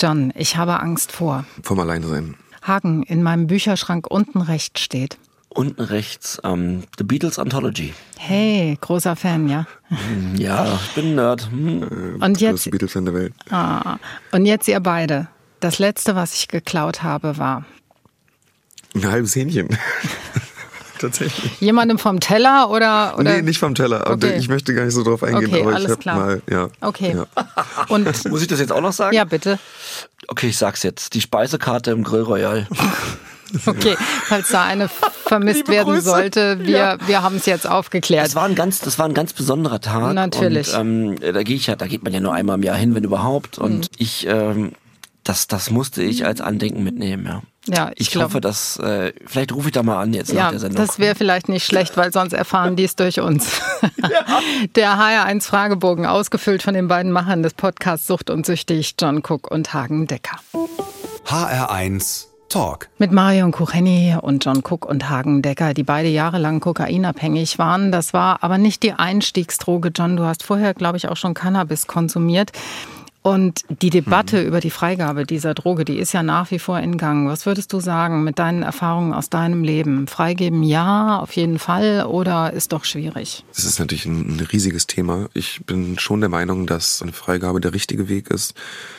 John, 0.01 0.33
ich 0.35 0.57
habe 0.57 0.81
Angst 0.81 1.13
vor. 1.13 1.45
Vom 1.63 1.79
Alleinsein. 1.79 2.35
Hagen 2.63 3.05
in 3.05 3.23
meinem 3.23 3.47
Bücherschrank 3.47 4.11
unten 4.11 4.41
rechts 4.41 4.81
steht. 4.81 5.19
Unten 5.55 5.83
rechts 5.83 6.41
ähm, 6.43 6.83
The 6.99 7.05
Beatles 7.05 7.39
Anthology. 7.39 7.95
Hey, 8.19 8.77
großer 8.81 9.15
Fan, 9.15 9.49
ja? 9.49 9.67
Hm, 9.89 10.35
ja, 10.37 10.81
ich 10.85 10.95
bin 10.95 11.13
ein 11.13 11.15
Nerd. 11.15 11.49
Hm. 11.51 12.19
Und 12.21 12.41
jetzt 12.41 12.69
Beatles-Fan 12.69 13.05
der 13.05 13.15
Welt. 13.15 13.35
Ah, 13.51 13.99
und 14.33 14.47
jetzt 14.47 14.67
ihr 14.67 14.81
beide. 14.81 15.29
Das 15.61 15.79
letzte, 15.79 16.17
was 16.17 16.35
ich 16.35 16.49
geklaut 16.49 17.05
habe, 17.05 17.39
war 17.39 17.65
ein 18.95 19.07
halbes 19.09 19.37
Hähnchen. 19.37 19.69
Tatsächlich. 20.99 21.61
Jemandem 21.61 21.99
vom 21.99 22.19
Teller 22.19 22.71
oder, 22.71 23.15
oder? 23.19 23.35
Nee, 23.37 23.43
nicht 23.43 23.59
vom 23.59 23.75
Teller. 23.75 24.11
Okay. 24.11 24.37
Ich 24.39 24.49
möchte 24.49 24.75
gar 24.75 24.85
nicht 24.85 24.95
so 24.95 25.03
drauf 25.03 25.23
eingehen, 25.23 25.51
okay, 25.53 25.63
aber 25.63 25.75
alles 25.75 25.85
ich 25.85 25.91
habe 25.91 26.01
klar. 26.01 26.17
mal, 26.17 26.43
ja. 26.51 26.69
Okay. 26.81 27.17
Ja. 27.17 27.27
Und 27.89 28.25
Muss 28.31 28.43
ich 28.43 28.49
das 28.49 28.59
jetzt 28.61 28.73
auch 28.73 28.81
noch 28.81 28.93
sagen? 28.93 29.15
Ja, 29.15 29.25
bitte. 29.25 29.59
Okay, 30.29 30.49
ich 30.49 30.57
sag's 30.57 30.83
jetzt. 30.83 31.15
Die 31.15 31.21
Speisekarte 31.21 31.91
im 31.91 32.03
Grill 32.05 32.23
Royal. 32.23 32.67
Okay, 33.67 33.97
falls 34.27 34.49
da 34.51 34.65
eine 34.65 34.89
vermisst 34.89 35.69
werden 35.69 36.01
sollte, 36.01 36.59
wir, 36.61 36.77
Ja. 36.79 36.97
wir 37.07 37.23
haben 37.23 37.37
es 37.37 37.47
jetzt 37.47 37.67
aufgeklärt. 37.69 38.27
Das 38.27 38.35
war 38.35 38.45
ein 38.45 38.55
ganz, 38.55 38.81
das 38.81 38.99
war 38.99 39.07
ein 39.07 39.15
ganz 39.15 39.33
besonderer 39.33 39.81
Tag. 39.81 40.13
Natürlich. 40.15 40.75
Und, 40.77 41.23
ähm, 41.23 41.33
da 41.35 41.43
gehe 41.43 41.57
ich 41.57 41.67
ja, 41.67 41.77
da 41.77 41.87
geht 41.87 42.03
man 42.03 42.13
ja 42.13 42.21
nur 42.21 42.35
einmal 42.35 42.57
im 42.57 42.63
Jahr 42.63 42.77
hin, 42.77 42.95
wenn 42.95 43.05
überhaupt. 43.05 43.59
Mhm. 43.59 43.65
Und 43.65 43.91
ich, 43.99 44.27
ähm, 44.27 44.73
das, 45.23 45.47
das 45.47 45.71
musste 45.71 46.03
ich 46.03 46.27
als 46.27 46.41
Andenken 46.41 46.85
mitnehmen, 46.85 47.25
ja. 47.27 47.43
Ja, 47.67 47.91
ich 47.95 48.03
Ich, 48.03 48.11
glaub- 48.11 48.25
hoffe, 48.25 48.43
dass, 48.43 48.77
äh, 48.79 49.15
vielleicht 49.25 49.53
rufe 49.55 49.69
ich 49.69 49.73
da 49.73 49.83
mal 49.83 49.99
an 49.99 50.13
jetzt 50.13 50.35
nach 50.35 50.39
Ja, 50.39 50.51
der 50.51 50.61
Sendung. 50.61 50.85
das 50.87 50.99
wäre 50.99 51.15
vielleicht 51.15 51.49
nicht 51.49 51.65
schlecht, 51.65 51.97
weil 51.97 52.13
sonst 52.13 52.35
erfahren 52.35 52.77
die 52.77 52.85
es 52.85 52.95
durch 52.95 53.21
uns. 53.21 53.47
Der 54.77 54.99
HR1 54.99 55.43
Fragebogen, 55.47 56.05
ausgefüllt 56.05 56.63
von 56.63 56.75
den 56.75 56.89
beiden 56.89 57.11
Machern 57.11 57.43
des 57.43 57.55
Podcasts 57.55 58.07
Sucht 58.07 58.29
und 58.29 58.45
Süchtig, 58.45 58.97
John 59.01 59.23
Cook 59.27 59.51
und 59.51 59.73
Hagen 59.73 60.07
Decker. 60.07 60.37
HR1 61.27 62.27
Talk. 62.55 62.89
Mit 62.99 63.11
Marion 63.11 63.51
Kucheni 63.51 64.17
und 64.23 64.45
John 64.45 64.59
Cook 64.59 64.87
und 64.87 65.11
Hagen 65.11 65.43
Decker, 65.43 65.75
die 65.75 65.83
beide 65.83 66.09
jahrelang 66.09 66.61
kokainabhängig 66.61 67.59
waren. 67.59 67.91
Das 67.91 68.13
war 68.13 68.45
aber 68.45 68.59
nicht 68.59 68.85
die 68.85 68.93
Einstiegsdroge. 68.93 69.91
John, 69.93 70.17
du 70.17 70.23
hast 70.23 70.45
vorher, 70.45 70.73
glaube 70.73 70.97
ich, 70.97 71.09
auch 71.09 71.17
schon 71.17 71.35
Cannabis 71.35 71.89
konsumiert. 71.89 72.53
Und 73.23 73.63
die 73.83 73.91
Debatte 73.91 74.41
über 74.41 74.61
die 74.61 74.71
Freigabe 74.71 75.27
dieser 75.27 75.53
Droge, 75.55 75.85
die 75.85 75.99
ist 75.99 76.13
ja 76.13 76.23
nach 76.23 76.53
wie 76.53 76.61
vor 76.61 76.79
in 76.79 76.97
Gang. 76.97 77.27
Was 77.27 77.45
würdest 77.45 77.73
du 77.73 77.81
sagen 77.81 78.23
mit 78.23 78.39
deinen 78.39 78.63
Erfahrungen 78.63 79.15
aus 79.15 79.31
deinem 79.31 79.65
Leben? 79.65 80.07
Freigeben 80.07 80.63
ja, 80.63 81.19
auf 81.19 81.33
jeden 81.33 81.59
Fall, 81.59 82.07
oder 82.07 82.53
ist 82.53 82.71
doch 82.71 82.85
schwierig? 82.85 83.45
Das 83.57 83.65
ist 83.65 83.81
natürlich 83.81 84.07
ein, 84.07 84.37
ein 84.37 84.47
riesiges 84.53 84.87
Thema. 84.87 85.29
Ich 85.35 85.63
bin 85.67 85.99
schon 85.99 86.21
der 86.21 86.29
Meinung, 86.29 86.69
dass 86.69 87.03
eine 87.03 87.13
Freigabe 87.15 87.61
der 87.61 87.75
richtige 87.75 88.09
Weg 88.09 88.31
ist. 88.31 88.55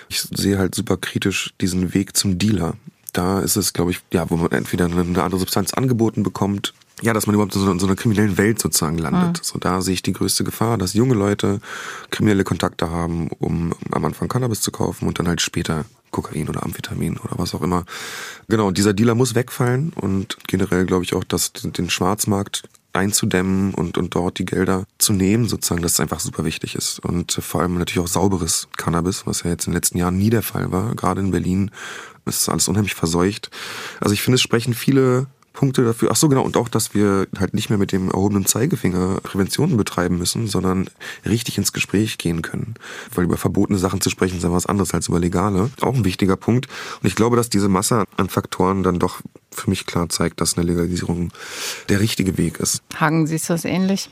Ich 0.09 0.19
sehe 0.23 0.57
halt 0.57 0.75
super 0.75 0.97
kritisch 0.97 1.53
diesen 1.61 1.93
Weg 1.93 2.17
zum 2.17 2.37
Dealer. 2.37 2.73
Da 3.15 3.39
ist 3.39 3.55
es, 3.55 3.71
glaube 3.71 3.91
ich, 3.91 4.01
ja, 4.11 4.29
wo 4.29 4.35
man 4.35 4.51
entweder 4.51 4.85
eine 4.85 5.01
andere 5.01 5.39
Substanz 5.39 5.73
angeboten 5.73 6.21
bekommt, 6.21 6.73
ja, 7.01 7.13
dass 7.13 7.27
man 7.27 7.33
überhaupt 7.33 7.55
in 7.55 7.61
so, 7.61 7.71
in 7.71 7.79
so 7.79 7.87
einer 7.87 7.95
kriminellen 7.95 8.37
Welt 8.37 8.59
sozusagen 8.59 8.97
landet. 8.97 9.43
So 9.43 9.57
da 9.57 9.81
sehe 9.81 9.93
ich 9.93 10.01
die 10.01 10.13
größte 10.13 10.43
Gefahr, 10.43 10.77
dass 10.77 10.93
junge 10.93 11.13
Leute 11.13 11.59
kriminelle 12.09 12.43
Kontakte 12.43 12.89
haben, 12.89 13.29
um 13.39 13.73
am 13.91 14.05
Anfang 14.05 14.27
Cannabis 14.27 14.61
zu 14.61 14.71
kaufen 14.71 15.07
und 15.07 15.17
dann 15.17 15.27
halt 15.27 15.41
später 15.41 15.85
Kokain 16.11 16.49
oder 16.49 16.63
Amphetamin 16.63 17.17
oder 17.17 17.37
was 17.37 17.55
auch 17.55 17.61
immer. 17.61 17.85
Genau, 18.47 18.67
und 18.67 18.77
dieser 18.77 18.93
Dealer 18.93 19.15
muss 19.15 19.35
wegfallen 19.35 19.93
und 19.95 20.37
generell 20.47 20.85
glaube 20.85 21.03
ich 21.03 21.13
auch, 21.13 21.23
dass 21.23 21.53
den 21.53 21.89
Schwarzmarkt 21.89 22.63
einzudämmen 22.93 23.73
und, 23.73 23.97
und 23.97 24.15
dort 24.15 24.39
die 24.39 24.45
Gelder 24.45 24.85
zu 24.97 25.13
nehmen, 25.13 25.47
sozusagen, 25.47 25.81
dass 25.81 25.93
es 25.93 25.99
einfach 25.99 26.21
super 26.21 26.45
wichtig 26.45 26.75
ist. 26.75 26.99
Und 26.99 27.33
vor 27.33 27.61
allem 27.61 27.77
natürlich 27.77 27.99
auch 27.99 28.07
sauberes 28.07 28.69
Cannabis, 28.77 29.27
was 29.27 29.43
ja 29.43 29.51
jetzt 29.51 29.67
in 29.67 29.71
den 29.71 29.77
letzten 29.77 29.97
Jahren 29.97 30.17
nie 30.17 30.29
der 30.29 30.43
Fall 30.43 30.71
war. 30.71 30.95
Gerade 30.95 31.21
in 31.21 31.31
Berlin 31.31 31.71
ist 32.25 32.49
alles 32.49 32.67
unheimlich 32.67 32.95
verseucht. 32.95 33.49
Also 33.99 34.13
ich 34.13 34.21
finde, 34.21 34.35
es 34.35 34.41
sprechen 34.41 34.73
viele 34.73 35.27
Punkte 35.55 35.83
dafür. 35.83 36.09
Ach 36.11 36.15
so, 36.15 36.29
genau. 36.29 36.43
Und 36.43 36.57
auch, 36.57 36.69
dass 36.69 36.93
wir 36.93 37.27
halt 37.39 37.53
nicht 37.55 37.69
mehr 37.69 37.79
mit 37.79 37.91
dem 37.91 38.09
erhobenen 38.09 38.45
Zeigefinger 38.45 39.21
Präventionen 39.23 39.77
betreiben 39.77 40.17
müssen, 40.17 40.47
sondern 40.47 40.89
richtig 41.25 41.57
ins 41.57 41.73
Gespräch 41.73 42.19
gehen 42.19 42.43
können. 42.43 42.75
Weil 43.13 43.23
über 43.23 43.37
verbotene 43.37 43.79
Sachen 43.79 44.01
zu 44.01 44.09
sprechen 44.09 44.37
ist 44.37 44.43
ja 44.43 44.51
was 44.51 44.67
anderes 44.67 44.93
als 44.93 45.07
über 45.07 45.19
legale. 45.19 45.71
Auch 45.81 45.95
ein 45.95 46.05
wichtiger 46.05 46.35
Punkt. 46.35 46.67
Und 47.01 47.07
ich 47.07 47.15
glaube, 47.15 47.37
dass 47.37 47.49
diese 47.49 47.69
Masse 47.69 48.03
an 48.17 48.29
Faktoren 48.29 48.83
dann 48.83 48.99
doch 48.99 49.21
für 49.51 49.69
mich 49.69 49.85
klar 49.85 50.09
zeigt, 50.09 50.41
dass 50.41 50.57
eine 50.57 50.67
Legalisierung 50.67 51.31
der 51.89 52.01
richtige 52.01 52.37
Weg 52.37 52.59
ist. 52.59 52.83
Hagen, 52.99 53.25
siehst 53.25 53.49
du 53.49 53.53
das 53.53 53.65
ähnlich? 53.65 54.09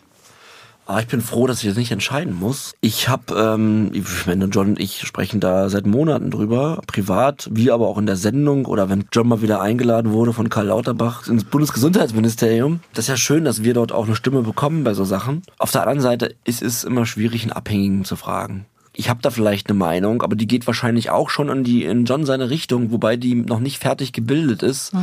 Aber 0.85 0.99
ich 0.99 1.07
bin 1.07 1.21
froh, 1.21 1.47
dass 1.47 1.63
ich 1.63 1.69
das 1.69 1.77
nicht 1.77 1.91
entscheiden 1.91 2.37
muss. 2.37 2.73
Ich 2.81 3.07
habe, 3.07 3.33
ähm, 3.35 3.91
ich 3.93 4.27
meine, 4.27 4.45
John 4.45 4.69
und 4.69 4.79
ich 4.79 5.01
sprechen 5.01 5.39
da 5.39 5.69
seit 5.69 5.85
Monaten 5.85 6.29
drüber, 6.29 6.81
privat, 6.87 7.49
wie 7.51 7.71
aber 7.71 7.87
auch 7.87 7.97
in 7.97 8.05
der 8.05 8.17
Sendung 8.17 8.65
oder 8.65 8.89
wenn 8.89 9.05
John 9.11 9.27
mal 9.27 9.41
wieder 9.41 9.61
eingeladen 9.61 10.11
wurde 10.11 10.33
von 10.33 10.49
Karl 10.49 10.67
Lauterbach 10.67 11.27
ins 11.27 11.45
Bundesgesundheitsministerium. 11.45 12.81
Das 12.93 13.05
ist 13.05 13.09
ja 13.09 13.17
schön, 13.17 13.45
dass 13.45 13.63
wir 13.63 13.73
dort 13.73 13.91
auch 13.91 14.05
eine 14.05 14.15
Stimme 14.15 14.41
bekommen 14.41 14.83
bei 14.83 14.93
so 14.93 15.05
Sachen. 15.05 15.43
Auf 15.57 15.71
der 15.71 15.81
anderen 15.81 16.01
Seite 16.01 16.35
ist 16.43 16.61
es 16.61 16.83
immer 16.83 17.05
schwierig, 17.05 17.43
einen 17.43 17.53
Abhängigen 17.53 18.03
zu 18.03 18.15
fragen. 18.15 18.65
Ich 18.95 19.09
habe 19.09 19.21
da 19.21 19.31
vielleicht 19.31 19.69
eine 19.69 19.79
Meinung, 19.79 20.21
aber 20.21 20.35
die 20.35 20.47
geht 20.47 20.67
wahrscheinlich 20.67 21.09
auch 21.09 21.29
schon 21.29 21.49
in 21.49 21.63
die 21.63 21.83
in 21.83 22.05
John 22.05 22.25
seine 22.25 22.49
Richtung, 22.49 22.91
wobei 22.91 23.17
die 23.17 23.35
noch 23.35 23.59
nicht 23.59 23.79
fertig 23.79 24.13
gebildet 24.13 24.61
ist. 24.61 24.93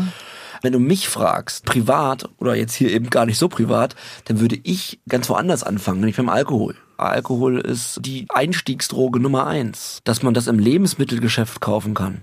Wenn 0.62 0.72
du 0.72 0.78
mich 0.78 1.08
fragst, 1.08 1.64
privat 1.64 2.28
oder 2.38 2.54
jetzt 2.54 2.74
hier 2.74 2.90
eben 2.90 3.10
gar 3.10 3.26
nicht 3.26 3.38
so 3.38 3.48
privat, 3.48 3.96
dann 4.26 4.40
würde 4.40 4.58
ich 4.62 5.00
ganz 5.08 5.28
woanders 5.28 5.62
anfangen, 5.62 6.00
nämlich 6.00 6.16
beim 6.16 6.28
Alkohol. 6.28 6.76
Alkohol 6.96 7.58
ist 7.58 8.00
die 8.04 8.26
Einstiegsdroge 8.28 9.20
Nummer 9.20 9.46
eins. 9.46 10.00
Dass 10.04 10.22
man 10.22 10.34
das 10.34 10.46
im 10.46 10.58
Lebensmittelgeschäft 10.58 11.60
kaufen 11.60 11.94
kann. 11.94 12.22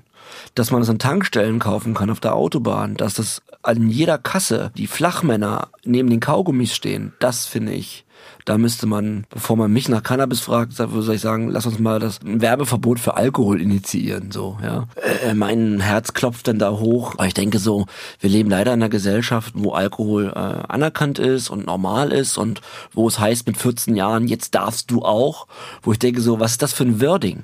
Dass 0.56 0.72
man 0.72 0.82
das 0.82 0.90
an 0.90 1.00
Tankstellen 1.00 1.60
kaufen 1.60 1.94
kann 1.94 2.10
auf 2.10 2.20
der 2.20 2.36
Autobahn. 2.36 2.96
Dass 2.96 3.16
das 3.16 3.42
an 3.64 3.90
jeder 3.90 4.18
Kasse 4.18 4.72
die 4.76 4.88
Flachmänner 4.88 5.70
neben 5.84 6.10
den 6.10 6.20
Kaugummis 6.20 6.74
stehen. 6.74 7.14
Das 7.20 7.46
finde 7.46 7.74
ich 7.74 8.06
da 8.48 8.58
müsste 8.58 8.88
man, 8.88 9.26
bevor 9.30 9.58
man 9.58 9.74
mich 9.74 9.90
nach 9.90 10.04
Cannabis 10.04 10.40
fragt, 10.40 10.72
soll 10.74 11.14
ich 11.14 11.22
sagen, 11.22 11.50
lass 11.50 11.66
uns 11.66 11.80
mal 11.80 12.00
das 12.00 12.20
Werbeverbot 12.24 12.98
für 12.98 13.18
Alkohol 13.18 13.60
initiieren, 13.60 14.32
so, 14.32 14.58
ja. 14.64 14.88
Äh, 15.26 15.34
mein 15.34 15.82
Herz 15.82 16.14
klopft 16.14 16.48
dann 16.48 16.58
da 16.58 16.72
hoch. 16.72 17.16
Aber 17.16 17.28
ich 17.28 17.34
denke 17.34 17.60
so, 17.60 17.88
wir 18.22 18.30
leben 18.30 18.50
leider 18.50 18.74
in 18.74 18.82
einer 18.82 18.90
Gesellschaft, 18.90 19.54
wo 19.56 19.74
Alkohol 19.74 20.32
äh, 20.34 20.40
anerkannt 20.72 21.20
ist 21.20 21.50
und 21.50 21.66
normal 21.66 22.14
ist 22.14 22.38
und 22.38 22.62
wo 22.94 23.08
es 23.10 23.20
heißt 23.20 23.48
mit 23.48 23.58
14 23.58 23.96
Jahren, 23.96 24.30
jetzt 24.30 24.56
darfst 24.56 24.92
du 24.92 25.02
auch. 25.04 25.48
Wo 25.82 25.92
ich 25.92 26.00
denke 26.00 26.22
so, 26.22 26.40
was 26.40 26.52
ist 26.52 26.62
das 26.62 26.72
für 26.72 26.84
ein 26.84 27.02
Wording? 27.02 27.44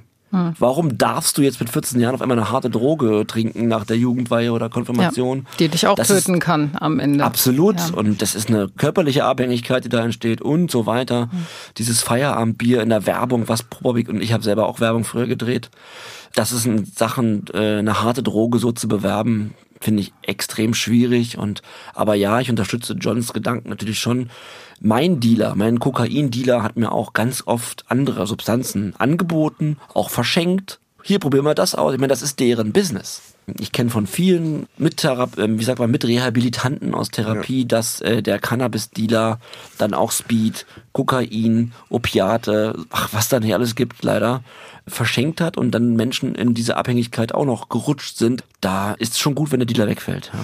Warum 0.57 0.97
darfst 0.97 1.37
du 1.37 1.43
jetzt 1.43 1.59
mit 1.59 1.69
14 1.69 1.99
Jahren 1.99 2.15
auf 2.15 2.21
einmal 2.21 2.39
eine 2.39 2.49
harte 2.49 2.71
Droge 2.71 3.25
trinken 3.27 3.67
nach 3.67 3.85
der 3.85 3.97
Jugendweihe 3.97 4.51
oder 4.51 4.67
Konfirmation? 4.69 5.45
die 5.59 5.67
dich 5.67 5.85
auch 5.85 5.95
Das 5.95 6.07
töten 6.07 6.39
kann 6.39 6.71
am 6.79 6.99
Ende. 6.99 7.23
Absolut. 7.23 7.77
Ja. 7.77 7.93
Und 7.93 8.21
das 8.21 8.33
ist 8.33 8.49
eine 8.49 8.67
körperliche 8.67 9.25
Abhängigkeit, 9.25 9.85
die 9.85 9.89
da 9.89 10.03
entsteht 10.03 10.41
und 10.41 10.71
so 10.71 10.87
weiter. 10.87 11.29
Dieses 11.77 12.01
Feierabendbier 12.01 12.81
in 12.81 12.89
der 12.89 13.05
Werbung, 13.05 13.47
was 13.47 13.61
Probik 13.61 14.09
und 14.09 14.21
ich 14.21 14.33
habe 14.33 14.43
selber 14.43 14.67
auch 14.67 14.79
Werbung 14.79 15.03
früher 15.03 15.27
gedreht. 15.27 15.69
Das 16.33 16.51
ist 16.51 16.65
in 16.65 16.85
Sachen 16.85 17.45
äh, 17.53 17.77
eine 17.77 18.01
harte 18.01 18.23
Droge 18.23 18.57
so 18.57 18.71
zu 18.71 18.87
bewerben, 18.87 19.53
finde 19.83 20.01
ich 20.01 20.13
extrem 20.21 20.73
schwierig. 20.73 21.37
Und 21.37 21.61
aber 21.93 22.15
ja, 22.15 22.39
ich 22.39 22.49
unterstütze 22.49 22.93
Johns 22.93 23.33
Gedanken 23.33 23.69
natürlich 23.69 23.99
schon. 23.99 24.29
Mein 24.79 25.19
Dealer, 25.19 25.55
mein 25.55 25.79
Kokain-Dealer 25.79 26.63
hat 26.63 26.75
mir 26.75 26.91
auch 26.91 27.13
ganz 27.13 27.43
oft 27.45 27.85
andere 27.87 28.27
Substanzen 28.27 28.95
angeboten, 28.97 29.77
auch 29.93 30.09
verschenkt. 30.09 30.79
Hier 31.03 31.19
probieren 31.19 31.45
wir 31.45 31.53
das 31.53 31.75
aus. 31.75 31.93
Ich 31.93 31.99
meine, 31.99 32.11
das 32.11 32.21
ist 32.21 32.39
deren 32.39 32.71
Business. 32.71 33.21
Ich 33.59 33.73
kenne 33.73 33.89
von 33.89 34.07
vielen 34.07 34.67
Mitthera- 34.77 35.29
ähm, 35.37 35.59
wie 35.59 35.63
sagt 35.65 35.79
man, 35.79 35.91
Mitrehabilitanten 35.91 36.93
aus 36.93 37.09
Therapie, 37.09 37.65
dass 37.65 37.99
äh, 37.99 38.23
der 38.23 38.39
Cannabis-Dealer 38.39 39.39
dann 39.77 39.93
auch 39.93 40.11
Speed, 40.11 40.65
Kokain, 40.93 41.73
Opiate, 41.89 42.75
ach, 42.89 43.09
was 43.11 43.27
da 43.27 43.41
nicht 43.41 43.53
alles 43.53 43.75
gibt, 43.75 44.03
leider, 44.03 44.43
verschenkt 44.87 45.41
hat 45.41 45.57
und 45.57 45.71
dann 45.71 45.95
Menschen 45.95 46.35
in 46.35 46.53
diese 46.53 46.77
Abhängigkeit 46.77 47.33
auch 47.33 47.45
noch 47.45 47.69
gerutscht 47.69 48.17
sind. 48.17 48.43
Da 48.61 48.93
ist 48.93 49.13
es 49.13 49.19
schon 49.19 49.35
gut, 49.35 49.51
wenn 49.51 49.59
der 49.59 49.65
Dealer 49.67 49.87
wegfällt. 49.87 50.31
Ja. 50.33 50.39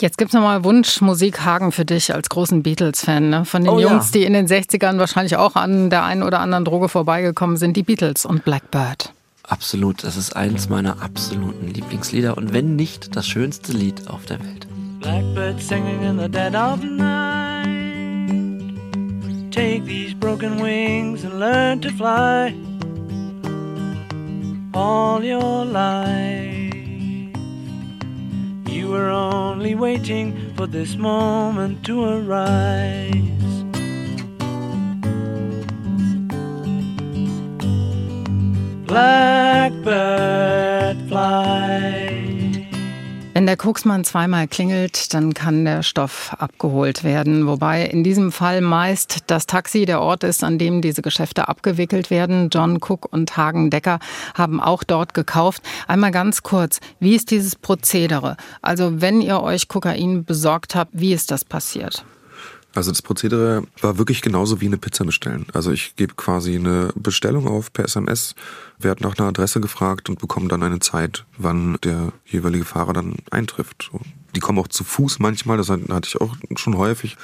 Jetzt 0.00 0.18
gibt's 0.18 0.34
nochmal 0.34 0.64
Wunschmusik 0.64 1.44
Hagen 1.44 1.70
für 1.70 1.84
dich 1.84 2.12
als 2.12 2.28
großen 2.28 2.62
Beatles-Fan. 2.62 3.30
Ne? 3.30 3.44
Von 3.44 3.62
den 3.62 3.72
Oh 3.72 3.78
ja. 3.78 3.90
Jungs, 3.90 4.10
die 4.10 4.24
in 4.24 4.32
den 4.32 4.48
60ern 4.48 4.98
wahrscheinlich 4.98 5.36
auch 5.36 5.54
an 5.54 5.88
der 5.88 6.04
einen 6.04 6.22
oder 6.22 6.40
anderen 6.40 6.64
Droge 6.64 6.88
vorbeigekommen 6.88 7.56
sind, 7.56 7.76
die 7.76 7.84
Beatles 7.84 8.26
und 8.26 8.44
Blackbird. 8.44 9.12
Absolut, 9.44 10.02
das 10.02 10.16
ist 10.16 10.34
eins 10.34 10.68
meiner 10.68 11.02
absoluten 11.02 11.68
Lieblingslieder 11.68 12.36
und 12.36 12.52
wenn 12.52 12.76
nicht 12.76 13.14
das 13.14 13.28
schönste 13.28 13.72
Lied 13.72 14.08
auf 14.08 14.24
der 14.24 14.40
Welt. 14.40 14.66
Blackbird 15.00 15.60
singing 15.62 16.02
in 16.02 16.18
the 16.18 16.28
dead 16.28 16.54
of 16.54 16.82
night. 16.82 17.68
Take 19.50 19.84
these 19.84 20.14
broken 20.14 20.60
wings 20.60 21.24
and 21.24 21.38
learn 21.38 21.80
to 21.82 21.90
fly. 21.90 22.52
All 24.76 25.22
your 25.22 25.64
life, 25.64 26.74
you 28.66 28.88
were 28.88 29.08
only 29.08 29.76
waiting 29.76 30.52
for 30.56 30.66
this 30.66 30.96
moment 30.96 31.86
to 31.86 32.02
arise. 32.02 33.22
Blackbird 38.88 40.96
fly. 41.08 42.23
Wenn 43.36 43.46
der 43.46 43.56
Koksmann 43.56 44.04
zweimal 44.04 44.46
klingelt, 44.46 45.12
dann 45.12 45.34
kann 45.34 45.64
der 45.64 45.82
Stoff 45.82 46.36
abgeholt 46.38 47.02
werden. 47.02 47.48
Wobei 47.48 47.84
in 47.84 48.04
diesem 48.04 48.30
Fall 48.30 48.60
meist 48.60 49.24
das 49.26 49.46
Taxi 49.46 49.86
der 49.86 50.00
Ort 50.00 50.22
ist, 50.22 50.44
an 50.44 50.56
dem 50.56 50.80
diese 50.80 51.02
Geschäfte 51.02 51.48
abgewickelt 51.48 52.10
werden. 52.10 52.48
John 52.52 52.76
Cook 52.76 53.12
und 53.12 53.36
Hagen 53.36 53.70
Decker 53.70 53.98
haben 54.34 54.60
auch 54.60 54.84
dort 54.84 55.14
gekauft. 55.14 55.64
Einmal 55.88 56.12
ganz 56.12 56.44
kurz, 56.44 56.78
wie 57.00 57.16
ist 57.16 57.32
dieses 57.32 57.56
Prozedere? 57.56 58.36
Also 58.62 59.00
wenn 59.00 59.20
ihr 59.20 59.42
euch 59.42 59.66
Kokain 59.66 60.24
besorgt 60.24 60.76
habt, 60.76 60.92
wie 60.94 61.12
ist 61.12 61.32
das 61.32 61.44
passiert? 61.44 62.04
Also 62.74 62.90
das 62.90 63.02
Prozedere 63.02 63.62
war 63.80 63.98
wirklich 63.98 64.20
genauso 64.20 64.60
wie 64.60 64.66
eine 64.66 64.78
Pizza 64.78 65.04
bestellen. 65.04 65.46
Also 65.52 65.70
ich 65.70 65.94
gebe 65.96 66.14
quasi 66.14 66.56
eine 66.56 66.90
Bestellung 66.96 67.46
auf 67.46 67.72
per 67.72 67.84
SMS, 67.84 68.34
werde 68.78 69.04
nach 69.04 69.16
einer 69.16 69.28
Adresse 69.28 69.60
gefragt 69.60 70.08
und 70.08 70.18
bekomme 70.18 70.48
dann 70.48 70.62
eine 70.62 70.80
Zeit, 70.80 71.24
wann 71.38 71.78
der 71.84 72.12
jeweilige 72.26 72.64
Fahrer 72.64 72.92
dann 72.92 73.16
eintrifft. 73.30 73.90
Die 74.34 74.40
kommen 74.40 74.58
auch 74.58 74.68
zu 74.68 74.82
Fuß 74.82 75.20
manchmal, 75.20 75.56
das 75.56 75.70
hatte 75.70 76.08
ich 76.08 76.20
auch 76.20 76.34
schon 76.56 76.76
häufig. 76.76 77.16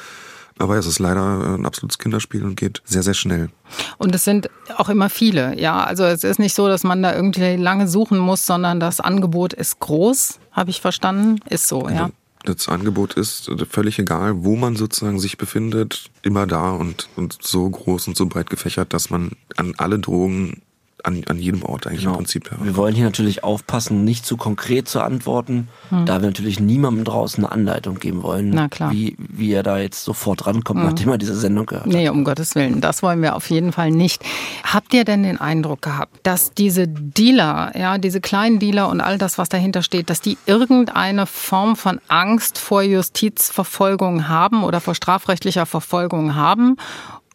Aber 0.59 0.77
es 0.77 0.87
ist 0.87 0.99
leider 0.99 1.55
ein 1.55 1.65
absolutes 1.65 1.99
Kinderspiel 1.99 2.45
und 2.45 2.55
geht 2.55 2.83
sehr, 2.85 3.03
sehr 3.03 3.15
schnell. 3.15 3.49
Und 3.97 4.15
es 4.15 4.25
sind 4.25 4.51
auch 4.77 4.91
immer 4.91 5.09
viele, 5.09 5.59
ja. 5.59 5.83
Also 5.83 6.05
es 6.05 6.23
ist 6.23 6.39
nicht 6.39 6.55
so, 6.55 6.69
dass 6.69 6.85
man 6.85 7.03
da 7.03 7.15
irgendwie 7.15 7.57
lange 7.57 7.89
suchen 7.89 8.19
muss, 8.19 8.45
sondern 8.45 8.79
das 8.79 9.01
Angebot 9.01 9.55
ist 9.55 9.81
groß, 9.81 10.39
habe 10.53 10.69
ich 10.69 10.83
verstanden. 10.83 11.41
Ist 11.49 11.67
so, 11.67 11.89
ja. 11.89 12.11
Das 12.45 12.69
Angebot 12.69 13.15
ist 13.15 13.51
völlig 13.69 13.99
egal, 13.99 14.45
wo 14.45 14.57
man 14.57 14.75
sozusagen 14.75 15.21
sich 15.21 15.37
befindet, 15.37 16.11
immer 16.23 16.47
da 16.47 16.73
und, 16.73 17.09
und 17.17 17.39
so 17.43 17.69
groß 17.69 18.09
und 18.09 18.17
so 18.17 18.27
breit 18.27 18.49
gefächert, 18.49 18.95
dass 18.95 19.11
man 19.11 19.33
an 19.57 19.75
alle 19.77 19.99
Drogen 19.99 20.63
an, 21.05 21.23
an 21.29 21.39
jedem 21.39 21.63
Ort 21.63 21.87
eigentlich 21.87 22.01
Genau. 22.01 22.13
im 22.13 22.19
Prinzip. 22.19 22.51
Ja. 22.51 22.65
Wir 22.65 22.77
wollen 22.77 22.95
hier 22.95 23.05
natürlich 23.05 23.45
aufpassen, 23.45 24.05
nicht 24.05 24.25
zu 24.27 24.37
konkret 24.37 24.89
zu 24.89 25.01
antworten, 25.01 25.69
da 25.91 26.21
wir 26.21 26.29
natürlich 26.29 26.61
niemandem 26.61 27.05
draußen 27.05 27.45
eine 27.45 27.53
Anleitung 27.53 27.99
geben 27.99 28.23
wollen, 28.23 28.49
Hm. 28.49 28.55
Na 28.55 28.69
klar. 28.69 28.91
Hm. 28.91 28.97
Wie, 28.97 29.17
wie 29.19 29.53
er 29.53 29.63
da 29.63 29.79
jetzt 29.79 30.05
sofort 30.05 30.47
rankommt, 30.47 30.83
nachdem 30.83 31.09
er 31.11 31.19
diese 31.19 31.35
Sendung 31.37 31.67
gehört 31.67 31.87
hat. 31.87 31.93
Nee, 31.93 32.09
um 32.09 32.25
Gottes 32.25 32.55
Willen, 32.55 32.81
das 32.81 33.03
wollen 33.03 33.23
wir 33.23 33.37
auf 33.37 33.49
jeden 33.51 33.73
Fall 33.73 33.91
nicht. 33.91 34.23
Habt 34.65 34.95
ihr 34.95 35.05
denn 35.05 35.23
den 35.23 35.41
Eindruck 35.41 35.83
gehabt, 35.83 36.19
dass 36.23 36.53
diese 36.53 36.87
Dealer, 36.89 37.73
ja, 37.79 37.99
diese 37.99 38.21
kleinen 38.21 38.59
Dealer 38.59 38.89
und 38.89 39.01
all 39.01 39.19
das, 39.19 39.39
was 39.39 39.49
dahinter 39.49 39.83
steht, 39.83 40.11
dass 40.11 40.21
die 40.21 40.39
irgendeine 40.47 41.27
Form 41.27 41.77
von 41.77 42.01
Angst 42.09 42.59
vor 42.59 42.83
Justizverfolgung 42.83 44.29
haben 44.29 44.65
oder 44.65 44.81
vor 44.81 44.95
strafrechtlicher 44.95 45.67
Verfolgung 45.67 46.35
haben 46.35 46.77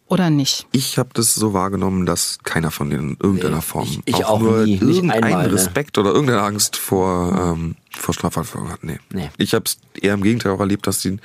oder 0.08 0.30
nicht? 0.30 0.66
Ich 0.72 0.98
habe 0.98 1.08
das 1.14 1.34
so 1.34 1.52
wahrgenommen, 1.52 2.06
dass 2.06 2.38
keiner 2.44 2.70
von 2.70 2.90
denen 2.90 3.10
in 3.10 3.16
irgendeiner 3.20 3.56
Nee, 3.56 3.62
Form 3.62 3.84
ich- 3.84 4.00
ich 4.04 4.24
auch 4.24 4.40
nur 4.40 4.64
nie, 4.64 4.72
nicht 4.72 4.82
irgendeinen 4.82 5.24
einmal, 5.24 5.46
ne? 5.48 5.52
Respekt 5.54 5.98
oder 5.98 6.10
irgendeine 6.10 6.42
Angst 6.42 6.76
vor, 6.76 7.54
ähm, 7.56 7.74
vor 7.98 8.14
Strafverfolgung 8.14 8.70
hat. 8.70 8.84
Nee. 8.84 8.98
Nee. 9.12 9.30
Ich 9.38 9.54
habe 9.54 9.64
es 9.66 9.78
eher 10.00 10.14
im 10.14 10.22
Gegenteil 10.22 10.52
auch 10.52 10.60
erlebt, 10.60 10.86
dass 10.86 11.00
die 11.00 11.18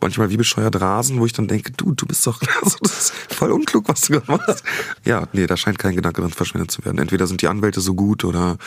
manchmal 0.00 0.30
wie 0.30 0.36
bescheuert 0.36 0.80
rasen, 0.80 1.20
wo 1.20 1.26
ich 1.26 1.32
dann 1.32 1.48
denke, 1.48 1.72
du, 1.72 1.92
du 1.92 2.06
bist 2.06 2.26
doch 2.26 2.40
also 2.62 2.76
das 2.82 2.98
ist 2.98 3.14
voll 3.34 3.52
unklug, 3.52 3.88
was 3.88 4.02
du 4.02 4.14
gerade 4.14 4.32
machst. 4.32 4.64
ja, 5.04 5.28
nee, 5.32 5.46
da 5.46 5.56
scheint 5.56 5.78
kein 5.78 5.94
Gedanke 5.94 6.20
drin 6.20 6.30
verschwendet 6.30 6.70
zu 6.70 6.84
werden. 6.84 6.98
Entweder 6.98 7.26
sind 7.26 7.42
die 7.42 7.48
Anwälte 7.48 7.80
so 7.80 7.94
gut 7.94 8.24
oder 8.24 8.58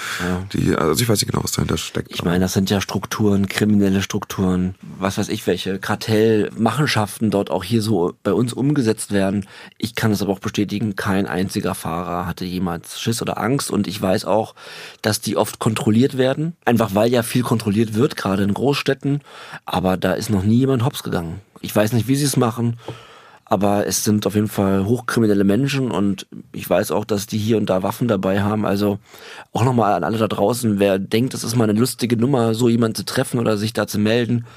die, 0.54 0.76
also 0.76 1.02
ich 1.02 1.10
weiß 1.10 1.22
nicht 1.22 1.32
genau, 1.32 1.44
was 1.44 1.54
dahinter 1.54 1.78
steckt. 1.78 2.12
Ich 2.12 2.24
meine, 2.24 2.40
das 2.40 2.54
sind 2.54 2.70
ja 2.70 2.82
Strukturen, 2.82 3.48
kriminelle 3.48 4.02
Strukturen, 4.02 4.76
was 5.00 5.18
weiß 5.18 5.30
ich 5.30 5.48
welche, 5.48 5.80
Kartellmachenschaften 5.80 7.32
dort 7.32 7.50
auch 7.50 7.64
hier 7.64 7.82
so 7.82 8.14
bei 8.24 8.34
uns 8.34 8.54
umgesetzt 8.54 9.12
werden. 9.12 9.46
Ich 9.78 9.96
kann 9.96 10.12
es 10.12 10.22
aber 10.22 10.34
auch 10.34 10.40
bestätigen, 10.40 10.96
kein 10.96 11.26
einziger 11.26 11.76
Fahrer 11.76 12.28
hatte 12.28 12.46
jemals 12.46 13.00
Schiss 13.00 13.22
oder 13.22 13.40
Angst 13.40 13.72
und 13.72 13.88
ich 13.88 14.02
weiß 14.02 14.26
auch, 14.26 14.56
dass 15.02 15.22
die 15.22 15.38
oft 15.38 15.60
kontrolliert 15.60 16.18
werden, 16.18 16.56
einfach 16.66 16.94
weil 16.94 17.12
ja 17.12 17.24
viel 17.24 17.44
kontrolliert 17.46 17.94
wird, 17.94 18.18
gerade 18.18 18.44
in 18.44 18.54
Großstädten, 18.54 19.22
aber 19.66 19.96
da 19.96 20.14
ist 20.14 20.30
noch 20.30 20.44
nie 20.44 20.58
jemand 20.58 20.84
hops 20.84 21.04
gegangen. 21.04 21.40
Ich 21.62 21.74
weiß 21.74 21.94
nicht, 21.94 22.08
wie 22.08 22.16
sie 22.16 22.26
es 22.26 22.38
machen. 22.38 22.78
Aber 23.48 23.86
es 23.86 24.04
sind 24.04 24.26
auf 24.26 24.34
jeden 24.34 24.48
Fall 24.48 24.86
hochkriminelle 24.86 25.44
Menschen 25.44 25.92
und 25.92 26.26
ich 26.52 26.68
weiß 26.68 26.90
auch, 26.90 27.06
dass 27.06 27.28
die 27.28 27.38
hier 27.38 27.58
und 27.58 27.70
da 27.70 27.84
Waffen 27.84 28.08
dabei 28.08 28.42
haben. 28.42 28.66
Also 28.66 28.98
auch 29.54 29.64
nochmal 29.64 29.94
an 29.94 30.04
alle 30.04 30.18
da 30.18 30.28
draußen, 30.28 30.80
wer 30.80 30.98
denkt, 30.98 31.36
es 31.36 31.44
ist 31.44 31.56
mal 31.56 31.70
eine 31.70 31.80
lustige 31.80 32.18
Nummer, 32.18 32.56
so 32.56 32.70
jemanden 32.70 32.96
zu 32.96 33.06
treffen 33.06 33.40
oder 33.40 33.56
sich 33.56 33.72
da 33.72 33.86
zu 33.86 34.00
melden, 34.00 34.48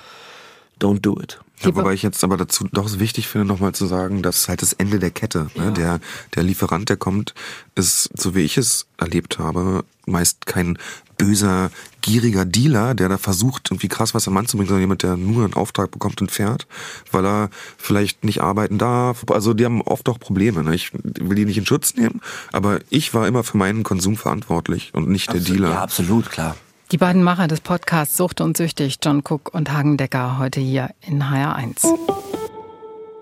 don't 0.80 1.01
do 1.01 1.20
it. 1.20 1.39
Ja, 1.61 1.74
wobei 1.74 1.92
ich 1.94 2.02
jetzt 2.02 2.22
aber 2.24 2.36
dazu 2.36 2.68
doch 2.72 2.86
es 2.86 2.98
wichtig 2.98 3.28
finde, 3.28 3.46
nochmal 3.46 3.74
zu 3.74 3.86
sagen, 3.86 4.22
dass 4.22 4.48
halt 4.48 4.62
das 4.62 4.72
Ende 4.72 4.98
der 4.98 5.11
Kette, 5.11 5.50
ne? 5.56 5.72
der, 5.72 6.00
der 6.34 6.42
Lieferant, 6.42 6.88
der 6.88 6.96
kommt, 6.96 7.34
ist, 7.74 8.11
so 8.16 8.34
wie 8.34 8.42
ich 8.42 8.56
es 8.56 8.86
erlebt 8.96 9.38
habe, 9.38 9.84
meist 10.06 10.46
kein 10.46 10.78
böser, 11.18 11.70
gieriger 12.00 12.44
Dealer, 12.44 12.94
der 12.94 13.09
da 13.09 13.18
versucht, 13.18 13.70
irgendwie 13.70 13.88
krass 13.88 14.14
was 14.14 14.28
am 14.28 14.34
Mann 14.34 14.46
zu 14.46 14.56
bringen, 14.56 14.68
sondern 14.68 14.82
jemand, 14.82 15.02
der 15.02 15.16
nur 15.16 15.44
einen 15.44 15.54
Auftrag 15.54 15.90
bekommt 15.90 16.20
und 16.22 16.30
fährt, 16.30 16.66
weil 17.11 17.26
er 17.26 17.50
vielleicht 17.76 18.24
nicht 18.24 18.40
arbeiten 18.40 18.78
darf. 18.78 19.24
Also 19.28 19.52
die 19.52 19.64
haben 19.64 19.82
oft 19.82 20.09
auch 20.09 20.18
Probleme. 20.18 20.62
Ne? 20.62 20.74
Ich 20.74 20.92
will 20.92 21.36
die 21.36 21.44
nicht 21.44 21.59
in 21.59 21.66
Schutz 21.66 21.94
nehmen, 21.94 22.22
aber 22.52 22.78
ich 22.88 23.12
war 23.12 23.26
immer 23.26 23.42
für 23.42 23.59
meinen 23.59 23.82
Konsum 23.82 24.16
verantwortlich 24.16 24.92
und 24.94 25.09
nicht 25.09 25.32
der 25.32 25.40
Dealer. 25.40 25.70
Ja, 25.70 25.82
absolut, 25.82 26.30
klar. 26.30 26.56
Die 26.91 26.97
beiden 26.97 27.22
Macher 27.22 27.49
des 27.49 27.61
Podcasts 27.61 28.16
Sucht 28.16 28.41
und 28.41 28.57
Süchtig, 28.57 28.97
John 29.03 29.18
Cook 29.18 29.53
und 29.53 29.70
Hagen 29.70 29.99
Decker, 29.99 30.39
heute 30.39 30.59
hier 30.59 30.89
in 31.07 31.22
HR1. 31.22 31.86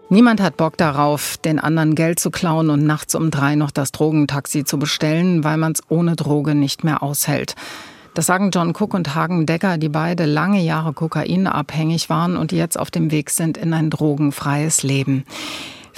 Niemand 0.09 0.41
hat 0.41 0.57
Bock 0.57 0.77
darauf, 0.77 1.37
den 1.39 1.59
anderen 1.59 1.97
Geld 1.97 2.21
zu 2.21 2.31
klauen 2.31 2.71
und 2.71 2.85
nachts 2.85 3.17
um 3.17 3.33
drei 3.33 3.57
noch 3.57 3.73
das 3.73 3.91
Drogentaxi 3.91 4.63
zu 4.63 4.79
bestellen, 4.79 5.43
weil 5.43 5.57
man 5.57 5.73
es 5.73 5.83
ohne 5.89 6.15
Droge 6.15 6.55
nicht 6.55 6.85
mehr 6.85 7.03
aushält. 7.03 7.57
Das 8.15 8.27
sagen 8.27 8.53
John 8.53 8.71
Cook 8.71 8.95
und 8.95 9.17
Hagen 9.17 9.47
Decker, 9.47 9.79
die 9.79 9.89
beide 9.89 10.27
lange 10.27 10.61
Jahre 10.61 10.93
kokainabhängig 10.93 12.09
waren 12.09 12.37
und 12.37 12.53
jetzt 12.53 12.79
auf 12.79 12.93
dem 12.93 13.11
Weg 13.11 13.31
sind 13.31 13.59
in 13.59 13.75
ein 13.75 13.91
drogenfreies 13.91 14.85
Leben. 14.85 15.25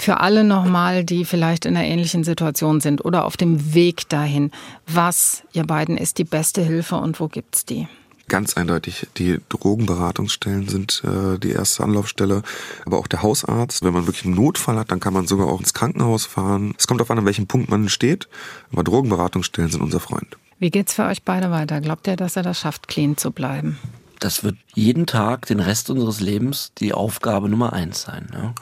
Für 0.01 0.21
alle 0.21 0.45
nochmal, 0.45 1.03
die 1.03 1.25
vielleicht 1.25 1.65
in 1.65 1.75
einer 1.75 1.85
ähnlichen 1.85 2.23
Situation 2.23 2.79
sind 2.79 3.03
oder 3.03 3.25
auf 3.25 3.35
dem 3.35 3.73
Weg 3.73 4.07
dahin. 4.07 4.49
Was, 4.87 5.43
ihr 5.51 5.65
beiden, 5.65 5.97
ist 5.97 6.19
die 6.19 6.23
beste 6.23 6.61
Hilfe 6.61 6.95
und 6.95 7.19
wo 7.19 7.27
gibt's 7.27 7.65
die? 7.65 7.85
Ganz 8.29 8.55
eindeutig, 8.55 9.07
die 9.17 9.39
Drogenberatungsstellen 9.49 10.69
sind 10.69 11.03
äh, 11.03 11.37
die 11.37 11.51
erste 11.51 11.83
Anlaufstelle, 11.83 12.43
aber 12.85 12.97
auch 12.97 13.07
der 13.07 13.23
Hausarzt. 13.23 13.83
Wenn 13.83 13.91
man 13.91 14.07
wirklich 14.07 14.23
einen 14.23 14.35
Notfall 14.35 14.77
hat, 14.77 14.89
dann 14.89 15.01
kann 15.01 15.13
man 15.13 15.27
sogar 15.27 15.47
auch 15.47 15.59
ins 15.59 15.73
Krankenhaus 15.73 16.25
fahren. 16.25 16.73
Es 16.77 16.87
kommt 16.87 17.01
auf 17.01 17.11
an, 17.11 17.17
an 17.17 17.25
welchem 17.25 17.47
Punkt 17.47 17.69
man 17.69 17.89
steht, 17.89 18.29
aber 18.71 18.85
Drogenberatungsstellen 18.85 19.69
sind 19.69 19.81
unser 19.81 19.99
Freund. 19.99 20.37
Wie 20.59 20.69
geht's 20.69 20.93
für 20.93 21.07
euch 21.07 21.23
beide 21.23 21.51
weiter? 21.51 21.81
Glaubt 21.81 22.07
ihr, 22.07 22.15
dass 22.15 22.37
er 22.37 22.43
das 22.43 22.57
schafft, 22.57 22.87
clean 22.87 23.17
zu 23.17 23.31
bleiben? 23.31 23.77
Das 24.21 24.45
wird 24.45 24.55
jeden 24.75 25.07
Tag, 25.07 25.47
den 25.47 25.59
Rest 25.59 25.89
unseres 25.89 26.21
Lebens, 26.21 26.71
die 26.77 26.93
Aufgabe 26.93 27.49
Nummer 27.49 27.73
eins 27.73 28.03
sein. 28.03 28.29
Ne? 28.31 28.55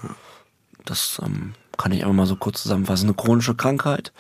Das 0.90 1.22
ähm, 1.24 1.54
kann 1.78 1.92
ich 1.92 2.02
einfach 2.02 2.16
mal 2.16 2.26
so 2.26 2.36
kurz 2.36 2.64
zusammenfassen. 2.64 3.06
Eine 3.08 3.16
chronische 3.16 3.56
Krankheit. 3.56 4.14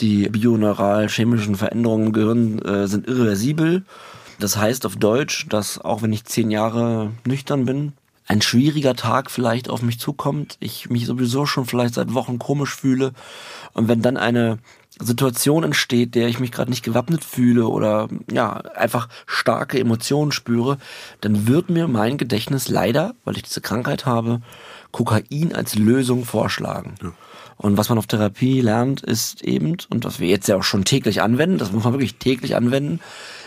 Die 0.00 0.28
bioneural-chemischen 0.28 1.56
Veränderungen 1.56 2.06
im 2.06 2.12
Gehirn 2.12 2.58
äh, 2.60 2.86
sind 2.86 3.06
irreversibel. 3.06 3.84
Das 4.38 4.56
heißt 4.56 4.86
auf 4.86 4.96
Deutsch, 4.96 5.46
dass 5.48 5.80
auch 5.80 6.02
wenn 6.02 6.12
ich 6.12 6.24
zehn 6.24 6.50
Jahre 6.50 7.10
nüchtern 7.26 7.64
bin, 7.64 7.92
ein 8.26 8.42
schwieriger 8.42 8.94
Tag 8.94 9.30
vielleicht 9.30 9.68
auf 9.68 9.82
mich 9.82 9.98
zukommt, 9.98 10.56
ich 10.60 10.90
mich 10.90 11.06
sowieso 11.06 11.46
schon 11.46 11.64
vielleicht 11.64 11.94
seit 11.94 12.14
Wochen 12.14 12.38
komisch 12.38 12.74
fühle 12.74 13.12
und 13.72 13.88
wenn 13.88 14.02
dann 14.02 14.16
eine 14.16 14.58
Situation 15.00 15.64
entsteht, 15.64 16.14
der 16.14 16.28
ich 16.28 16.40
mich 16.40 16.52
gerade 16.52 16.70
nicht 16.70 16.84
gewappnet 16.84 17.24
fühle 17.24 17.66
oder 17.66 18.08
ja, 18.30 18.54
einfach 18.54 19.08
starke 19.26 19.78
Emotionen 19.78 20.32
spüre, 20.32 20.78
dann 21.20 21.46
wird 21.46 21.70
mir 21.70 21.88
mein 21.88 22.18
Gedächtnis 22.18 22.68
leider, 22.68 23.14
weil 23.24 23.36
ich 23.36 23.42
diese 23.42 23.60
Krankheit 23.60 24.06
habe, 24.06 24.40
Kokain 24.90 25.54
als 25.54 25.74
Lösung 25.74 26.24
vorschlagen. 26.24 26.94
Und 27.56 27.76
was 27.76 27.88
man 27.88 27.98
auf 27.98 28.06
Therapie 28.06 28.60
lernt, 28.60 29.02
ist 29.02 29.42
eben, 29.42 29.76
und 29.90 30.04
was 30.04 30.20
wir 30.20 30.28
jetzt 30.28 30.48
ja 30.48 30.56
auch 30.56 30.62
schon 30.62 30.84
täglich 30.84 31.22
anwenden, 31.22 31.58
das 31.58 31.72
muss 31.72 31.84
man 31.84 31.92
wirklich 31.92 32.16
täglich 32.16 32.54
anwenden, 32.54 33.00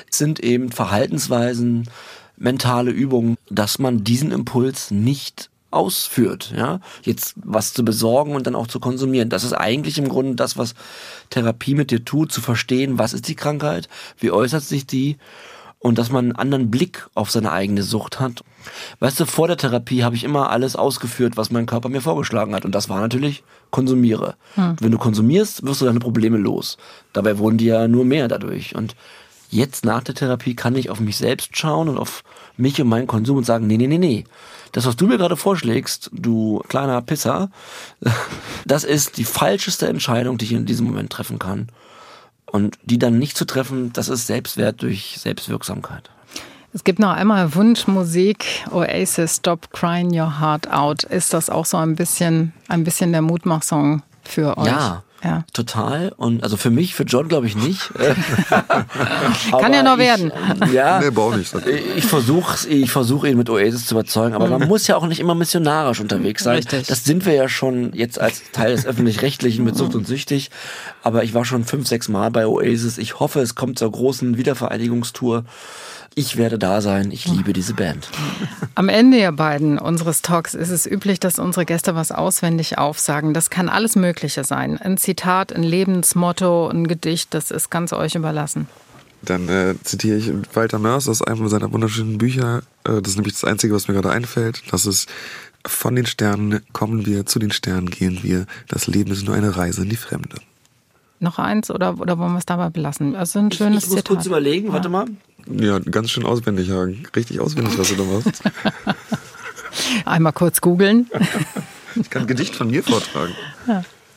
sind 0.10 0.42
eben 0.42 0.72
Verhaltensweisen, 0.72 1.90
mentale 2.36 2.92
Übungen, 2.92 3.38
dass 3.50 3.80
man 3.80 4.04
diesen 4.04 4.32
Impuls 4.32 4.92
nicht 4.92 5.50
ausführt, 5.72 6.54
ja, 6.56 6.80
jetzt 7.04 7.34
was 7.38 7.74
zu 7.74 7.84
besorgen 7.84 8.36
und 8.36 8.46
dann 8.48 8.56
auch 8.56 8.68
zu 8.68 8.80
konsumieren. 8.80 9.30
Das 9.30 9.44
ist 9.44 9.54
eigentlich 9.54 9.98
im 9.98 10.10
Grunde 10.10 10.36
das, 10.36 10.58
was 10.58 10.76
Therapie 11.30 11.76
mit 11.76 11.92
dir 11.92 12.06
tut, 12.06 12.32
zu 12.32 12.42
verstehen, 12.42 13.00
was 13.00 13.14
ist 13.14 13.28
die 13.28 13.36
Krankheit, 13.36 13.90
wie 14.20 14.32
äußert 14.32 14.64
sich 14.64 14.86
die 14.86 15.18
und 15.80 15.98
dass 15.98 16.12
man 16.12 16.26
einen 16.26 16.36
anderen 16.36 16.70
Blick 16.70 17.08
auf 17.16 17.32
seine 17.32 17.52
eigene 17.52 17.82
Sucht 17.82 18.20
hat. 18.20 18.44
Weißt 19.00 19.20
du, 19.20 19.26
vor 19.26 19.48
der 19.48 19.58
Therapie 19.58 20.04
habe 20.04 20.16
ich 20.16 20.24
immer 20.24 20.52
alles 20.52 20.76
ausgeführt, 20.76 21.38
was 21.38 21.50
mein 21.50 21.66
Körper 21.66 21.90
mir 21.90 22.02
vorgeschlagen 22.02 22.54
hat 22.54 22.66
und 22.66 22.76
das 22.76 22.88
war 22.88 23.02
natürlich 23.02 23.44
konsumiere. 23.72 24.36
Wenn 24.80 24.92
du 24.92 25.00
konsumierst, 25.00 25.66
wirst 25.66 25.82
du 25.82 25.86
deine 25.86 26.00
Probleme 26.00 26.38
los. 26.38 26.78
Dabei 27.14 27.40
wurden 27.40 27.58
die 27.58 27.66
ja 27.66 27.88
nur 27.88 28.06
mehr 28.06 28.28
dadurch 28.28 28.76
und 28.76 28.96
Jetzt 29.52 29.84
nach 29.84 30.02
der 30.02 30.16
Therapie 30.16 30.56
kann 30.56 30.78
ich 30.78 30.90
auf 30.90 31.02
mich 31.02 31.18
selbst 31.18 31.58
schauen 31.58 31.90
und 31.90 31.98
auf 31.98 32.24
mich 32.56 32.82
und 32.82 32.88
meinen 32.88 33.06
Konsum 33.06 33.36
und 33.38 33.44
sagen, 33.44 33.68
nee, 33.68 33.76
nee, 33.76 33.88
nee, 33.88 33.98
nee. 33.98 34.24
Das, 34.72 34.86
was 34.86 34.96
du 34.96 35.08
mir 35.08 35.18
gerade 35.18 35.36
vorschlägst, 35.36 36.10
du 36.14 36.64
kleiner 36.70 37.02
Pisser, 37.02 37.52
das 38.66 38.86
ist 38.86 39.18
die 39.18 39.26
falscheste 39.26 39.90
Entscheidung, 39.90 40.38
die 40.38 40.46
ich 40.46 40.54
in 40.54 40.66
diesem 40.66 40.88
Moment 40.88 41.12
treffen 41.12 41.38
kann. 41.38 41.68
Und 42.46 42.80
die 42.84 42.98
dann 42.98 43.20
nicht 43.20 43.36
zu 43.36 43.44
treffen, 43.44 43.92
das 43.92 44.08
ist 44.08 44.26
Selbstwert 44.26 44.82
durch 44.82 45.18
Selbstwirksamkeit. 45.20 46.10
Es 46.74 46.86
gibt 46.86 47.00
noch 47.00 47.12
einmal 47.12 47.54
Wunschmusik, 47.54 48.46
Oasis, 48.72 49.38
Stop 49.38 49.72
Crying 49.72 50.18
Your 50.18 50.40
Heart 50.40 50.72
Out. 50.72 51.04
Ist 51.04 51.34
das 51.34 51.50
auch 51.50 51.66
so 51.66 51.76
ein 51.76 51.98
bisschen, 51.98 52.54
ein 52.70 52.86
bisschen 52.86 53.12
der 53.12 53.22
Mutmachsong 53.22 54.04
für 54.24 54.58
euch? 54.58 54.68
Ja, 54.68 55.04
Ja. 55.24 55.44
total. 55.54 56.14
Und 56.18 56.44
also 56.44 56.58
für 56.58 56.72
mich, 56.72 56.96
für 56.96 57.04
John 57.04 57.28
glaube 57.28 57.46
ich 57.48 57.56
nicht. 57.56 57.92
Kann 59.52 59.74
ja 59.74 59.84
noch 59.84 59.98
werden. 59.98 60.32
Ich, 60.66 60.72
ja, 60.72 61.00
Nee, 61.00 61.10
brauch 61.12 61.36
nicht. 61.36 61.54
Ich 61.96 62.06
versuche 62.06 62.68
ich 62.68 62.92
versuch 62.92 63.24
ihn 63.26 63.38
mit 63.38 63.50
Oasis 63.50 63.86
zu 63.86 63.96
überzeugen, 63.96 64.34
aber 64.36 64.48
man 64.48 64.68
muss 64.68 64.88
ja 64.88 64.96
auch 64.96 65.06
nicht 65.06 65.20
immer 65.20 65.36
missionarisch 65.36 66.00
unterwegs 66.00 66.44
sein. 66.44 66.58
Richtig. 66.58 66.88
Das 66.88 67.04
sind 67.04 67.26
wir 67.26 67.34
ja 67.34 67.48
schon 67.48 67.94
jetzt 67.94 68.20
als 68.20 68.42
Teil 68.52 68.76
des 68.76 68.86
Öffentlich-Rechtlichen 68.86 69.64
mit 69.64 69.76
Sucht 69.76 69.96
und 69.96 70.08
Süchtig. 70.08 70.50
Aber 71.04 71.24
ich 71.24 71.34
war 71.34 71.46
schon 71.46 71.66
fünf, 71.66 71.88
sechs 71.88 72.10
Mal 72.10 72.32
bei 72.32 72.48
Oasis. 72.48 72.98
Ich 72.98 73.20
hoffe, 73.20 73.42
es 73.42 73.56
kommt 73.56 73.80
zur 73.80 73.92
großen 73.92 74.38
Wiedervereinigungstour. 74.38 75.46
Ich 76.14 76.36
werde 76.36 76.60
da 76.60 76.82
sein. 76.82 77.10
Ich 77.12 77.26
liebe 77.26 77.54
diese 77.54 77.74
Band. 77.74 78.10
Am 78.76 78.90
Ende, 78.90 79.18
ihr 79.18 79.32
beiden, 79.32 79.78
unseres 79.80 80.22
Talks 80.22 80.54
ist 80.54 80.70
es 80.70 80.86
üblich, 80.86 81.22
dass 81.22 81.40
unsere 81.40 81.66
Gäste 81.66 81.96
was 81.96 82.12
auswendig 82.12 82.78
aufsagen. 82.78 83.34
Das 83.34 83.50
kann 83.50 83.70
alles 83.70 83.96
Mögliche 83.96 84.44
sein. 84.44 84.78
Ein 84.78 84.98
Zitat, 84.98 85.54
ein 85.54 85.64
Lebensmotto, 85.64 86.68
ein 86.68 86.88
Gedicht, 86.88 87.34
das 87.34 87.50
ist 87.50 87.70
ganz 87.70 87.94
euch 87.94 88.16
überlassen. 88.16 88.68
Dann 89.22 89.48
äh, 89.48 89.76
zitiere 89.84 90.18
ich 90.18 90.32
Walter 90.54 90.80
Mörs 90.80 91.08
aus 91.08 91.22
einem 91.22 91.48
seiner 91.48 91.72
wunderschönen 91.72 92.18
Bücher. 92.18 92.64
Äh, 92.84 93.02
das 93.02 93.12
ist 93.12 93.16
nämlich 93.16 93.34
das 93.34 93.46
Einzige, 93.46 93.74
was 93.74 93.88
mir 93.88 93.94
gerade 93.94 94.12
einfällt. 94.12 94.64
Das 94.72 94.86
ist 94.86 95.08
von 95.66 95.96
den 95.96 96.08
Sternen 96.08 96.62
kommen 96.74 97.06
wir, 97.06 97.26
zu 97.26 97.40
den 97.40 97.52
Sternen 97.52 97.90
gehen 97.90 98.20
wir. 98.24 98.48
Das 98.68 98.88
Leben 98.88 99.12
ist 99.12 99.26
nur 99.26 99.36
eine 99.36 99.56
Reise 99.56 99.84
in 99.84 99.90
die 99.90 99.96
Fremde. 99.96 100.38
Noch 101.22 101.38
eins 101.40 101.70
oder, 101.70 102.00
oder 102.00 102.18
wollen 102.18 102.34
wir 102.34 102.40
es 102.40 102.46
dabei 102.48 102.70
belassen? 102.70 103.16
Also 103.16 103.40
ein 103.40 103.52
schönes 103.52 103.84
ich 103.84 103.90
muss 103.90 103.98
Zitat. 104.00 104.08
kurz 104.16 104.26
überlegen, 104.26 104.68
Ja. 104.68 104.74
warte 104.74 104.90
mal. 104.90 105.06
Ja, 105.48 105.80
ganz 105.80 106.10
schön 106.12 106.26
auswendig, 106.26 106.70
Hagen. 106.72 107.04
Richtig 107.16 107.40
auswendig, 107.40 107.78
was 107.78 107.90
du 107.90 107.96
da 107.96 108.04
machst. 108.04 108.42
Einmal 110.06 110.34
kurz 110.34 110.62
googeln. 110.62 111.10
Ich 111.96 112.10
kann 112.10 112.24
ein 112.24 112.28
Gedicht 112.28 112.56
von 112.56 112.70
mir 112.70 112.84
vortragen. 112.84 113.34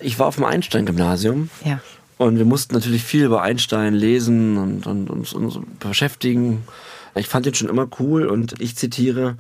Ich 0.01 0.19
war 0.19 0.27
auf 0.27 0.37
dem 0.37 0.45
Einstein-Gymnasium 0.45 1.51
Ja. 1.65 1.81
und 2.19 2.39
wir 2.39 2.45
mussten 2.45 2.75
natürlich 2.75 3.03
viel 3.05 3.25
über 3.25 3.43
Einstein 3.43 3.95
lesen 3.95 4.57
und, 4.57 4.87
und 4.87 5.11
uns, 5.11 5.33
uns 5.33 5.59
beschäftigen. 5.81 6.65
Ich 7.15 7.29
fand 7.29 7.47
ihn 7.47 7.55
schon 7.55 7.69
immer 7.69 7.87
cool 8.01 8.27
und 8.27 8.61
ich 8.61 8.77
zitiere, 8.77 9.37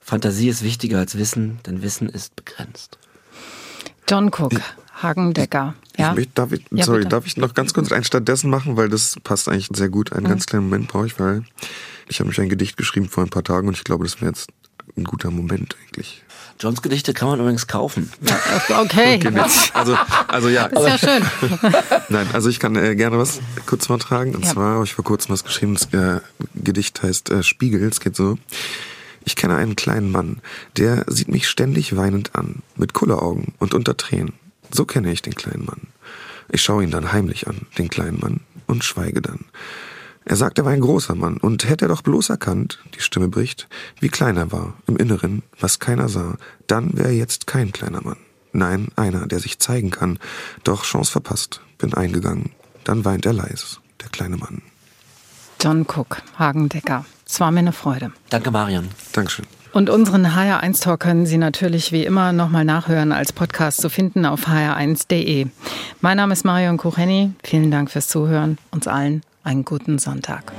Fantasie 0.00 0.48
ist 0.48 0.62
wichtiger 0.64 0.98
als 0.98 1.18
Wissen, 1.18 1.58
denn 1.66 1.82
Wissen 1.82 2.08
ist 2.08 2.34
begrenzt. 2.36 2.98
John 4.08 4.28
Cook, 4.28 4.60
Hagendecker. 5.02 5.74
Ja? 5.98 6.10
Ich 6.10 6.16
möchte, 6.16 6.32
darf, 6.34 6.52
ich, 6.52 6.64
Ja, 6.70 6.84
sorry, 6.84 6.98
bitte. 7.00 7.10
darf 7.10 7.26
ich 7.26 7.36
noch 7.36 7.54
ganz 7.54 7.74
kurz 7.74 7.90
einen 7.92 8.04
stattdessen 8.04 8.50
machen, 8.50 8.76
weil 8.76 8.88
das 8.88 9.16
passt 9.24 9.48
eigentlich 9.48 9.68
sehr 9.74 9.88
gut. 9.88 10.12
Einen 10.12 10.26
ganz 10.28 10.46
kleinen 10.46 10.64
Moment 10.64 10.88
brauche 10.88 11.06
ich, 11.06 11.18
weil 11.18 11.42
ich 12.08 12.20
habe 12.20 12.28
mich 12.28 12.40
ein 12.40 12.48
Gedicht 12.48 12.76
geschrieben 12.76 13.08
vor 13.08 13.24
ein 13.24 13.30
paar 13.30 13.44
Tagen 13.44 13.68
und 13.68 13.76
ich 13.76 13.84
glaube, 13.84 14.04
das 14.04 14.20
wäre 14.20 14.30
jetzt 14.30 14.48
ein 14.96 15.04
guter 15.04 15.30
Moment 15.30 15.76
eigentlich. 15.86 16.22
Johns 16.60 16.82
Gedichte 16.82 17.14
kann 17.14 17.28
man 17.28 17.38
übrigens 17.38 17.68
kaufen. 17.68 18.10
Okay. 18.80 19.20
Also, 19.74 19.96
also 20.26 20.48
ja, 20.48 20.66
Ist 20.66 20.86
ja 20.86 20.98
schön. 20.98 21.22
nein, 22.08 22.26
also 22.32 22.48
ich 22.48 22.58
kann 22.58 22.74
äh, 22.74 22.96
gerne 22.96 23.16
was 23.16 23.38
kurz 23.66 23.86
vortragen. 23.86 24.34
Und 24.34 24.44
Ja. 24.44 24.52
zwar 24.52 24.74
habe 24.74 24.84
ich 24.84 24.94
vor 24.94 25.04
kurzem 25.04 25.32
was 25.32 25.44
geschrieben. 25.44 25.74
Das 25.74 25.92
äh, 25.92 26.20
Gedicht 26.56 27.00
heißt 27.02 27.30
äh, 27.30 27.42
Spiegel. 27.44 27.82
Es 27.84 28.00
geht 28.00 28.16
so. 28.16 28.38
Ich 29.24 29.36
kenne 29.36 29.54
einen 29.56 29.76
kleinen 29.76 30.10
Mann, 30.10 30.40
der 30.76 31.04
sieht 31.06 31.28
mich 31.28 31.48
ständig 31.48 31.94
weinend 31.96 32.34
an, 32.34 32.62
mit 32.76 32.92
Kulleraugen 32.92 33.52
und 33.58 33.74
unter 33.74 33.96
Tränen. 33.96 34.32
So 34.70 34.84
kenne 34.84 35.12
ich 35.12 35.22
den 35.22 35.34
kleinen 35.34 35.64
Mann. 35.64 35.88
Ich 36.50 36.62
schaue 36.62 36.82
ihn 36.82 36.90
dann 36.90 37.12
heimlich 37.12 37.46
an, 37.46 37.66
den 37.76 37.88
kleinen 37.88 38.20
Mann, 38.20 38.40
und 38.66 38.84
schweige 38.84 39.20
dann. 39.20 39.44
Er 40.24 40.36
sagt, 40.36 40.58
er 40.58 40.64
war 40.64 40.72
ein 40.72 40.80
großer 40.80 41.14
Mann, 41.14 41.38
und 41.38 41.68
hätte 41.68 41.86
er 41.86 41.88
doch 41.88 42.02
bloß 42.02 42.30
erkannt, 42.30 42.78
die 42.94 43.00
Stimme 43.00 43.28
bricht, 43.28 43.68
wie 44.00 44.08
klein 44.08 44.36
er 44.36 44.52
war, 44.52 44.74
im 44.86 44.96
Inneren, 44.96 45.42
was 45.58 45.78
keiner 45.78 46.08
sah, 46.08 46.36
dann 46.66 46.96
wäre 46.96 47.08
er 47.08 47.14
jetzt 47.14 47.46
kein 47.46 47.72
kleiner 47.72 48.02
Mann. 48.02 48.18
Nein, 48.52 48.88
einer, 48.96 49.26
der 49.26 49.40
sich 49.40 49.58
zeigen 49.58 49.90
kann. 49.90 50.18
Doch 50.64 50.84
Chance 50.84 51.12
verpasst, 51.12 51.60
bin 51.78 51.94
eingegangen. 51.94 52.50
Dann 52.84 53.04
weint 53.04 53.26
er 53.26 53.34
leis, 53.34 53.80
der 54.00 54.08
kleine 54.08 54.36
Mann. 54.36 54.62
John 55.60 55.82
Cook, 55.82 56.22
Hagendecker. 56.38 57.04
Es 57.26 57.40
war 57.40 57.50
mir 57.50 57.60
eine 57.60 57.72
Freude. 57.72 58.12
Danke, 58.30 58.50
Marion. 58.50 58.88
Dankeschön. 59.12 59.46
Und 59.72 59.90
unseren 59.90 60.26
HR1 60.26 60.82
Talk 60.82 61.00
können 61.00 61.26
Sie 61.26 61.38
natürlich 61.38 61.92
wie 61.92 62.04
immer 62.04 62.32
nochmal 62.32 62.64
nachhören 62.64 63.12
als 63.12 63.32
Podcast 63.32 63.80
zu 63.80 63.90
finden 63.90 64.24
auf 64.24 64.46
hr1.de. 64.46 65.46
Mein 66.00 66.16
Name 66.16 66.32
ist 66.32 66.44
Marion 66.44 66.78
Kucheni. 66.78 67.32
Vielen 67.44 67.70
Dank 67.70 67.90
fürs 67.90 68.08
Zuhören. 68.08 68.58
Uns 68.70 68.88
allen 68.88 69.22
einen 69.44 69.64
guten 69.64 69.98
Sonntag. 69.98 70.52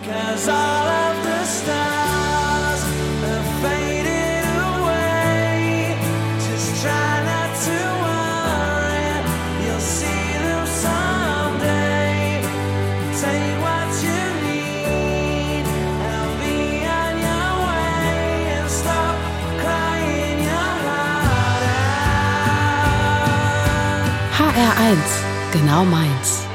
HR1, 24.59 24.97
genau 25.53 25.85
meins. 25.85 26.48